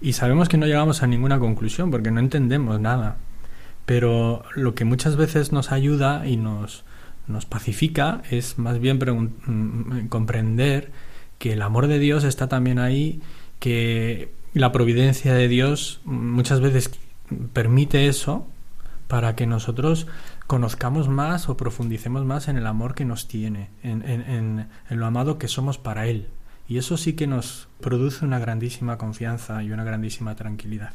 y 0.01 0.15
sabemos 0.15 0.49
que 0.49 0.57
no 0.57 0.67
llegamos 0.67 1.03
a 1.03 1.07
ninguna 1.07 1.39
conclusión 1.39 1.91
porque 1.91 2.11
no 2.11 2.21
entendemos 2.21 2.81
nada. 2.81 3.17
Pero 3.85 4.45
lo 4.55 4.75
que 4.75 4.85
muchas 4.85 5.17
veces 5.17 5.53
nos 5.53 5.73
ayuda 5.73 6.27
y 6.27 6.37
nos, 6.37 6.85
nos 7.31 7.47
pacifica 7.47 8.23
es 8.31 8.59
más 8.59 8.79
bien 8.79 8.99
mm, 8.99 10.09
comprender 10.09 10.93
que 11.39 11.53
el 11.53 11.63
amor 11.63 11.87
de 11.87 11.99
Dios 11.99 12.25
está 12.25 12.49
también 12.49 12.79
ahí, 12.79 13.23
que 13.59 14.33
la 14.53 14.73
providencia 14.73 15.33
de 15.35 15.49
Dios 15.49 16.01
muchas 16.05 16.61
veces 16.61 16.91
permite 17.53 18.09
eso 18.09 18.47
para 19.09 19.35
que 19.35 19.47
nosotros 19.47 20.07
conozcamos 20.47 21.09
más 21.09 21.49
o 21.49 21.57
profundicemos 21.57 22.25
más 22.25 22.49
en 22.49 22.57
el 22.57 22.67
amor 22.67 22.95
que 22.95 23.05
nos 23.05 23.27
tiene, 23.27 23.71
en, 23.83 24.03
en, 24.03 24.69
en 24.89 25.01
lo 25.01 25.07
amado 25.07 25.39
que 25.39 25.49
somos 25.49 25.79
para 25.79 26.07
Él. 26.07 26.29
Y 26.69 26.79
eso 26.79 26.97
sí 26.97 27.15
que 27.15 27.27
nos 27.27 27.69
produce 27.81 28.25
una 28.25 28.39
grandísima 28.39 28.99
confianza 28.99 29.63
y 29.63 29.73
una 29.73 29.83
grandísima 29.83 30.37
tranquilidad. 30.37 30.93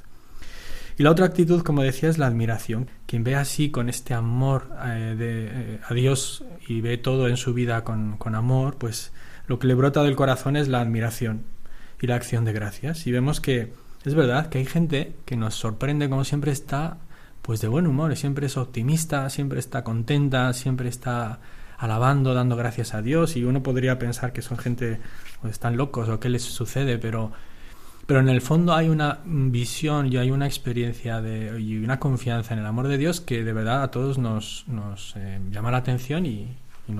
Y 0.98 1.04
la 1.04 1.12
otra 1.12 1.26
actitud, 1.26 1.62
como 1.62 1.84
decía, 1.84 2.10
es 2.10 2.18
la 2.18 2.28
admiración. 2.28 2.90
Quien 3.06 3.24
ve 3.24 3.36
así, 3.36 3.70
con 3.70 3.90
este 3.90 4.14
amor 4.14 4.70
eh, 4.86 5.16
de, 5.18 5.48
eh, 5.48 5.80
a 5.88 5.94
Dios 5.94 6.44
y 6.68 6.82
ve 6.82 6.98
todo 6.98 7.28
en 7.28 7.38
su 7.38 7.54
vida 7.54 7.84
con, 7.84 8.18
con, 8.18 8.34
amor, 8.34 8.78
pues 8.78 9.12
lo 9.48 9.60
que 9.60 9.68
le 9.68 9.74
brota 9.74 10.04
del 10.04 10.16
corazón 10.16 10.56
es 10.56 10.70
la 10.70 10.80
admiración 10.80 11.44
y 12.02 12.08
la 12.08 12.16
acción 12.16 12.46
de 12.46 12.54
gracias. 12.54 13.08
Y 13.08 13.12
vemos 13.12 13.42
que 13.42 13.74
es 14.06 14.14
verdad 14.14 14.48
que 14.48 14.60
hay 14.60 14.66
gente 14.66 15.16
que 15.26 15.36
nos 15.36 15.56
sorprende 15.56 16.10
como 16.10 16.24
siempre 16.24 16.52
está 16.52 16.98
pues 17.42 17.62
de 17.62 17.68
buen 17.68 17.86
humor, 17.86 18.16
siempre 18.16 18.48
es 18.48 18.58
optimista, 18.58 19.30
siempre 19.30 19.60
está 19.60 19.84
contenta, 19.84 20.52
siempre 20.54 20.90
está 20.90 21.40
alabando, 21.78 22.34
dando 22.34 22.56
gracias 22.56 22.94
a 22.94 23.02
Dios 23.02 23.36
y 23.36 23.44
uno 23.44 23.62
podría 23.62 24.00
pensar 24.00 24.34
que 24.34 24.42
son 24.42 24.58
gente 24.58 25.00
pues 25.42 25.54
están 25.54 25.78
locos 25.78 26.10
o 26.10 26.20
qué 26.20 26.30
les 26.30 26.42
sucede, 26.44 26.98
pero 26.98 27.32
pero 28.06 28.20
en 28.20 28.30
el 28.30 28.42
fondo 28.42 28.74
hay 28.74 28.90
una 28.90 29.20
visión 29.26 30.12
y 30.12 30.18
hay 30.18 30.32
una 30.32 30.46
experiencia 30.46 31.22
de, 31.22 31.60
y 31.60 31.78
una 31.78 32.00
confianza 32.00 32.54
en 32.54 32.60
el 32.60 32.66
amor 32.66 32.88
de 32.88 32.98
Dios 32.98 33.20
que 33.20 33.44
de 33.44 33.54
verdad 33.54 33.84
a 33.84 33.92
todos 33.92 34.18
nos, 34.18 34.66
nos 34.68 35.16
eh, 35.16 35.40
llama 35.52 35.72
la 35.72 35.78
atención 35.78 36.26
y, 36.26 36.56
y, 36.88 36.94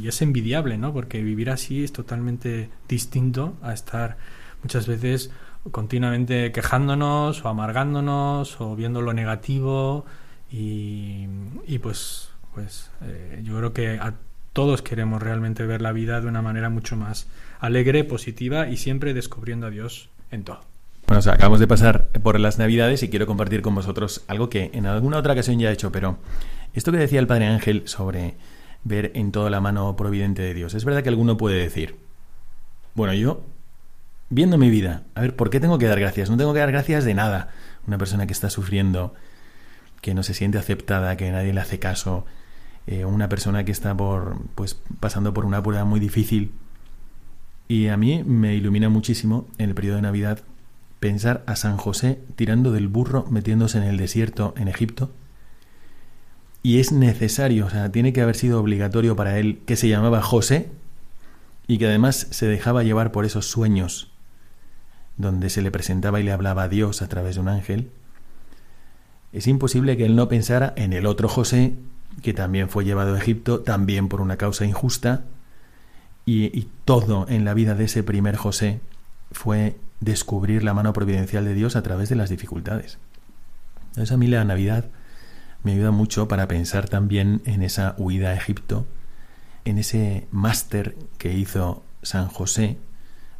y 0.00 0.08
es 0.08 0.22
envidiable, 0.22 0.78
¿no? 0.78 0.92
Porque 0.92 1.22
vivir 1.22 1.50
así 1.50 1.82
es 1.82 1.92
totalmente 1.92 2.70
distinto 2.88 3.56
a 3.62 3.72
estar 3.72 4.16
muchas 4.62 4.86
veces 4.86 5.30
continuamente 5.70 6.52
quejándonos 6.52 7.44
o 7.44 7.48
amargándonos 7.48 8.60
o 8.60 8.76
viendo 8.76 9.00
lo 9.02 9.12
negativo 9.12 10.04
y, 10.50 11.26
y 11.66 11.78
pues 11.78 12.30
pues 12.54 12.90
eh, 13.02 13.40
yo 13.42 13.56
creo 13.58 13.72
que 13.72 13.98
a 13.98 14.14
todos 14.52 14.82
queremos 14.82 15.20
realmente 15.20 15.66
ver 15.66 15.82
la 15.82 15.90
vida 15.90 16.20
de 16.20 16.28
una 16.28 16.40
manera 16.40 16.70
mucho 16.70 16.96
más 16.96 17.26
alegre, 17.58 18.04
positiva 18.04 18.68
y 18.68 18.76
siempre 18.76 19.14
descubriendo 19.14 19.66
a 19.66 19.70
Dios 19.70 20.10
en 20.34 20.44
todo. 20.44 20.60
Bueno, 21.06 21.22
o 21.24 21.30
acabamos 21.30 21.60
de 21.60 21.66
pasar 21.66 22.08
por 22.22 22.40
las 22.40 22.58
Navidades 22.58 23.02
y 23.02 23.10
quiero 23.10 23.26
compartir 23.26 23.62
con 23.62 23.74
vosotros 23.74 24.24
algo 24.26 24.48
que 24.48 24.70
en 24.72 24.86
alguna 24.86 25.18
otra 25.18 25.34
ocasión 25.34 25.58
ya 25.58 25.70
he 25.70 25.72
hecho, 25.72 25.92
pero 25.92 26.18
esto 26.72 26.92
que 26.92 26.98
decía 26.98 27.20
el 27.20 27.26
Padre 27.26 27.46
Ángel 27.46 27.82
sobre 27.86 28.34
ver 28.84 29.12
en 29.14 29.32
todo 29.32 29.50
la 29.50 29.60
mano 29.60 29.96
providente 29.96 30.42
de 30.42 30.54
Dios, 30.54 30.74
es 30.74 30.84
verdad 30.84 31.02
que 31.02 31.08
alguno 31.10 31.36
puede 31.36 31.58
decir, 31.58 31.96
bueno, 32.94 33.12
yo, 33.12 33.42
viendo 34.30 34.56
mi 34.56 34.70
vida, 34.70 35.02
a 35.14 35.20
ver, 35.20 35.36
¿por 35.36 35.50
qué 35.50 35.60
tengo 35.60 35.78
que 35.78 35.86
dar 35.86 36.00
gracias? 36.00 36.30
No 36.30 36.36
tengo 36.36 36.54
que 36.54 36.60
dar 36.60 36.70
gracias 36.70 37.04
de 37.04 37.14
nada. 37.14 37.48
Una 37.86 37.98
persona 37.98 38.26
que 38.26 38.32
está 38.32 38.50
sufriendo, 38.50 39.14
que 40.00 40.14
no 40.14 40.22
se 40.22 40.32
siente 40.32 40.58
aceptada, 40.58 41.16
que 41.16 41.30
nadie 41.30 41.52
le 41.52 41.60
hace 41.60 41.78
caso, 41.78 42.24
eh, 42.86 43.04
una 43.04 43.28
persona 43.28 43.64
que 43.64 43.72
está 43.72 43.96
por, 43.96 44.36
pues, 44.54 44.78
pasando 45.00 45.34
por 45.34 45.44
una 45.44 45.62
prueba 45.62 45.84
muy 45.84 46.00
difícil. 46.00 46.52
Y 47.68 47.88
a 47.88 47.96
mí 47.96 48.22
me 48.24 48.54
ilumina 48.54 48.88
muchísimo 48.88 49.46
en 49.58 49.70
el 49.70 49.74
periodo 49.74 49.96
de 49.96 50.02
Navidad 50.02 50.40
pensar 51.00 51.42
a 51.46 51.56
San 51.56 51.76
José 51.76 52.20
tirando 52.36 52.72
del 52.72 52.88
burro, 52.88 53.26
metiéndose 53.30 53.78
en 53.78 53.84
el 53.84 53.96
desierto 53.96 54.54
en 54.56 54.68
Egipto. 54.68 55.10
Y 56.62 56.80
es 56.80 56.92
necesario, 56.92 57.66
o 57.66 57.70
sea, 57.70 57.92
tiene 57.92 58.12
que 58.12 58.22
haber 58.22 58.36
sido 58.36 58.60
obligatorio 58.60 59.16
para 59.16 59.38
él, 59.38 59.60
que 59.66 59.76
se 59.76 59.88
llamaba 59.88 60.22
José, 60.22 60.70
y 61.66 61.78
que 61.78 61.86
además 61.86 62.26
se 62.30 62.46
dejaba 62.46 62.82
llevar 62.82 63.12
por 63.12 63.24
esos 63.24 63.46
sueños 63.46 64.10
donde 65.16 65.50
se 65.50 65.62
le 65.62 65.70
presentaba 65.70 66.20
y 66.20 66.24
le 66.24 66.32
hablaba 66.32 66.64
a 66.64 66.68
Dios 66.68 67.02
a 67.02 67.08
través 67.08 67.36
de 67.36 67.40
un 67.40 67.48
ángel, 67.48 67.90
es 69.32 69.46
imposible 69.46 69.96
que 69.96 70.06
él 70.06 70.16
no 70.16 70.28
pensara 70.28 70.72
en 70.76 70.92
el 70.92 71.06
otro 71.06 71.28
José 71.28 71.74
que 72.22 72.32
también 72.32 72.68
fue 72.68 72.84
llevado 72.84 73.14
a 73.14 73.18
Egipto, 73.18 73.60
también 73.60 74.08
por 74.08 74.20
una 74.20 74.36
causa 74.36 74.64
injusta, 74.64 75.24
y, 76.26 76.68
todo 76.84 77.26
en 77.28 77.44
la 77.44 77.54
vida 77.54 77.74
de 77.74 77.84
ese 77.84 78.02
primer 78.02 78.36
José 78.36 78.80
fue 79.32 79.76
descubrir 80.00 80.62
la 80.62 80.74
mano 80.74 80.92
providencial 80.92 81.44
de 81.44 81.54
Dios 81.54 81.76
a 81.76 81.82
través 81.82 82.08
de 82.08 82.16
las 82.16 82.30
dificultades. 82.30 82.98
Entonces 83.88 84.12
a 84.12 84.16
mí 84.16 84.26
la 84.26 84.44
Navidad 84.44 84.86
me 85.62 85.72
ayuda 85.72 85.90
mucho 85.90 86.28
para 86.28 86.46
pensar 86.46 86.88
también 86.88 87.40
en 87.46 87.62
esa 87.62 87.94
huida 87.96 88.30
a 88.30 88.34
Egipto, 88.34 88.86
en 89.64 89.78
ese 89.78 90.26
máster 90.30 90.94
que 91.16 91.32
hizo 91.32 91.82
San 92.02 92.28
José 92.28 92.78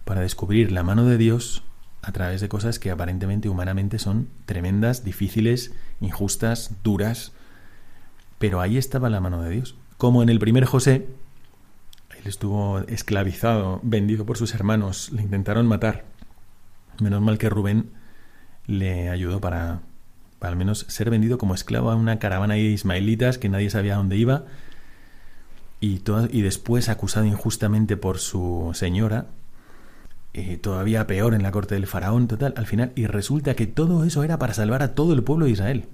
para 0.05 0.22
descubrir 0.22 0.72
la 0.72 0.82
mano 0.82 1.05
de 1.05 1.18
Dios 1.18 1.62
a 2.03 2.12
través 2.12 2.41
de 2.41 2.49
cosas 2.49 2.78
que 2.78 2.91
aparentemente 2.91 3.49
humanamente 3.49 3.99
son 3.99 4.28
tremendas, 4.47 5.05
difíciles, 5.05 5.72
injustas, 6.01 6.72
duras, 6.82 7.32
pero 8.39 8.61
ahí 8.61 8.76
estaba 8.76 9.09
la 9.09 9.20
mano 9.20 9.43
de 9.43 9.51
Dios. 9.51 9.74
Como 9.97 10.22
en 10.22 10.28
el 10.28 10.39
primer 10.39 10.64
José, 10.66 11.07
estuvo 12.29 12.81
esclavizado, 12.81 13.81
vendido 13.83 14.25
por 14.25 14.39
sus 14.39 14.55
hermanos, 14.55 15.11
le 15.12 15.22
intentaron 15.22 15.66
matar. 15.66 16.05
Menos 17.01 17.20
mal 17.20 17.39
que 17.39 17.51
Rubén 17.51 17.91
le 18.66 19.11
ayudó 19.11 19.41
para, 19.41 19.81
al 20.41 20.57
menos 20.57 20.87
ser 20.89 21.11
vendido 21.11 21.39
como 21.39 21.55
esclavo 21.55 21.91
a 21.91 21.97
una 21.97 22.18
caravana 22.18 22.55
de 22.55 22.61
ismaelitas 22.61 23.39
que 23.39 23.49
nadie 23.49 23.70
sabía 23.70 23.97
dónde 23.97 24.16
iba. 24.16 24.45
Y, 25.81 26.03
y 26.31 26.41
después 26.43 26.89
acusado 26.89 27.27
injustamente 27.27 27.97
por 27.97 28.18
su 28.18 28.70
señora, 28.75 29.27
eh, 30.33 30.57
todavía 30.57 31.07
peor 31.07 31.35
en 31.35 31.43
la 31.43 31.53
corte 31.53 31.75
del 31.75 31.87
faraón, 31.87 32.27
total, 32.27 32.55
al 32.57 32.66
final, 32.66 32.93
y 32.97 33.07
resulta 33.07 33.55
que 33.55 33.66
todo 33.66 34.05
eso 34.05 34.25
era 34.25 34.39
para 34.39 34.55
salvar 34.55 34.83
a 34.83 34.95
todo 34.95 35.12
el 35.12 35.22
pueblo 35.22 35.47
de 35.47 35.53
Israel. 35.53 35.89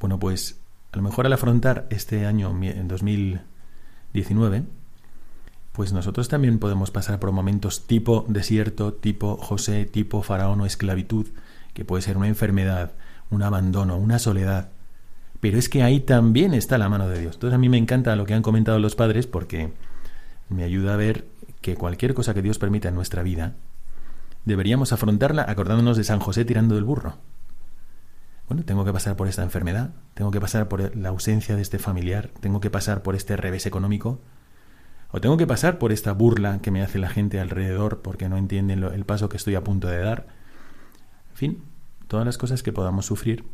Bueno, 0.00 0.18
pues 0.18 0.60
a 0.92 0.96
lo 0.96 1.02
mejor 1.02 1.26
al 1.26 1.32
afrontar 1.32 1.86
este 1.90 2.24
año 2.24 2.56
en 2.62 2.88
2019, 2.88 4.62
pues 5.74 5.92
nosotros 5.92 6.28
también 6.28 6.60
podemos 6.60 6.92
pasar 6.92 7.18
por 7.18 7.32
momentos 7.32 7.88
tipo 7.88 8.24
desierto, 8.28 8.92
tipo 8.92 9.36
José, 9.36 9.86
tipo 9.86 10.22
faraón 10.22 10.60
o 10.60 10.66
esclavitud, 10.66 11.26
que 11.72 11.84
puede 11.84 12.00
ser 12.00 12.16
una 12.16 12.28
enfermedad, 12.28 12.92
un 13.30 13.42
abandono, 13.42 13.96
una 13.96 14.20
soledad. 14.20 14.68
Pero 15.40 15.58
es 15.58 15.68
que 15.68 15.82
ahí 15.82 15.98
también 15.98 16.54
está 16.54 16.78
la 16.78 16.88
mano 16.88 17.08
de 17.08 17.18
Dios. 17.18 17.34
Entonces 17.34 17.56
a 17.56 17.58
mí 17.58 17.68
me 17.68 17.76
encanta 17.76 18.14
lo 18.14 18.24
que 18.24 18.34
han 18.34 18.42
comentado 18.42 18.78
los 18.78 18.94
padres 18.94 19.26
porque 19.26 19.72
me 20.48 20.62
ayuda 20.62 20.94
a 20.94 20.96
ver 20.96 21.26
que 21.60 21.74
cualquier 21.74 22.14
cosa 22.14 22.34
que 22.34 22.42
Dios 22.42 22.60
permita 22.60 22.88
en 22.88 22.94
nuestra 22.94 23.24
vida, 23.24 23.54
deberíamos 24.44 24.92
afrontarla 24.92 25.44
acordándonos 25.48 25.96
de 25.96 26.04
San 26.04 26.20
José 26.20 26.44
tirando 26.44 26.76
del 26.76 26.84
burro. 26.84 27.16
Bueno, 28.48 28.62
tengo 28.62 28.84
que 28.84 28.92
pasar 28.92 29.16
por 29.16 29.26
esta 29.26 29.42
enfermedad, 29.42 29.90
tengo 30.14 30.30
que 30.30 30.40
pasar 30.40 30.68
por 30.68 30.96
la 30.96 31.08
ausencia 31.08 31.56
de 31.56 31.62
este 31.62 31.80
familiar, 31.80 32.30
tengo 32.38 32.60
que 32.60 32.70
pasar 32.70 33.02
por 33.02 33.16
este 33.16 33.36
revés 33.36 33.66
económico. 33.66 34.20
O 35.14 35.20
tengo 35.20 35.36
que 35.36 35.46
pasar 35.46 35.78
por 35.78 35.92
esta 35.92 36.10
burla 36.10 36.58
que 36.60 36.72
me 36.72 36.82
hace 36.82 36.98
la 36.98 37.08
gente 37.08 37.38
alrededor 37.38 38.02
porque 38.02 38.28
no 38.28 38.36
entienden 38.36 38.82
el 38.82 39.04
paso 39.04 39.28
que 39.28 39.36
estoy 39.36 39.54
a 39.54 39.62
punto 39.62 39.86
de 39.86 39.98
dar. 39.98 40.26
En 41.30 41.36
fin, 41.36 41.62
todas 42.08 42.26
las 42.26 42.36
cosas 42.36 42.64
que 42.64 42.72
podamos 42.72 43.06
sufrir. 43.06 43.44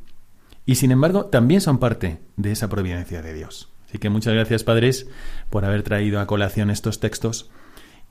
Y 0.65 0.77
sin 0.77 0.91
embargo, 0.91 1.27
también 1.27 1.61
son 1.61 1.77
parte 1.77 2.19
de 2.39 2.53
esa 2.53 2.71
providencia 2.71 3.21
de 3.21 3.35
Dios. 3.35 3.69
Así 3.87 3.99
que 3.99 4.09
muchas 4.09 4.33
gracias, 4.33 4.65
padres, 4.65 5.11
por 5.51 5.67
haber 5.67 5.83
traído 5.83 6.21
a 6.21 6.27
colación 6.27 6.71
estos 6.71 6.99
textos. 6.99 7.51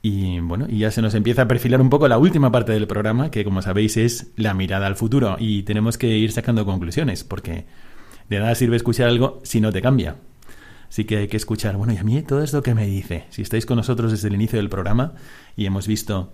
Y 0.03 0.39
bueno, 0.41 0.67
y 0.69 0.77
ya 0.77 0.91
se 0.91 1.01
nos 1.01 1.15
empieza 1.15 1.41
a 1.41 1.47
perfilar 1.47 1.81
un 1.81 1.89
poco 1.89 2.07
la 2.07 2.19
última 2.19 2.51
parte 2.51 2.73
del 2.73 2.85
programa, 2.85 3.31
que 3.31 3.43
como 3.43 3.63
sabéis 3.63 3.97
es 3.97 4.31
la 4.35 4.53
mirada 4.53 4.85
al 4.85 4.95
futuro. 4.95 5.37
Y 5.39 5.63
tenemos 5.63 5.97
que 5.97 6.09
ir 6.19 6.31
sacando 6.33 6.67
conclusiones, 6.67 7.23
porque 7.23 7.65
de 8.29 8.39
nada 8.39 8.53
sirve 8.53 8.75
escuchar 8.75 9.07
algo 9.07 9.41
si 9.43 9.59
no 9.59 9.71
te 9.71 9.81
cambia. 9.81 10.17
Así 10.89 11.05
que 11.05 11.17
hay 11.17 11.27
que 11.27 11.37
escuchar, 11.37 11.77
bueno, 11.77 11.93
y 11.93 11.97
a 11.97 12.03
mí 12.03 12.21
todo 12.23 12.43
esto 12.43 12.63
que 12.63 12.73
me 12.73 12.87
dice. 12.87 13.25
Si 13.29 13.43
estáis 13.43 13.65
con 13.65 13.77
nosotros 13.77 14.11
desde 14.11 14.27
el 14.27 14.33
inicio 14.33 14.57
del 14.57 14.69
programa 14.69 15.13
y 15.55 15.65
hemos 15.65 15.87
visto 15.87 16.33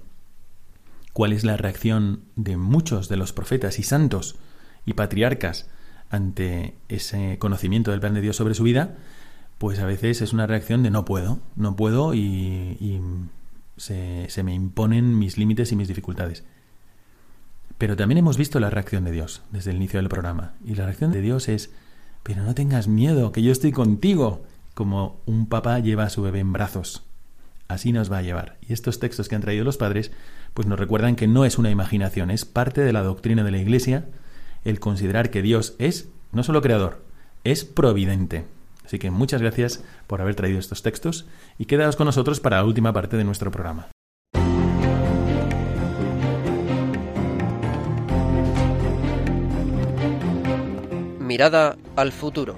cuál 1.12 1.34
es 1.34 1.44
la 1.44 1.58
reacción 1.58 2.24
de 2.36 2.58
muchos 2.58 3.10
de 3.10 3.18
los 3.18 3.34
profetas 3.34 3.80
y 3.80 3.84
santos 3.84 4.38
y 4.86 4.94
patriarcas 4.94 5.70
ante 6.10 6.76
ese 6.88 7.38
conocimiento 7.38 7.92
del 7.92 8.00
plan 8.00 8.14
de 8.14 8.22
Dios 8.22 8.38
sobre 8.38 8.54
su 8.54 8.64
vida, 8.64 8.96
pues 9.58 9.80
a 9.80 9.86
veces 9.86 10.22
es 10.22 10.32
una 10.32 10.48
reacción 10.48 10.84
de 10.84 10.92
no 10.92 11.04
puedo, 11.06 11.40
no 11.56 11.76
puedo 11.76 12.14
y, 12.14 13.02
se, 13.78 14.26
se 14.30 14.44
me 14.44 14.54
imponen 14.54 15.20
mis 15.20 15.38
límites 15.38 15.72
y 15.74 15.76
mis 15.76 15.90
dificultades. 15.90 16.46
Pero 17.78 17.98
también 17.98 18.20
hemos 18.20 18.38
visto 18.38 18.62
la 18.62 18.70
reacción 18.70 19.04
de 19.04 19.12
Dios 19.12 19.42
desde 19.52 19.72
el 19.72 19.78
inicio 19.78 20.00
del 20.00 20.08
programa. 20.08 20.54
Y 20.64 20.76
la 20.76 20.86
reacción 20.86 21.12
de 21.12 21.20
Dios 21.20 21.50
es, 21.50 21.72
pero 22.26 22.42
no 22.42 22.56
tengas 22.56 22.88
miedo, 22.88 23.32
que 23.32 23.44
yo 23.44 23.52
estoy 23.52 23.72
contigo, 23.72 24.42
como 24.74 25.22
un 25.28 25.46
papá 25.46 25.78
lleva 25.78 26.06
a 26.06 26.10
su 26.10 26.24
bebé 26.24 26.40
en 26.40 26.54
brazos. 26.54 27.04
Así 27.68 27.92
nos 27.92 28.12
va 28.12 28.18
a 28.18 28.24
llevar. 28.24 28.58
Y 28.68 28.74
estos 28.74 29.00
textos 29.00 29.30
que 29.30 29.36
han 29.36 29.42
traído 29.42 29.64
los 29.64 29.78
padres, 29.78 30.12
pues 30.56 30.68
nos 30.68 30.80
recuerdan 30.80 31.16
que 31.16 31.28
no 31.28 31.46
es 31.46 31.60
una 31.60 31.70
imaginación, 31.70 32.32
es 32.32 32.44
parte 32.44 32.82
de 32.82 32.94
la 32.94 33.04
doctrina 33.04 33.44
de 33.44 33.52
la 33.52 33.60
Iglesia 33.60 34.06
el 34.64 34.80
considerar 34.80 35.30
que 35.30 35.44
Dios 35.44 35.76
es 35.78 36.08
no 36.32 36.42
solo 36.42 36.64
creador, 36.64 37.04
es 37.44 37.64
providente. 37.64 38.46
Así 38.84 38.98
que 38.98 39.12
muchas 39.12 39.44
gracias 39.44 39.84
por 40.08 40.20
haber 40.20 40.34
traído 40.34 40.58
estos 40.58 40.82
textos 40.82 41.28
y 41.60 41.66
quedaos 41.66 41.96
con 41.96 42.06
nosotros 42.06 42.40
para 42.40 42.58
la 42.58 42.66
última 42.66 42.92
parte 42.92 43.18
de 43.18 43.24
nuestro 43.24 43.52
programa. 43.52 43.90
Mirada 51.26 51.76
al 51.96 52.12
futuro. 52.12 52.56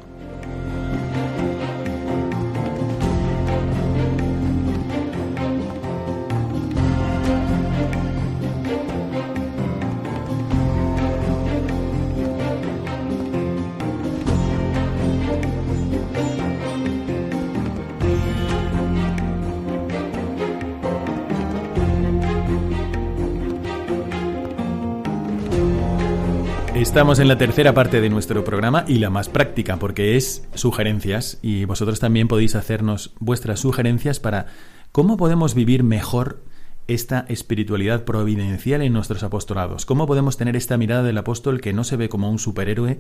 Estamos 26.78 27.18
en 27.18 27.28
la 27.28 27.40
tercera 27.40 27.74
parte 27.74 28.02
de 28.02 28.10
nuestro 28.10 28.44
programa 28.44 28.86
y 28.88 29.00
la 29.00 29.10
más 29.10 29.30
práctica 29.30 29.78
porque 29.78 30.16
es 30.16 30.48
sugerencias 30.54 31.40
y 31.42 31.66
vosotros 31.66 32.00
también 32.00 32.28
podéis 32.28 32.54
hacernos 32.54 33.16
vuestras 33.20 33.62
sugerencias 33.62 34.20
para 34.20 34.46
cómo 34.92 35.18
podemos 35.18 35.56
vivir 35.56 35.82
mejor 35.82 36.44
esta 36.88 37.26
espiritualidad 37.30 38.06
providencial 38.06 38.84
en 38.84 38.94
nuestros 38.94 39.24
apostolados. 39.24 39.88
¿Cómo 39.88 40.06
podemos 40.06 40.38
tener 40.38 40.56
esta 40.56 40.78
mirada 40.78 41.02
del 41.02 41.18
apóstol 41.18 41.62
que 41.62 41.74
no 41.74 41.84
se 41.84 41.98
ve 41.98 42.10
como 42.10 42.30
un 42.30 42.38
superhéroe, 42.38 43.00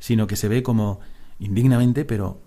sino 0.00 0.26
que 0.26 0.34
se 0.34 0.48
ve 0.48 0.64
como 0.64 0.98
indignamente, 1.38 2.04
pero 2.04 2.40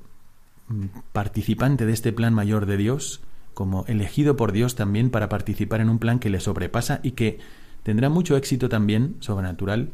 mm, 0.67 0.85
participante 1.13 1.85
de 1.85 1.93
este 1.93 2.11
plan 2.11 2.33
mayor 2.33 2.65
de 2.65 2.75
Dios, 2.75 3.21
como 3.53 3.85
elegido 3.87 4.35
por 4.35 4.51
Dios 4.51 4.75
también 4.75 5.11
para 5.11 5.29
participar 5.29 5.79
en 5.79 5.89
un 5.89 5.97
plan 5.97 6.19
que 6.19 6.29
le 6.29 6.41
sobrepasa 6.41 6.99
y 7.03 7.11
que 7.11 7.39
tendrá 7.83 8.09
mucho 8.09 8.35
éxito 8.35 8.67
también 8.67 9.15
sobrenatural 9.21 9.91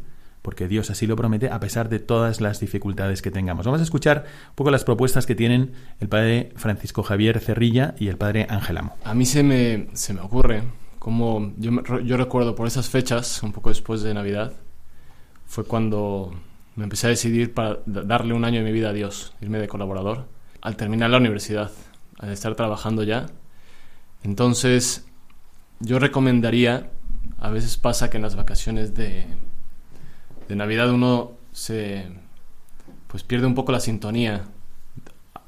porque 0.47 0.69
Dios 0.69 0.89
así 0.89 1.05
lo 1.07 1.17
promete 1.17 1.49
a 1.49 1.59
pesar 1.59 1.89
de 1.89 1.99
todas 1.99 2.39
las 2.39 2.61
dificultades 2.61 3.21
que 3.21 3.31
tengamos. 3.31 3.65
Vamos 3.65 3.81
a 3.81 3.83
escuchar 3.83 4.23
un 4.47 4.55
poco 4.55 4.71
las 4.71 4.85
propuestas 4.85 5.25
que 5.25 5.35
tienen 5.35 5.73
el 5.99 6.07
padre 6.07 6.53
Francisco 6.55 7.03
Javier 7.03 7.41
Cerrilla 7.41 7.95
y 7.99 8.07
el 8.07 8.15
padre 8.15 8.47
Ángel 8.49 8.77
Amo. 8.77 8.95
A 9.03 9.13
mí 9.13 9.25
se 9.25 9.43
me, 9.43 9.89
se 9.91 10.13
me 10.13 10.21
ocurre, 10.21 10.63
como 10.99 11.51
yo, 11.57 11.99
yo 11.99 12.15
recuerdo 12.15 12.55
por 12.55 12.65
esas 12.65 12.87
fechas, 12.87 13.43
un 13.43 13.51
poco 13.51 13.67
después 13.67 14.03
de 14.03 14.13
Navidad, 14.13 14.53
fue 15.47 15.65
cuando 15.65 16.33
me 16.77 16.85
empecé 16.85 17.07
a 17.07 17.09
decidir 17.09 17.53
para 17.53 17.79
darle 17.85 18.33
un 18.33 18.45
año 18.45 18.59
de 18.59 18.63
mi 18.63 18.71
vida 18.71 18.91
a 18.91 18.93
Dios, 18.93 19.33
irme 19.41 19.59
de 19.59 19.67
colaborador, 19.67 20.29
al 20.61 20.77
terminar 20.77 21.09
la 21.09 21.17
universidad, 21.17 21.71
al 22.19 22.31
estar 22.31 22.55
trabajando 22.55 23.03
ya. 23.03 23.25
Entonces, 24.23 25.05
yo 25.81 25.99
recomendaría, 25.99 26.89
a 27.37 27.49
veces 27.49 27.75
pasa 27.75 28.09
que 28.09 28.15
en 28.15 28.23
las 28.23 28.37
vacaciones 28.37 28.95
de 28.95 29.27
de 30.47 30.55
Navidad 30.55 30.91
uno 30.91 31.33
se 31.51 32.07
pues 33.07 33.23
pierde 33.23 33.47
un 33.47 33.55
poco 33.55 33.71
la 33.71 33.79
sintonía. 33.79 34.45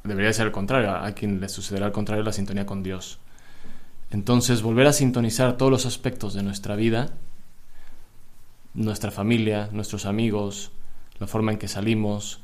Debería 0.03 0.33
ser 0.33 0.47
al 0.47 0.51
contrario, 0.51 0.91
a 0.91 1.11
quien 1.11 1.39
le 1.39 1.49
sucederá 1.49 1.85
al 1.85 1.91
contrario 1.91 2.23
la 2.23 2.31
sintonía 2.31 2.65
con 2.65 2.83
Dios. 2.83 3.19
Entonces, 4.11 4.61
volver 4.61 4.87
a 4.87 4.93
sintonizar 4.93 5.57
todos 5.57 5.71
los 5.71 5.85
aspectos 5.85 6.33
de 6.33 6.41
nuestra 6.41 6.75
vida, 6.75 7.09
nuestra 8.73 9.11
familia, 9.11 9.69
nuestros 9.71 10.05
amigos, 10.05 10.71
la 11.19 11.27
forma 11.27 11.51
en 11.51 11.59
que 11.59 11.67
salimos, 11.67 12.41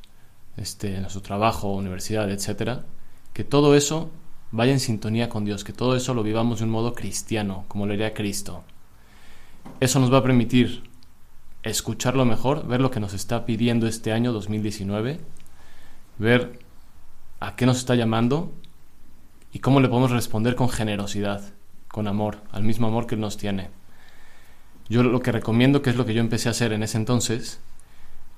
este, 0.58 1.00
nuestro 1.00 1.22
trabajo, 1.22 1.74
universidad, 1.74 2.30
etcétera, 2.30 2.84
que 3.34 3.44
todo 3.44 3.76
eso 3.76 4.12
vaya 4.52 4.74
en 4.74 4.80
sintonía 4.80 5.28
con 5.28 5.44
Dios, 5.44 5.64
que 5.64 5.74
todo 5.74 5.96
eso 5.96 6.14
lo 6.14 6.24
vivamos 6.24 6.60
de 6.60 6.66
un 6.66 6.72
modo 6.72 6.94
cristiano, 6.94 7.66
como 7.68 7.86
lo 7.86 7.94
haría 7.94 8.14
Cristo. 8.14 8.64
Eso 9.80 10.00
nos 10.00 10.14
va 10.14 10.20
a 10.20 10.24
permitir 10.24 10.84
escucharlo 11.66 12.26
mejor, 12.26 12.68
ver 12.68 12.80
lo 12.80 12.92
que 12.92 13.00
nos 13.00 13.14
está 13.14 13.46
pidiendo 13.46 13.88
este 13.88 14.14
año 14.14 14.32
2019, 14.32 15.20
ver 16.20 16.60
a 17.40 17.56
qué 17.56 17.66
nos 17.66 17.78
está 17.78 17.96
llamando 17.96 18.54
y 19.52 19.60
cómo 19.60 19.80
le 19.80 19.90
podemos 19.90 20.12
responder 20.12 20.56
con 20.56 20.70
generosidad, 20.70 21.44
con 21.88 22.08
amor, 22.08 22.42
al 22.52 22.64
mismo 22.64 22.88
amor 22.88 23.08
que 23.08 23.16
Él 23.16 23.22
nos 23.22 23.38
tiene. 23.38 23.70
Yo 24.90 25.02
lo 25.02 25.22
que 25.22 25.32
recomiendo, 25.32 25.82
que 25.82 25.90
es 25.90 25.96
lo 25.96 26.06
que 26.06 26.14
yo 26.14 26.22
empecé 26.22 26.50
a 26.50 26.52
hacer 26.52 26.72
en 26.72 26.84
ese 26.84 26.98
entonces, 26.98 27.60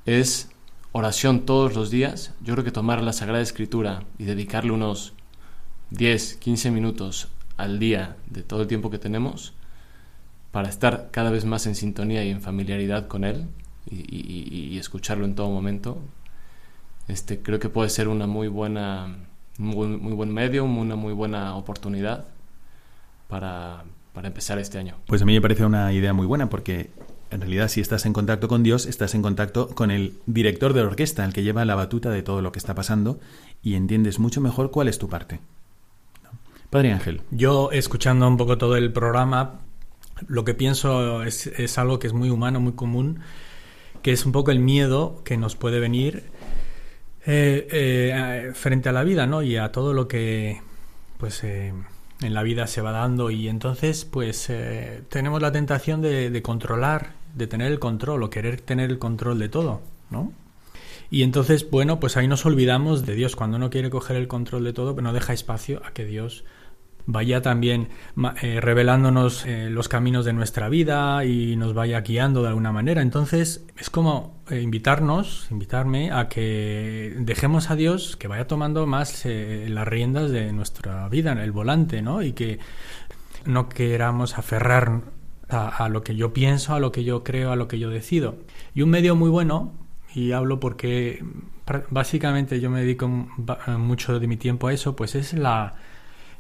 es 0.06 0.50
oración 0.94 1.46
todos 1.46 1.76
los 1.76 1.90
días. 1.90 2.34
Yo 2.42 2.54
creo 2.54 2.64
que 2.64 2.72
tomar 2.72 3.04
la 3.04 3.12
Sagrada 3.12 3.42
Escritura 3.42 4.04
y 4.18 4.24
dedicarle 4.24 4.72
unos 4.72 5.14
10, 5.90 6.36
15 6.38 6.72
minutos 6.72 7.28
al 7.58 7.80
día 7.80 8.16
de 8.28 8.44
todo 8.44 8.62
el 8.62 8.68
tiempo 8.68 8.90
que 8.90 9.00
tenemos, 9.00 9.54
para 10.58 10.70
estar 10.70 11.10
cada 11.12 11.30
vez 11.30 11.46
más 11.46 11.68
en 11.68 11.76
sintonía 11.76 12.26
y 12.26 12.32
en 12.32 12.42
familiaridad 12.42 13.06
con 13.06 13.26
él 13.26 13.46
y, 13.92 14.76
escucharlo 14.80 15.24
en 15.24 15.36
todo 15.36 15.52
momento, 15.52 16.00
este, 17.08 17.44
creo 17.44 17.60
que 17.60 17.70
puede 17.70 17.92
ser 17.92 18.08
una 18.08 18.26
muy 18.26 18.48
buena, 18.48 19.18
muy, 19.60 19.86
muy 19.86 20.14
buen 20.14 20.34
medio, 20.34 20.66
una 20.66 20.96
muy 20.96 21.14
buena 21.14 21.56
oportunidad 21.56 22.26
para, 23.28 23.84
para 24.14 24.30
empezar 24.30 24.58
este 24.58 24.80
año. 24.80 24.96
Pues 25.06 25.22
a 25.22 25.26
mí 25.26 25.36
me 25.36 25.42
parece 25.42 25.64
una 25.64 25.94
idea 25.94 26.12
muy 26.12 26.26
buena 26.26 26.50
porque 26.50 26.90
en 27.30 27.42
realidad 27.42 27.68
si 27.68 27.80
estás 27.80 28.08
en 28.08 28.14
contacto 28.14 28.48
con 28.48 28.64
Dios, 28.64 28.88
estás 28.88 29.14
en 29.14 29.22
contacto 29.22 29.68
con 29.76 29.92
el 29.92 30.18
director 30.26 30.74
de 30.74 30.82
la 30.82 30.88
orquesta, 30.88 31.24
el 31.24 31.34
que 31.34 31.44
lleva 31.44 31.66
la 31.66 31.76
batuta 31.76 32.10
de 32.10 32.24
todo 32.24 32.42
lo 32.42 32.52
que 32.52 32.58
está 32.58 32.74
pasando 32.74 33.20
y 33.62 33.76
entiendes 33.76 34.18
mucho 34.18 34.42
mejor 34.42 34.72
cuál 34.72 34.88
es 34.88 34.98
tu 34.98 35.08
parte. 35.08 35.40
Padre 36.72 36.94
Ángel. 36.94 37.22
Yo, 37.30 37.70
escuchando 37.72 38.28
un 38.28 38.38
poco 38.38 38.58
todo 38.58 38.76
el 38.76 38.92
programa, 38.92 39.62
lo 40.28 40.46
que 40.46 40.54
pienso 40.54 41.24
es, 41.24 41.78
algo 41.78 42.00
que 42.00 42.08
es 42.08 42.14
muy 42.14 42.30
humano, 42.30 42.60
muy 42.60 42.74
común, 42.74 43.20
que 44.02 44.12
es 44.12 44.26
un 44.26 44.32
poco 44.32 44.52
el 44.52 44.60
miedo 44.60 45.22
que 45.24 45.38
nos 45.38 45.56
puede 45.56 45.80
venir 45.80 46.24
eh, 47.26 47.68
eh, 47.72 48.52
frente 48.54 48.90
a 48.90 48.92
la 48.92 49.04
vida, 49.04 49.28
¿no? 49.28 49.42
Y 49.44 49.58
a 49.58 49.72
todo 49.72 49.94
lo 49.94 50.08
que, 50.08 50.62
pues, 51.18 51.44
eh, 51.44 51.74
en 52.22 52.34
la 52.34 52.44
vida 52.44 52.68
se 52.68 52.82
va 52.82 52.92
dando 52.92 53.30
y 53.30 53.48
entonces, 53.48 54.06
pues, 54.06 54.52
tenemos 55.10 55.42
la 55.42 55.52
tentación 55.52 56.02
de, 56.02 56.30
de, 56.30 56.42
controlar, 56.42 57.14
de 57.36 57.48
tener 57.48 57.72
el 57.72 57.80
control 57.80 58.24
o 58.24 58.30
querer 58.30 58.62
tener 58.62 58.90
el 58.90 59.00
control 59.00 59.40
de 59.40 59.50
todo, 59.50 59.82
¿no? 60.10 60.32
Y 61.10 61.24
entonces, 61.24 61.70
bueno, 61.70 62.00
pues 62.02 62.18
ahí 62.18 62.28
nos 62.28 62.46
olvidamos 62.46 63.06
de 63.06 63.16
Dios. 63.16 63.36
Cuando 63.36 63.58
uno 63.58 63.70
quiere 63.70 63.90
coger 63.90 64.18
el 64.18 64.28
control 64.28 64.66
de 64.66 64.74
todo, 64.74 64.94
pues 64.94 65.04
no 65.04 65.14
deja 65.14 65.32
espacio 65.32 65.82
a 65.86 65.92
que 65.92 66.04
Dios 66.04 66.44
vaya 67.08 67.42
también 67.42 67.88
eh, 68.42 68.60
revelándonos 68.62 69.46
eh, 69.46 69.70
los 69.70 69.88
caminos 69.88 70.26
de 70.26 70.34
nuestra 70.34 70.68
vida 70.68 71.24
y 71.24 71.56
nos 71.56 71.74
vaya 71.74 72.02
guiando 72.02 72.44
de 72.44 72.50
alguna 72.50 72.74
manera. 72.74 73.02
Entonces 73.02 73.66
es 73.78 73.90
como 73.90 74.44
eh, 74.50 74.62
invitarnos, 74.62 75.48
invitarme 75.50 76.12
a 76.12 76.28
que 76.28 77.16
dejemos 77.18 77.72
a 77.72 77.76
Dios 77.76 78.18
que 78.18 78.28
vaya 78.28 78.46
tomando 78.46 78.86
más 78.86 79.26
las 79.26 79.88
riendas 79.88 80.32
de 80.32 80.52
nuestra 80.52 81.08
vida, 81.08 81.32
el 81.32 81.52
volante, 81.52 82.02
¿no? 82.02 82.22
Y 82.22 82.34
que 82.34 82.60
no 83.46 83.70
queramos 83.70 84.38
aferrar 84.38 85.02
a, 85.48 85.88
lo 85.88 86.04
que 86.04 86.16
yo 86.16 86.34
pienso, 86.34 86.74
a 86.74 86.80
lo 86.82 86.92
que 86.92 87.06
yo 87.06 87.24
creo, 87.24 87.54
a 87.54 87.56
lo 87.56 87.70
que 87.70 87.80
yo 87.80 87.90
decido. 87.90 88.36
Y 88.76 88.82
un 88.82 88.90
medio 88.90 89.16
muy 89.16 89.30
bueno, 89.30 89.74
y 90.14 90.34
hablo 90.34 90.60
porque 90.60 91.24
básicamente 91.90 92.60
yo 92.60 92.70
me 92.70 92.82
dedico 92.82 93.08
mucho 93.08 94.20
de 94.20 94.28
mi 94.28 94.36
tiempo 94.36 94.68
a 94.68 94.74
eso, 94.74 94.98
pues 94.98 95.16
es 95.16 95.34
la, 95.34 95.76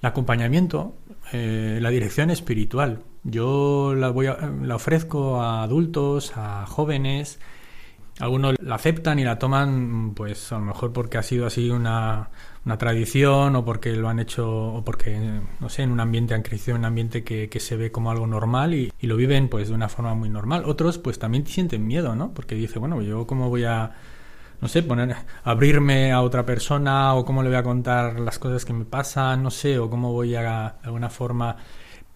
el 0.01 0.07
acompañamiento, 0.07 0.95
eh, 1.33 1.79
la 1.81 1.89
dirección 1.89 2.29
espiritual. 2.29 3.03
Yo 3.23 3.93
la, 3.95 4.09
voy 4.09 4.27
la 4.61 4.75
ofrezco 4.75 5.41
a 5.41 5.63
adultos, 5.63 6.33
a 6.35 6.65
jóvenes, 6.65 7.39
algunos 8.19 8.55
la 8.59 8.75
aceptan 8.75 9.19
y 9.19 9.23
la 9.23 9.37
toman, 9.37 10.13
pues 10.15 10.51
a 10.51 10.57
lo 10.57 10.65
mejor 10.65 10.91
porque 10.93 11.17
ha 11.17 11.23
sido 11.23 11.45
así 11.45 11.69
una, 11.69 12.29
una 12.65 12.77
tradición 12.77 13.55
o 13.55 13.63
porque 13.63 13.95
lo 13.95 14.09
han 14.09 14.19
hecho 14.19 14.49
o 14.49 14.83
porque, 14.83 15.19
no 15.59 15.69
sé, 15.69 15.83
en 15.83 15.91
un 15.91 15.99
ambiente 15.99 16.33
han 16.33 16.41
crecido 16.41 16.75
en 16.75 16.81
un 16.81 16.85
ambiente 16.85 17.23
que, 17.23 17.49
que 17.49 17.59
se 17.59 17.75
ve 17.75 17.91
como 17.91 18.09
algo 18.09 18.25
normal 18.25 18.73
y, 18.73 18.91
y, 18.99 19.07
lo 19.07 19.17
viven 19.17 19.49
pues 19.49 19.69
de 19.69 19.75
una 19.75 19.89
forma 19.89 20.15
muy 20.15 20.29
normal. 20.29 20.63
Otros 20.65 20.97
pues 20.97 21.19
también 21.19 21.45
sienten 21.45 21.85
miedo, 21.85 22.15
¿no? 22.15 22.33
Porque 22.33 22.55
dice, 22.55 22.79
bueno, 22.79 23.01
yo 23.01 23.27
cómo 23.27 23.49
voy 23.49 23.65
a, 23.65 23.91
no 24.61 24.67
sé, 24.67 24.83
poner, 24.83 25.15
abrirme 25.43 26.11
a 26.11 26.21
otra 26.21 26.45
persona 26.45 27.13
o 27.13 27.25
cómo 27.25 27.43
le 27.43 27.49
voy 27.49 27.57
a 27.57 27.63
contar 27.63 28.19
las 28.19 28.39
cosas 28.39 28.65
que 28.65 28.73
me 28.73 28.85
pasan, 28.85 29.43
no 29.43 29.51
sé, 29.51 29.77
o 29.77 29.89
cómo 29.89 30.13
voy 30.13 30.35
a 30.35 30.41
de 30.41 30.87
alguna 30.87 31.09
forma 31.09 31.57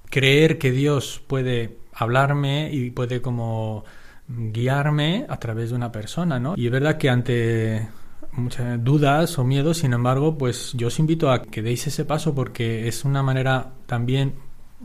creer 0.09 0.57
que 0.57 0.71
Dios 0.71 1.21
puede 1.25 1.77
hablarme 1.93 2.69
y 2.71 2.89
puede 2.91 3.21
como 3.21 3.83
guiarme 4.27 5.25
a 5.29 5.37
través 5.37 5.69
de 5.69 5.75
una 5.75 5.91
persona, 5.91 6.39
¿no? 6.39 6.53
Y 6.57 6.65
es 6.65 6.71
verdad 6.71 6.97
que 6.97 7.09
ante 7.09 7.89
muchas 8.33 8.83
dudas 8.83 9.37
o 9.37 9.43
miedos, 9.43 9.79
sin 9.79 9.93
embargo, 9.93 10.37
pues 10.37 10.73
yo 10.73 10.87
os 10.87 10.99
invito 10.99 11.31
a 11.31 11.43
que 11.43 11.61
deis 11.61 11.85
ese 11.87 12.05
paso 12.05 12.33
porque 12.33 12.87
es 12.87 13.03
una 13.03 13.23
manera 13.23 13.73
también 13.85 14.35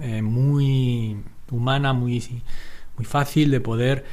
eh, 0.01 0.23
muy 0.23 1.17
humana, 1.51 1.93
muy, 1.93 2.43
muy 2.97 3.05
fácil 3.05 3.51
de 3.51 3.61
poder 3.61 4.05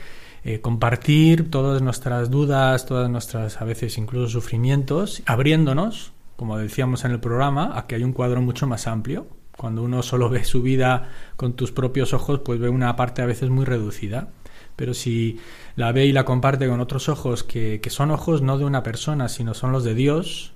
eh, 0.43 0.61
compartir 0.61 1.49
todas 1.49 1.81
nuestras 1.81 2.29
dudas, 2.29 2.85
todas 2.85 3.09
nuestras 3.09 3.61
a 3.61 3.65
veces 3.65 3.97
incluso 3.97 4.29
sufrimientos, 4.29 5.23
abriéndonos, 5.25 6.13
como 6.35 6.57
decíamos 6.57 7.05
en 7.05 7.11
el 7.11 7.19
programa, 7.19 7.77
a 7.77 7.87
que 7.87 7.95
hay 7.95 8.03
un 8.03 8.13
cuadro 8.13 8.41
mucho 8.41 8.67
más 8.67 8.87
amplio. 8.87 9.27
Cuando 9.55 9.83
uno 9.83 10.01
solo 10.01 10.29
ve 10.29 10.43
su 10.43 10.61
vida 10.61 11.09
con 11.35 11.53
tus 11.53 11.71
propios 11.71 12.13
ojos, 12.13 12.39
pues 12.39 12.59
ve 12.59 12.69
una 12.69 12.95
parte 12.95 13.21
a 13.21 13.25
veces 13.25 13.49
muy 13.49 13.65
reducida 13.65 14.29
pero 14.75 14.93
si 14.93 15.39
la 15.75 15.91
ve 15.91 16.05
y 16.05 16.11
la 16.11 16.25
comparte 16.25 16.67
con 16.67 16.79
otros 16.79 17.09
ojos 17.09 17.43
que, 17.43 17.79
que 17.81 17.89
son 17.89 18.11
ojos 18.11 18.41
no 18.41 18.57
de 18.57 18.65
una 18.65 18.83
persona, 18.83 19.29
sino 19.29 19.53
son 19.53 19.71
los 19.71 19.83
de 19.83 19.93
Dios, 19.93 20.53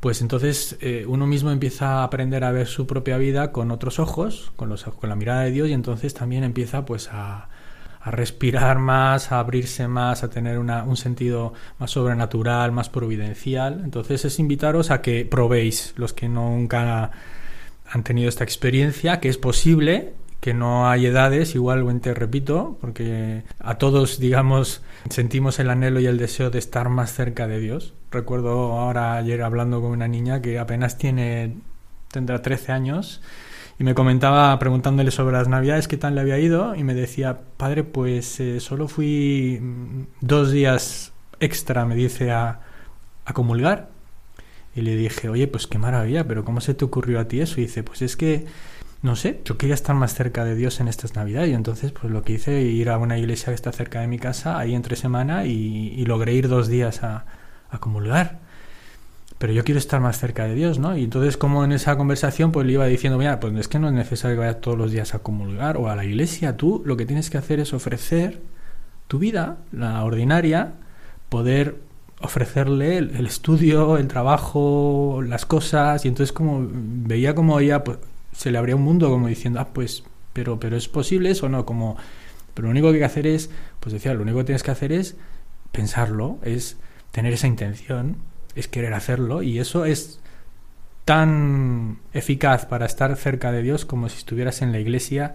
pues 0.00 0.22
entonces 0.22 0.76
eh, 0.80 1.04
uno 1.06 1.26
mismo 1.26 1.50
empieza 1.50 2.00
a 2.00 2.04
aprender 2.04 2.44
a 2.44 2.52
ver 2.52 2.66
su 2.66 2.86
propia 2.86 3.18
vida 3.18 3.52
con 3.52 3.70
otros 3.70 3.98
ojos, 3.98 4.52
con, 4.56 4.68
los, 4.68 4.84
con 4.84 5.08
la 5.08 5.16
mirada 5.16 5.42
de 5.42 5.50
Dios, 5.50 5.68
y 5.68 5.72
entonces 5.72 6.14
también 6.14 6.44
empieza 6.44 6.84
pues 6.84 7.08
a, 7.12 7.48
a 8.00 8.10
respirar 8.10 8.78
más, 8.78 9.30
a 9.30 9.38
abrirse 9.38 9.86
más, 9.86 10.22
a 10.22 10.30
tener 10.30 10.58
una, 10.58 10.84
un 10.84 10.96
sentido 10.96 11.52
más 11.78 11.90
sobrenatural, 11.90 12.72
más 12.72 12.88
providencial. 12.88 13.82
Entonces 13.84 14.24
es 14.24 14.38
invitaros 14.38 14.90
a 14.90 15.02
que 15.02 15.24
probéis, 15.24 15.94
los 15.96 16.12
que 16.12 16.28
nunca 16.28 17.10
han 17.86 18.04
tenido 18.04 18.28
esta 18.28 18.44
experiencia, 18.44 19.20
que 19.20 19.28
es 19.28 19.36
posible 19.36 20.14
que 20.40 20.54
no 20.54 20.88
hay 20.88 21.06
edades, 21.06 21.54
igualmente 21.54 22.14
repito, 22.14 22.78
porque 22.80 23.42
a 23.58 23.76
todos, 23.76 24.18
digamos, 24.18 24.82
sentimos 25.10 25.58
el 25.58 25.68
anhelo 25.68 26.00
y 26.00 26.06
el 26.06 26.16
deseo 26.16 26.50
de 26.50 26.58
estar 26.58 26.88
más 26.88 27.12
cerca 27.12 27.46
de 27.46 27.60
Dios. 27.60 27.92
Recuerdo 28.10 28.78
ahora 28.80 29.16
ayer 29.16 29.42
hablando 29.42 29.82
con 29.82 29.90
una 29.90 30.08
niña 30.08 30.40
que 30.40 30.58
apenas 30.58 30.96
tiene, 30.96 31.56
tendrá 32.10 32.40
13 32.40 32.72
años, 32.72 33.20
y 33.80 33.84
me 33.84 33.94
comentaba 33.94 34.58
preguntándole 34.58 35.10
sobre 35.10 35.32
las 35.32 35.48
navidades 35.48 35.88
qué 35.88 35.96
tal 35.96 36.14
le 36.14 36.20
había 36.20 36.38
ido, 36.38 36.74
y 36.74 36.84
me 36.84 36.94
decía, 36.94 37.40
padre, 37.56 37.82
pues 37.82 38.38
eh, 38.38 38.60
solo 38.60 38.88
fui 38.88 39.58
mm, 39.58 40.02
dos 40.20 40.52
días 40.52 41.14
extra, 41.40 41.86
me 41.86 41.94
dice, 41.94 42.30
a, 42.30 42.60
a 43.24 43.32
comulgar. 43.32 43.88
Y 44.76 44.82
le 44.82 44.96
dije, 44.96 45.30
oye, 45.30 45.48
pues 45.48 45.66
qué 45.66 45.78
maravilla, 45.78 46.28
pero 46.28 46.44
¿cómo 46.44 46.60
se 46.60 46.74
te 46.74 46.84
ocurrió 46.84 47.20
a 47.20 47.24
ti 47.26 47.40
eso? 47.40 47.58
Y 47.58 47.64
dice, 47.64 47.82
pues 47.82 48.02
es 48.02 48.18
que 48.18 48.44
no 49.00 49.16
sé, 49.16 49.40
yo 49.46 49.56
quería 49.56 49.74
estar 49.74 49.96
más 49.96 50.14
cerca 50.14 50.44
de 50.44 50.54
Dios 50.54 50.78
en 50.80 50.88
estas 50.88 51.14
Navidades 51.14 51.48
y 51.48 51.54
entonces 51.54 51.90
pues 51.90 52.12
lo 52.12 52.22
que 52.22 52.34
hice 52.34 52.60
ir 52.60 52.90
a 52.90 52.98
una 52.98 53.16
iglesia 53.16 53.46
que 53.46 53.54
está 53.54 53.72
cerca 53.72 54.02
de 54.02 54.06
mi 54.08 54.18
casa 54.18 54.58
ahí 54.58 54.74
entre 54.74 54.94
semana 54.94 55.46
y, 55.46 56.04
logré 56.04 56.34
ir 56.34 56.48
dos 56.48 56.68
días 56.68 57.02
a, 57.02 57.24
a, 57.70 57.78
comulgar. 57.78 58.40
Pero 59.40 59.54
yo 59.54 59.64
quiero 59.64 59.78
estar 59.78 60.00
más 60.00 60.20
cerca 60.20 60.44
de 60.44 60.54
Dios, 60.54 60.78
¿no? 60.78 60.96
Y 60.96 61.04
entonces 61.04 61.38
como 61.38 61.64
en 61.64 61.72
esa 61.72 61.96
conversación 61.96 62.52
pues 62.52 62.66
le 62.66 62.74
iba 62.74 62.86
diciendo, 62.86 63.18
mira, 63.18 63.40
pues 63.40 63.54
es 63.56 63.68
que 63.68 63.78
no 63.78 63.88
es 63.88 63.94
necesario 63.94 64.36
que 64.36 64.40
vayas 64.40 64.60
todos 64.60 64.76
los 64.76 64.92
días 64.92 65.14
a 65.14 65.20
comulgar 65.20 65.78
o 65.78 65.88
a 65.88 65.96
la 65.96 66.04
iglesia, 66.04 66.56
tú 66.56 66.82
lo 66.84 66.96
que 66.96 67.06
tienes 67.06 67.30
que 67.30 67.38
hacer 67.38 67.58
es 67.58 67.72
ofrecer 67.72 68.42
tu 69.08 69.18
vida, 69.18 69.56
la 69.72 70.04
ordinaria, 70.04 70.74
poder 71.30 71.78
ofrecerle 72.20 72.98
el, 72.98 73.16
el 73.16 73.26
estudio, 73.26 73.96
el 73.96 74.08
trabajo, 74.08 75.22
las 75.26 75.46
cosas 75.46 76.04
y 76.04 76.08
entonces 76.08 76.34
como 76.34 76.68
veía 76.70 77.34
como 77.34 77.58
ella 77.60 77.82
pues, 77.82 77.98
se 78.32 78.50
le 78.50 78.58
abría 78.58 78.76
un 78.76 78.82
mundo 78.82 79.08
como 79.10 79.28
diciendo, 79.28 79.60
ah, 79.60 79.68
pues, 79.72 80.04
pero, 80.32 80.60
pero 80.60 80.76
es 80.76 80.88
posible 80.88 81.30
eso, 81.30 81.48
¿no? 81.48 81.64
Como, 81.64 81.96
pero 82.54 82.68
lo 82.68 82.72
único 82.72 82.88
que 82.88 82.94
hay 82.94 83.00
que 83.00 83.04
hacer 83.06 83.26
es, 83.26 83.50
pues 83.80 83.92
decía, 83.92 84.14
lo 84.14 84.22
único 84.22 84.38
que 84.38 84.44
tienes 84.44 84.62
que 84.62 84.70
hacer 84.70 84.92
es 84.92 85.16
pensarlo, 85.72 86.38
es 86.42 86.76
tener 87.10 87.32
esa 87.32 87.46
intención, 87.46 88.16
es 88.54 88.68
querer 88.68 88.94
hacerlo, 88.94 89.42
y 89.42 89.58
eso 89.58 89.84
es 89.84 90.20
tan 91.04 91.98
eficaz 92.12 92.66
para 92.66 92.86
estar 92.86 93.16
cerca 93.16 93.52
de 93.52 93.62
Dios 93.62 93.84
como 93.84 94.08
si 94.08 94.18
estuvieras 94.18 94.62
en 94.62 94.72
la 94.72 94.78
iglesia 94.78 95.34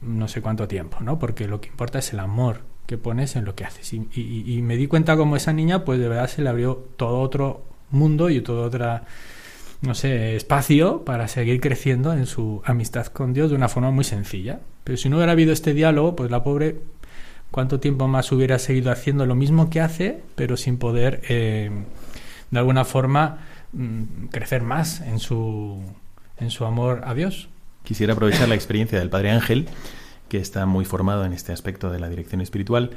no 0.00 0.28
sé 0.28 0.40
cuánto 0.40 0.66
tiempo, 0.68 0.98
¿no? 1.00 1.18
Porque 1.18 1.46
lo 1.46 1.60
que 1.60 1.68
importa 1.68 1.98
es 1.98 2.12
el 2.12 2.20
amor 2.20 2.60
que 2.86 2.96
pones 2.98 3.36
en 3.36 3.44
lo 3.44 3.54
que 3.54 3.64
haces. 3.64 3.92
Y, 3.92 4.60
me 4.62 4.76
di 4.76 4.86
cuenta 4.86 5.16
como 5.16 5.36
esa 5.36 5.52
niña, 5.52 5.84
pues 5.84 6.00
de 6.00 6.08
verdad 6.08 6.28
se 6.28 6.42
le 6.42 6.48
abrió 6.48 6.88
todo 6.96 7.20
otro 7.20 7.64
mundo 7.90 8.30
y 8.30 8.40
toda 8.40 8.66
otra 8.66 9.04
no 9.82 9.94
sé, 9.94 10.36
espacio 10.36 11.04
para 11.04 11.26
seguir 11.26 11.60
creciendo 11.60 12.12
en 12.12 12.26
su 12.26 12.62
amistad 12.64 13.06
con 13.06 13.32
Dios 13.32 13.50
de 13.50 13.56
una 13.56 13.68
forma 13.68 13.90
muy 13.90 14.04
sencilla. 14.04 14.60
Pero 14.84 14.96
si 14.96 15.08
no 15.08 15.16
hubiera 15.16 15.32
habido 15.32 15.52
este 15.52 15.74
diálogo, 15.74 16.14
pues 16.14 16.30
la 16.30 16.44
pobre, 16.44 16.76
¿cuánto 17.50 17.80
tiempo 17.80 18.06
más 18.06 18.30
hubiera 18.30 18.60
seguido 18.60 18.92
haciendo 18.92 19.26
lo 19.26 19.34
mismo 19.34 19.70
que 19.70 19.80
hace, 19.80 20.20
pero 20.36 20.56
sin 20.56 20.78
poder, 20.78 21.22
eh, 21.28 21.70
de 22.52 22.58
alguna 22.58 22.84
forma, 22.84 23.38
mm, 23.72 24.26
crecer 24.30 24.62
más 24.62 25.00
en 25.00 25.18
su, 25.18 25.82
en 26.36 26.50
su 26.50 26.64
amor 26.64 27.02
a 27.04 27.14
Dios? 27.14 27.48
Quisiera 27.82 28.12
aprovechar 28.12 28.48
la 28.48 28.54
experiencia 28.54 29.00
del 29.00 29.10
Padre 29.10 29.30
Ángel, 29.30 29.68
que 30.28 30.38
está 30.38 30.66
muy 30.66 30.84
formado 30.84 31.24
en 31.24 31.32
este 31.32 31.52
aspecto 31.52 31.90
de 31.90 31.98
la 31.98 32.08
dirección 32.08 32.40
espiritual, 32.40 32.90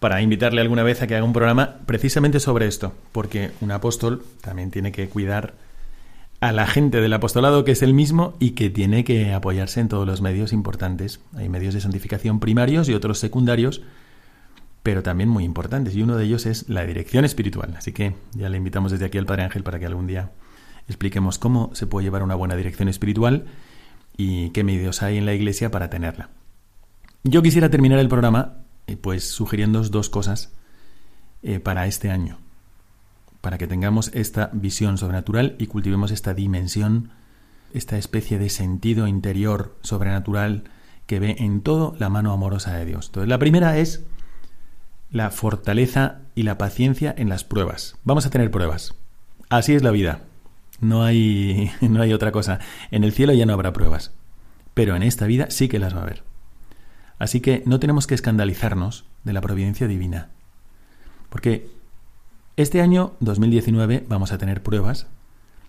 para 0.00 0.20
invitarle 0.20 0.60
alguna 0.60 0.82
vez 0.82 1.00
a 1.02 1.06
que 1.06 1.14
haga 1.14 1.24
un 1.24 1.32
programa 1.32 1.76
precisamente 1.86 2.40
sobre 2.40 2.66
esto, 2.66 2.94
porque 3.12 3.52
un 3.60 3.70
apóstol 3.70 4.24
también 4.40 4.70
tiene 4.70 4.90
que 4.90 5.08
cuidar 5.08 5.54
a 6.40 6.52
la 6.52 6.66
gente 6.66 7.00
del 7.00 7.12
apostolado 7.12 7.64
que 7.64 7.72
es 7.72 7.82
el 7.82 7.94
mismo 7.94 8.34
y 8.38 8.50
que 8.50 8.68
tiene 8.68 9.04
que 9.04 9.32
apoyarse 9.32 9.80
en 9.80 9.88
todos 9.88 10.06
los 10.06 10.20
medios 10.20 10.52
importantes. 10.52 11.20
Hay 11.36 11.48
medios 11.48 11.74
de 11.74 11.80
santificación 11.80 12.40
primarios 12.40 12.88
y 12.88 12.94
otros 12.94 13.18
secundarios, 13.18 13.82
pero 14.84 15.02
también 15.02 15.28
muy 15.28 15.42
importantes. 15.42 15.96
Y 15.96 16.02
uno 16.02 16.16
de 16.16 16.24
ellos 16.24 16.46
es 16.46 16.68
la 16.68 16.84
dirección 16.86 17.24
espiritual. 17.24 17.74
Así 17.76 17.92
que 17.92 18.14
ya 18.34 18.48
le 18.48 18.58
invitamos 18.58 18.92
desde 18.92 19.06
aquí 19.06 19.18
al 19.18 19.26
Padre 19.26 19.42
Ángel 19.42 19.64
para 19.64 19.80
que 19.80 19.86
algún 19.86 20.06
día 20.06 20.30
expliquemos 20.86 21.38
cómo 21.38 21.70
se 21.74 21.88
puede 21.88 22.04
llevar 22.04 22.22
una 22.22 22.36
buena 22.36 22.54
dirección 22.54 22.88
espiritual 22.88 23.46
y 24.16 24.50
qué 24.50 24.62
medios 24.62 25.02
hay 25.02 25.16
en 25.16 25.26
la 25.26 25.34
Iglesia 25.34 25.72
para 25.72 25.90
tenerla. 25.90 26.28
Yo 27.24 27.42
quisiera 27.42 27.70
terminar 27.70 27.98
el 27.98 28.08
programa 28.08 28.58
eh, 28.86 28.96
pues 28.96 29.28
sugiriendo 29.28 29.82
dos 29.82 30.10
cosas 30.10 30.52
eh, 31.42 31.58
para 31.58 31.86
este 31.86 32.10
año 32.10 32.38
para 33.44 33.58
que 33.58 33.66
tengamos 33.66 34.10
esta 34.14 34.48
visión 34.54 34.96
sobrenatural 34.96 35.54
y 35.58 35.66
cultivemos 35.66 36.10
esta 36.12 36.32
dimensión, 36.32 37.10
esta 37.74 37.98
especie 37.98 38.38
de 38.38 38.48
sentido 38.48 39.06
interior 39.06 39.76
sobrenatural 39.82 40.64
que 41.04 41.20
ve 41.20 41.36
en 41.38 41.60
todo 41.60 41.94
la 41.98 42.08
mano 42.08 42.32
amorosa 42.32 42.74
de 42.74 42.86
Dios. 42.86 43.08
Entonces, 43.08 43.28
la 43.28 43.38
primera 43.38 43.76
es 43.76 44.06
la 45.14 45.30
fortaleza 45.30 46.22
y 46.34 46.42
la 46.42 46.58
paciencia 46.58 47.14
en 47.16 47.28
las 47.28 47.44
pruebas. 47.44 47.96
Vamos 48.02 48.26
a 48.26 48.30
tener 48.30 48.50
pruebas. 48.50 48.94
Así 49.48 49.72
es 49.72 49.84
la 49.84 49.92
vida. 49.92 50.22
No 50.80 51.04
hay, 51.04 51.70
no 51.80 52.02
hay 52.02 52.12
otra 52.12 52.32
cosa. 52.32 52.58
En 52.90 53.04
el 53.04 53.12
cielo 53.12 53.32
ya 53.32 53.46
no 53.46 53.52
habrá 53.52 53.72
pruebas. 53.72 54.12
Pero 54.74 54.96
en 54.96 55.04
esta 55.04 55.26
vida 55.26 55.46
sí 55.50 55.68
que 55.68 55.78
las 55.78 55.94
va 55.94 56.00
a 56.00 56.02
haber. 56.02 56.24
Así 57.20 57.40
que 57.40 57.62
no 57.64 57.78
tenemos 57.78 58.08
que 58.08 58.16
escandalizarnos 58.16 59.04
de 59.22 59.32
la 59.32 59.40
providencia 59.40 59.86
divina. 59.86 60.30
Porque 61.28 61.70
este 62.56 62.80
año 62.80 63.12
2019 63.20 64.06
vamos 64.08 64.32
a 64.32 64.38
tener 64.38 64.64
pruebas, 64.64 65.06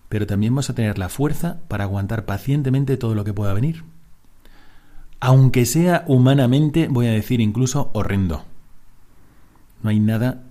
pero 0.08 0.26
también 0.26 0.54
vamos 0.54 0.70
a 0.70 0.74
tener 0.74 0.98
la 0.98 1.08
fuerza 1.08 1.58
para 1.68 1.84
aguantar 1.84 2.24
pacientemente 2.24 2.96
todo 2.96 3.14
lo 3.14 3.22
que 3.22 3.32
pueda 3.32 3.54
venir. 3.54 3.84
Aunque 5.20 5.66
sea 5.66 6.02
humanamente, 6.08 6.88
voy 6.88 7.06
a 7.06 7.12
decir 7.12 7.40
incluso 7.40 7.90
horrendo. 7.92 8.44
No 9.86 9.90
hay 9.90 10.00
nada 10.00 10.42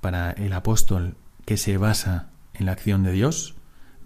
para 0.00 0.30
el 0.30 0.54
apóstol 0.54 1.14
que 1.44 1.58
se 1.58 1.76
basa 1.76 2.30
en 2.54 2.64
la 2.64 2.72
acción 2.72 3.02
de 3.02 3.12
Dios, 3.12 3.54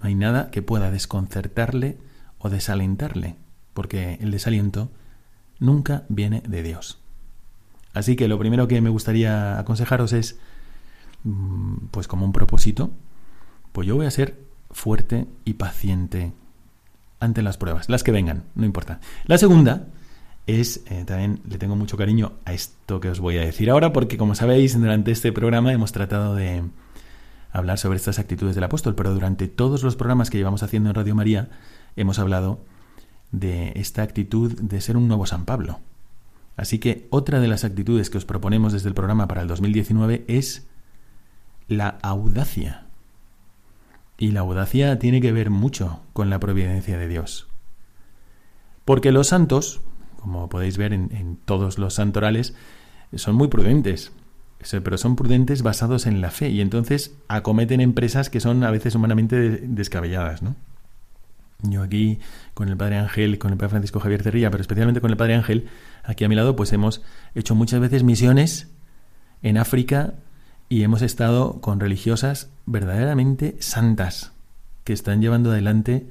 no 0.00 0.08
hay 0.08 0.16
nada 0.16 0.50
que 0.50 0.60
pueda 0.60 0.90
desconcertarle 0.90 1.98
o 2.38 2.50
desalentarle, 2.50 3.36
porque 3.74 4.18
el 4.20 4.32
desaliento 4.32 4.90
nunca 5.60 6.02
viene 6.08 6.42
de 6.48 6.64
Dios. 6.64 6.98
Así 7.94 8.16
que 8.16 8.26
lo 8.26 8.40
primero 8.40 8.66
que 8.66 8.80
me 8.80 8.90
gustaría 8.90 9.56
aconsejaros 9.56 10.12
es, 10.12 10.40
mm, 11.22 11.86
pues 11.92 12.08
como 12.08 12.26
un 12.26 12.32
propósito, 12.32 12.90
pues 13.70 13.86
yo 13.86 13.94
voy 13.94 14.06
a 14.06 14.10
ser 14.10 14.36
fuerte 14.72 15.28
y 15.44 15.54
paciente 15.54 16.32
ante 17.20 17.40
las 17.40 17.56
pruebas, 17.56 17.88
las 17.88 18.02
que 18.02 18.10
vengan, 18.10 18.42
no 18.56 18.64
importa. 18.64 18.98
La 19.26 19.38
segunda 19.38 19.86
es, 20.46 20.84
eh, 20.86 21.04
también 21.04 21.40
le 21.48 21.58
tengo 21.58 21.76
mucho 21.76 21.96
cariño 21.96 22.34
a 22.44 22.52
esto 22.52 23.00
que 23.00 23.10
os 23.10 23.20
voy 23.20 23.36
a 23.38 23.40
decir 23.40 23.70
ahora, 23.70 23.92
porque 23.92 24.16
como 24.16 24.34
sabéis, 24.34 24.78
durante 24.78 25.10
este 25.10 25.32
programa 25.32 25.72
hemos 25.72 25.92
tratado 25.92 26.34
de 26.34 26.62
hablar 27.52 27.78
sobre 27.78 27.96
estas 27.96 28.18
actitudes 28.18 28.54
del 28.54 28.64
apóstol, 28.64 28.94
pero 28.94 29.12
durante 29.12 29.48
todos 29.48 29.82
los 29.82 29.96
programas 29.96 30.30
que 30.30 30.38
llevamos 30.38 30.62
haciendo 30.62 30.90
en 30.90 30.94
Radio 30.94 31.14
María 31.14 31.48
hemos 31.96 32.18
hablado 32.18 32.60
de 33.32 33.72
esta 33.76 34.02
actitud 34.02 34.52
de 34.60 34.80
ser 34.80 34.96
un 34.96 35.08
nuevo 35.08 35.26
San 35.26 35.44
Pablo. 35.44 35.80
Así 36.56 36.78
que 36.78 37.06
otra 37.10 37.40
de 37.40 37.48
las 37.48 37.64
actitudes 37.64 38.08
que 38.08 38.18
os 38.18 38.24
proponemos 38.24 38.72
desde 38.72 38.88
el 38.88 38.94
programa 38.94 39.28
para 39.28 39.42
el 39.42 39.48
2019 39.48 40.24
es 40.28 40.66
la 41.68 41.98
audacia. 42.02 42.86
Y 44.18 44.30
la 44.30 44.40
audacia 44.40 44.98
tiene 44.98 45.20
que 45.20 45.32
ver 45.32 45.50
mucho 45.50 46.00
con 46.12 46.30
la 46.30 46.40
providencia 46.40 46.96
de 46.96 47.08
Dios. 47.08 47.48
Porque 48.86 49.12
los 49.12 49.28
santos, 49.28 49.82
como 50.26 50.48
podéis 50.48 50.76
ver 50.76 50.92
en, 50.92 51.38
todos 51.44 51.78
los 51.78 51.94
santorales, 51.94 52.52
son 53.14 53.36
muy 53.36 53.46
prudentes, 53.46 54.10
pero 54.82 54.98
son 54.98 55.14
prudentes 55.14 55.62
basados 55.62 56.04
en 56.04 56.20
la 56.20 56.32
fe 56.32 56.48
y 56.48 56.60
entonces 56.60 57.14
acometen 57.28 57.80
empresas 57.80 58.28
que 58.28 58.40
son 58.40 58.64
a 58.64 58.72
veces 58.72 58.96
humanamente 58.96 59.36
descabelladas, 59.62 60.42
¿no? 60.42 60.56
Yo 61.62 61.82
aquí 61.82 62.18
con 62.54 62.68
el 62.68 62.76
Padre 62.76 62.96
Ángel, 62.96 63.38
con 63.38 63.52
el 63.52 63.56
Padre 63.56 63.70
Francisco 63.70 64.00
Javier 64.00 64.24
Cerrilla, 64.24 64.50
pero 64.50 64.62
especialmente 64.62 65.00
con 65.00 65.12
el 65.12 65.16
Padre 65.16 65.36
Ángel, 65.36 65.68
aquí 66.02 66.24
a 66.24 66.28
mi 66.28 66.34
lado, 66.34 66.56
pues 66.56 66.72
hemos 66.72 67.02
hecho 67.36 67.54
muchas 67.54 67.78
veces 67.78 68.02
misiones 68.02 68.68
en 69.42 69.58
África 69.58 70.14
y 70.68 70.82
hemos 70.82 71.02
estado 71.02 71.60
con 71.60 71.78
religiosas 71.78 72.50
verdaderamente 72.66 73.56
santas 73.60 74.32
que 74.82 74.92
están 74.92 75.22
llevando 75.22 75.52
adelante 75.52 76.08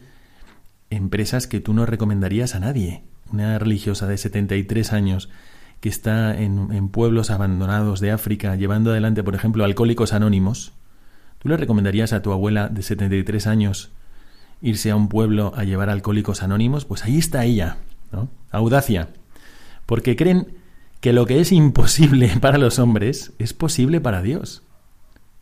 empresas 0.89 1.47
que 1.47 1.59
tú 1.59 1.74
no 1.74 1.86
recomendarías 1.86 2.55
a 2.55 2.61
nadie. 2.61 3.03
Una 3.32 3.58
religiosa 3.60 4.08
de 4.08 4.18
73 4.18 4.94
años 4.94 5.30
que 5.80 5.90
está 5.90 6.40
en, 6.40 6.72
en 6.72 6.90
pueblos 6.90 7.30
abandonados 7.30 8.00
de 8.00 8.12
África 8.12 8.56
llevando 8.56 8.92
adelante, 8.92 9.24
por 9.24 9.36
ejemplo, 9.36 9.64
alcohólicos 9.64 10.14
anónimos. 10.14 10.74
¿Tú 11.40 11.50
le 11.50 11.58
recomendarías 11.58 12.14
a 12.14 12.22
tu 12.22 12.32
abuela 12.32 12.70
de 12.70 12.82
73 12.82 13.48
años 13.48 13.92
irse 14.62 14.92
a 14.92 14.96
un 14.96 15.10
pueblo 15.10 15.54
a 15.56 15.64
llevar 15.64 15.90
alcohólicos 15.90 16.44
anónimos, 16.44 16.86
pues 16.86 17.04
ahí 17.04 17.18
está 17.18 17.46
ella, 17.46 17.78
¿no? 18.12 18.30
Audacia. 18.52 19.10
Porque 19.86 20.16
creen 20.16 20.58
que 21.02 21.14
lo 21.14 21.26
que 21.26 21.40
es 21.40 21.52
imposible 21.52 22.32
para 22.42 22.58
los 22.58 22.80
hombres 22.80 23.34
es 23.38 23.54
posible 23.54 24.02
para 24.02 24.22
Dios. 24.22 24.64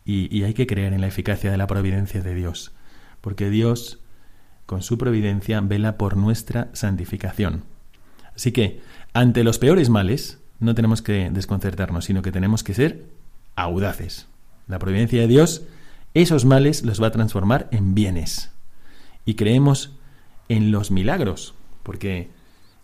Y, 0.04 0.34
y 0.36 0.44
hay 0.44 0.52
que 0.52 0.66
creer 0.66 0.92
en 0.92 1.00
la 1.00 1.06
eficacia 1.06 1.50
de 1.50 1.56
la 1.56 1.66
providencia 1.66 2.20
de 2.20 2.34
Dios. 2.34 2.72
Porque 3.22 3.48
Dios, 3.48 4.00
con 4.66 4.82
su 4.82 4.98
providencia, 4.98 5.60
vela 5.62 5.96
por 5.96 6.16
nuestra 6.16 6.68
santificación. 6.74 7.64
Así 8.34 8.52
que, 8.52 8.80
ante 9.12 9.44
los 9.44 9.58
peores 9.58 9.90
males, 9.90 10.38
no 10.60 10.74
tenemos 10.74 11.02
que 11.02 11.30
desconcertarnos, 11.30 12.04
sino 12.04 12.22
que 12.22 12.32
tenemos 12.32 12.64
que 12.64 12.74
ser 12.74 13.06
audaces. 13.56 14.26
La 14.66 14.78
providencia 14.78 15.20
de 15.20 15.28
Dios, 15.28 15.62
esos 16.14 16.44
males 16.44 16.84
los 16.84 17.02
va 17.02 17.08
a 17.08 17.12
transformar 17.12 17.68
en 17.70 17.94
bienes 17.94 18.50
y 19.24 19.34
creemos 19.34 19.96
en 20.48 20.70
los 20.70 20.90
milagros, 20.90 21.54
porque 21.82 22.28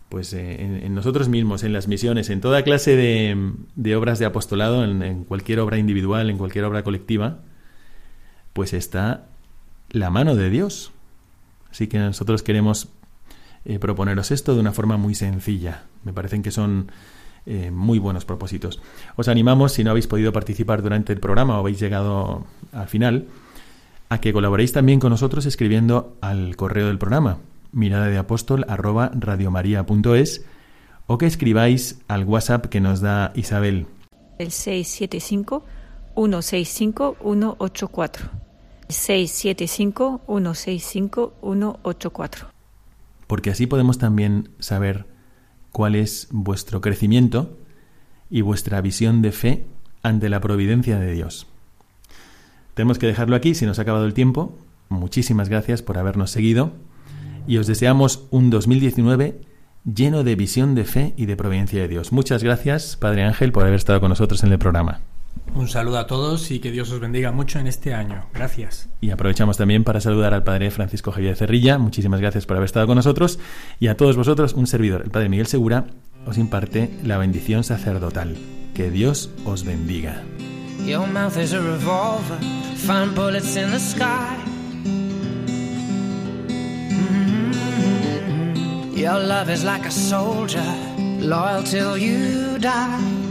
pues 0.09 0.33
eh, 0.33 0.85
en, 0.85 0.93
nosotros 0.93 1.29
mismos, 1.29 1.63
en 1.63 1.71
las 1.71 1.87
misiones, 1.87 2.29
en 2.29 2.41
toda 2.41 2.63
clase 2.63 2.97
de, 2.97 3.95
obras 3.95 4.19
de 4.19 4.25
apostolado, 4.25 4.83
en, 4.83 5.23
cualquier 5.23 5.61
obra 5.61 5.77
individual, 5.77 6.29
en 6.29 6.37
cualquier 6.37 6.65
obra 6.65 6.83
colectiva, 6.83 7.39
pues 8.51 8.73
está 8.73 9.27
la 9.89 10.09
mano 10.09 10.35
de 10.35 10.49
Dios. 10.49 10.91
Así 11.71 11.87
que 11.87 11.97
nosotros 11.97 12.43
queremos 12.43 12.89
eh, 13.65 13.79
proponeros 13.79 14.31
esto 14.31 14.53
de 14.53 14.61
una 14.61 14.71
forma 14.71 14.97
muy 14.97 15.15
sencilla. 15.15 15.83
Me 16.03 16.13
parecen 16.13 16.41
que 16.43 16.51
son 16.51 16.91
eh, 17.45 17.71
muy 17.71 17.99
buenos 17.99 18.25
propósitos. 18.25 18.81
Os 19.15 19.27
animamos, 19.27 19.73
si 19.73 19.83
no 19.83 19.91
habéis 19.91 20.07
podido 20.07 20.31
participar 20.31 20.81
durante 20.81 21.13
el 21.13 21.19
programa 21.19 21.57
o 21.57 21.59
habéis 21.59 21.79
llegado 21.79 22.45
al 22.71 22.87
final, 22.87 23.27
a 24.09 24.19
que 24.19 24.33
colaboréis 24.33 24.71
también 24.73 24.99
con 24.99 25.11
nosotros 25.11 25.45
escribiendo 25.45 26.17
al 26.21 26.55
correo 26.55 26.87
del 26.87 26.97
programa 26.97 27.37
mirada 27.71 28.07
de 28.07 28.17
apóstol 28.17 28.65
arroba 28.67 29.11
radiomaria.es 29.13 30.45
o 31.07 31.17
que 31.17 31.25
escribáis 31.25 31.99
al 32.07 32.25
WhatsApp 32.25 32.65
que 32.67 32.81
nos 32.81 33.01
da 33.01 33.31
Isabel. 33.35 33.87
El 34.37 34.51
675 34.51 35.65
165 36.15 37.17
184. 37.21 38.29
675 38.87 40.21
165 40.27 41.33
184. 41.41 42.50
Porque 43.31 43.49
así 43.49 43.65
podemos 43.65 43.97
también 43.97 44.49
saber 44.59 45.05
cuál 45.71 45.95
es 45.95 46.27
vuestro 46.31 46.81
crecimiento 46.81 47.57
y 48.29 48.41
vuestra 48.41 48.81
visión 48.81 49.21
de 49.21 49.31
fe 49.31 49.63
ante 50.03 50.27
la 50.27 50.41
providencia 50.41 50.99
de 50.99 51.13
Dios. 51.13 51.47
Tenemos 52.73 52.99
que 52.99 53.07
dejarlo 53.07 53.37
aquí, 53.37 53.55
si 53.55 53.65
nos 53.65 53.79
ha 53.79 53.83
acabado 53.83 54.05
el 54.05 54.13
tiempo. 54.13 54.59
Muchísimas 54.89 55.47
gracias 55.47 55.81
por 55.81 55.97
habernos 55.97 56.29
seguido 56.29 56.73
y 57.47 57.55
os 57.55 57.67
deseamos 57.67 58.27
un 58.31 58.49
2019 58.49 59.39
lleno 59.85 60.25
de 60.25 60.35
visión 60.35 60.75
de 60.75 60.83
fe 60.83 61.13
y 61.15 61.25
de 61.25 61.37
providencia 61.37 61.81
de 61.81 61.87
Dios. 61.87 62.11
Muchas 62.11 62.43
gracias, 62.43 62.97
Padre 62.97 63.23
Ángel, 63.23 63.53
por 63.53 63.63
haber 63.63 63.75
estado 63.75 64.01
con 64.01 64.09
nosotros 64.09 64.43
en 64.43 64.51
el 64.51 64.59
programa. 64.59 64.99
Un 65.53 65.67
saludo 65.67 65.99
a 65.99 66.07
todos 66.07 66.49
y 66.51 66.59
que 66.59 66.71
Dios 66.71 66.91
os 66.91 66.99
bendiga 66.99 67.31
mucho 67.31 67.59
en 67.59 67.67
este 67.67 67.93
año. 67.93 68.25
Gracias. 68.33 68.89
Y 69.01 69.09
aprovechamos 69.09 69.57
también 69.57 69.83
para 69.83 69.99
saludar 69.99 70.33
al 70.33 70.43
Padre 70.43 70.71
Francisco 70.71 71.11
Javier 71.11 71.35
Cerrilla. 71.35 71.77
Muchísimas 71.77 72.21
gracias 72.21 72.45
por 72.45 72.57
haber 72.57 72.67
estado 72.67 72.87
con 72.87 72.95
nosotros. 72.95 73.37
Y 73.79 73.87
a 73.87 73.97
todos 73.97 74.15
vosotros, 74.15 74.53
un 74.53 74.65
servidor, 74.65 75.01
el 75.03 75.11
Padre 75.11 75.29
Miguel 75.29 75.47
Segura, 75.47 75.85
os 76.25 76.37
imparte 76.37 76.89
la 77.03 77.17
bendición 77.17 77.63
sacerdotal. 77.63 78.37
Que 78.73 78.89
Dios 78.89 79.29
os 79.45 79.65
bendiga. 79.65 80.23
Your 80.85 81.05
mouth 81.05 81.37
is 81.37 81.53
a 81.53 81.61
revolver, 81.61 82.39
find 82.75 83.13
bullets 83.13 83.55
in 83.55 83.69
the 83.71 83.79
sky. 83.79 84.35
Mm-hmm. 86.95 88.97
Your 88.97 89.19
love 89.19 89.49
is 89.49 89.63
like 89.63 89.85
a 89.85 89.91
soldier, 89.91 90.63
loyal 91.19 91.63
till 91.63 91.97
you 91.97 92.57
die. 92.57 93.30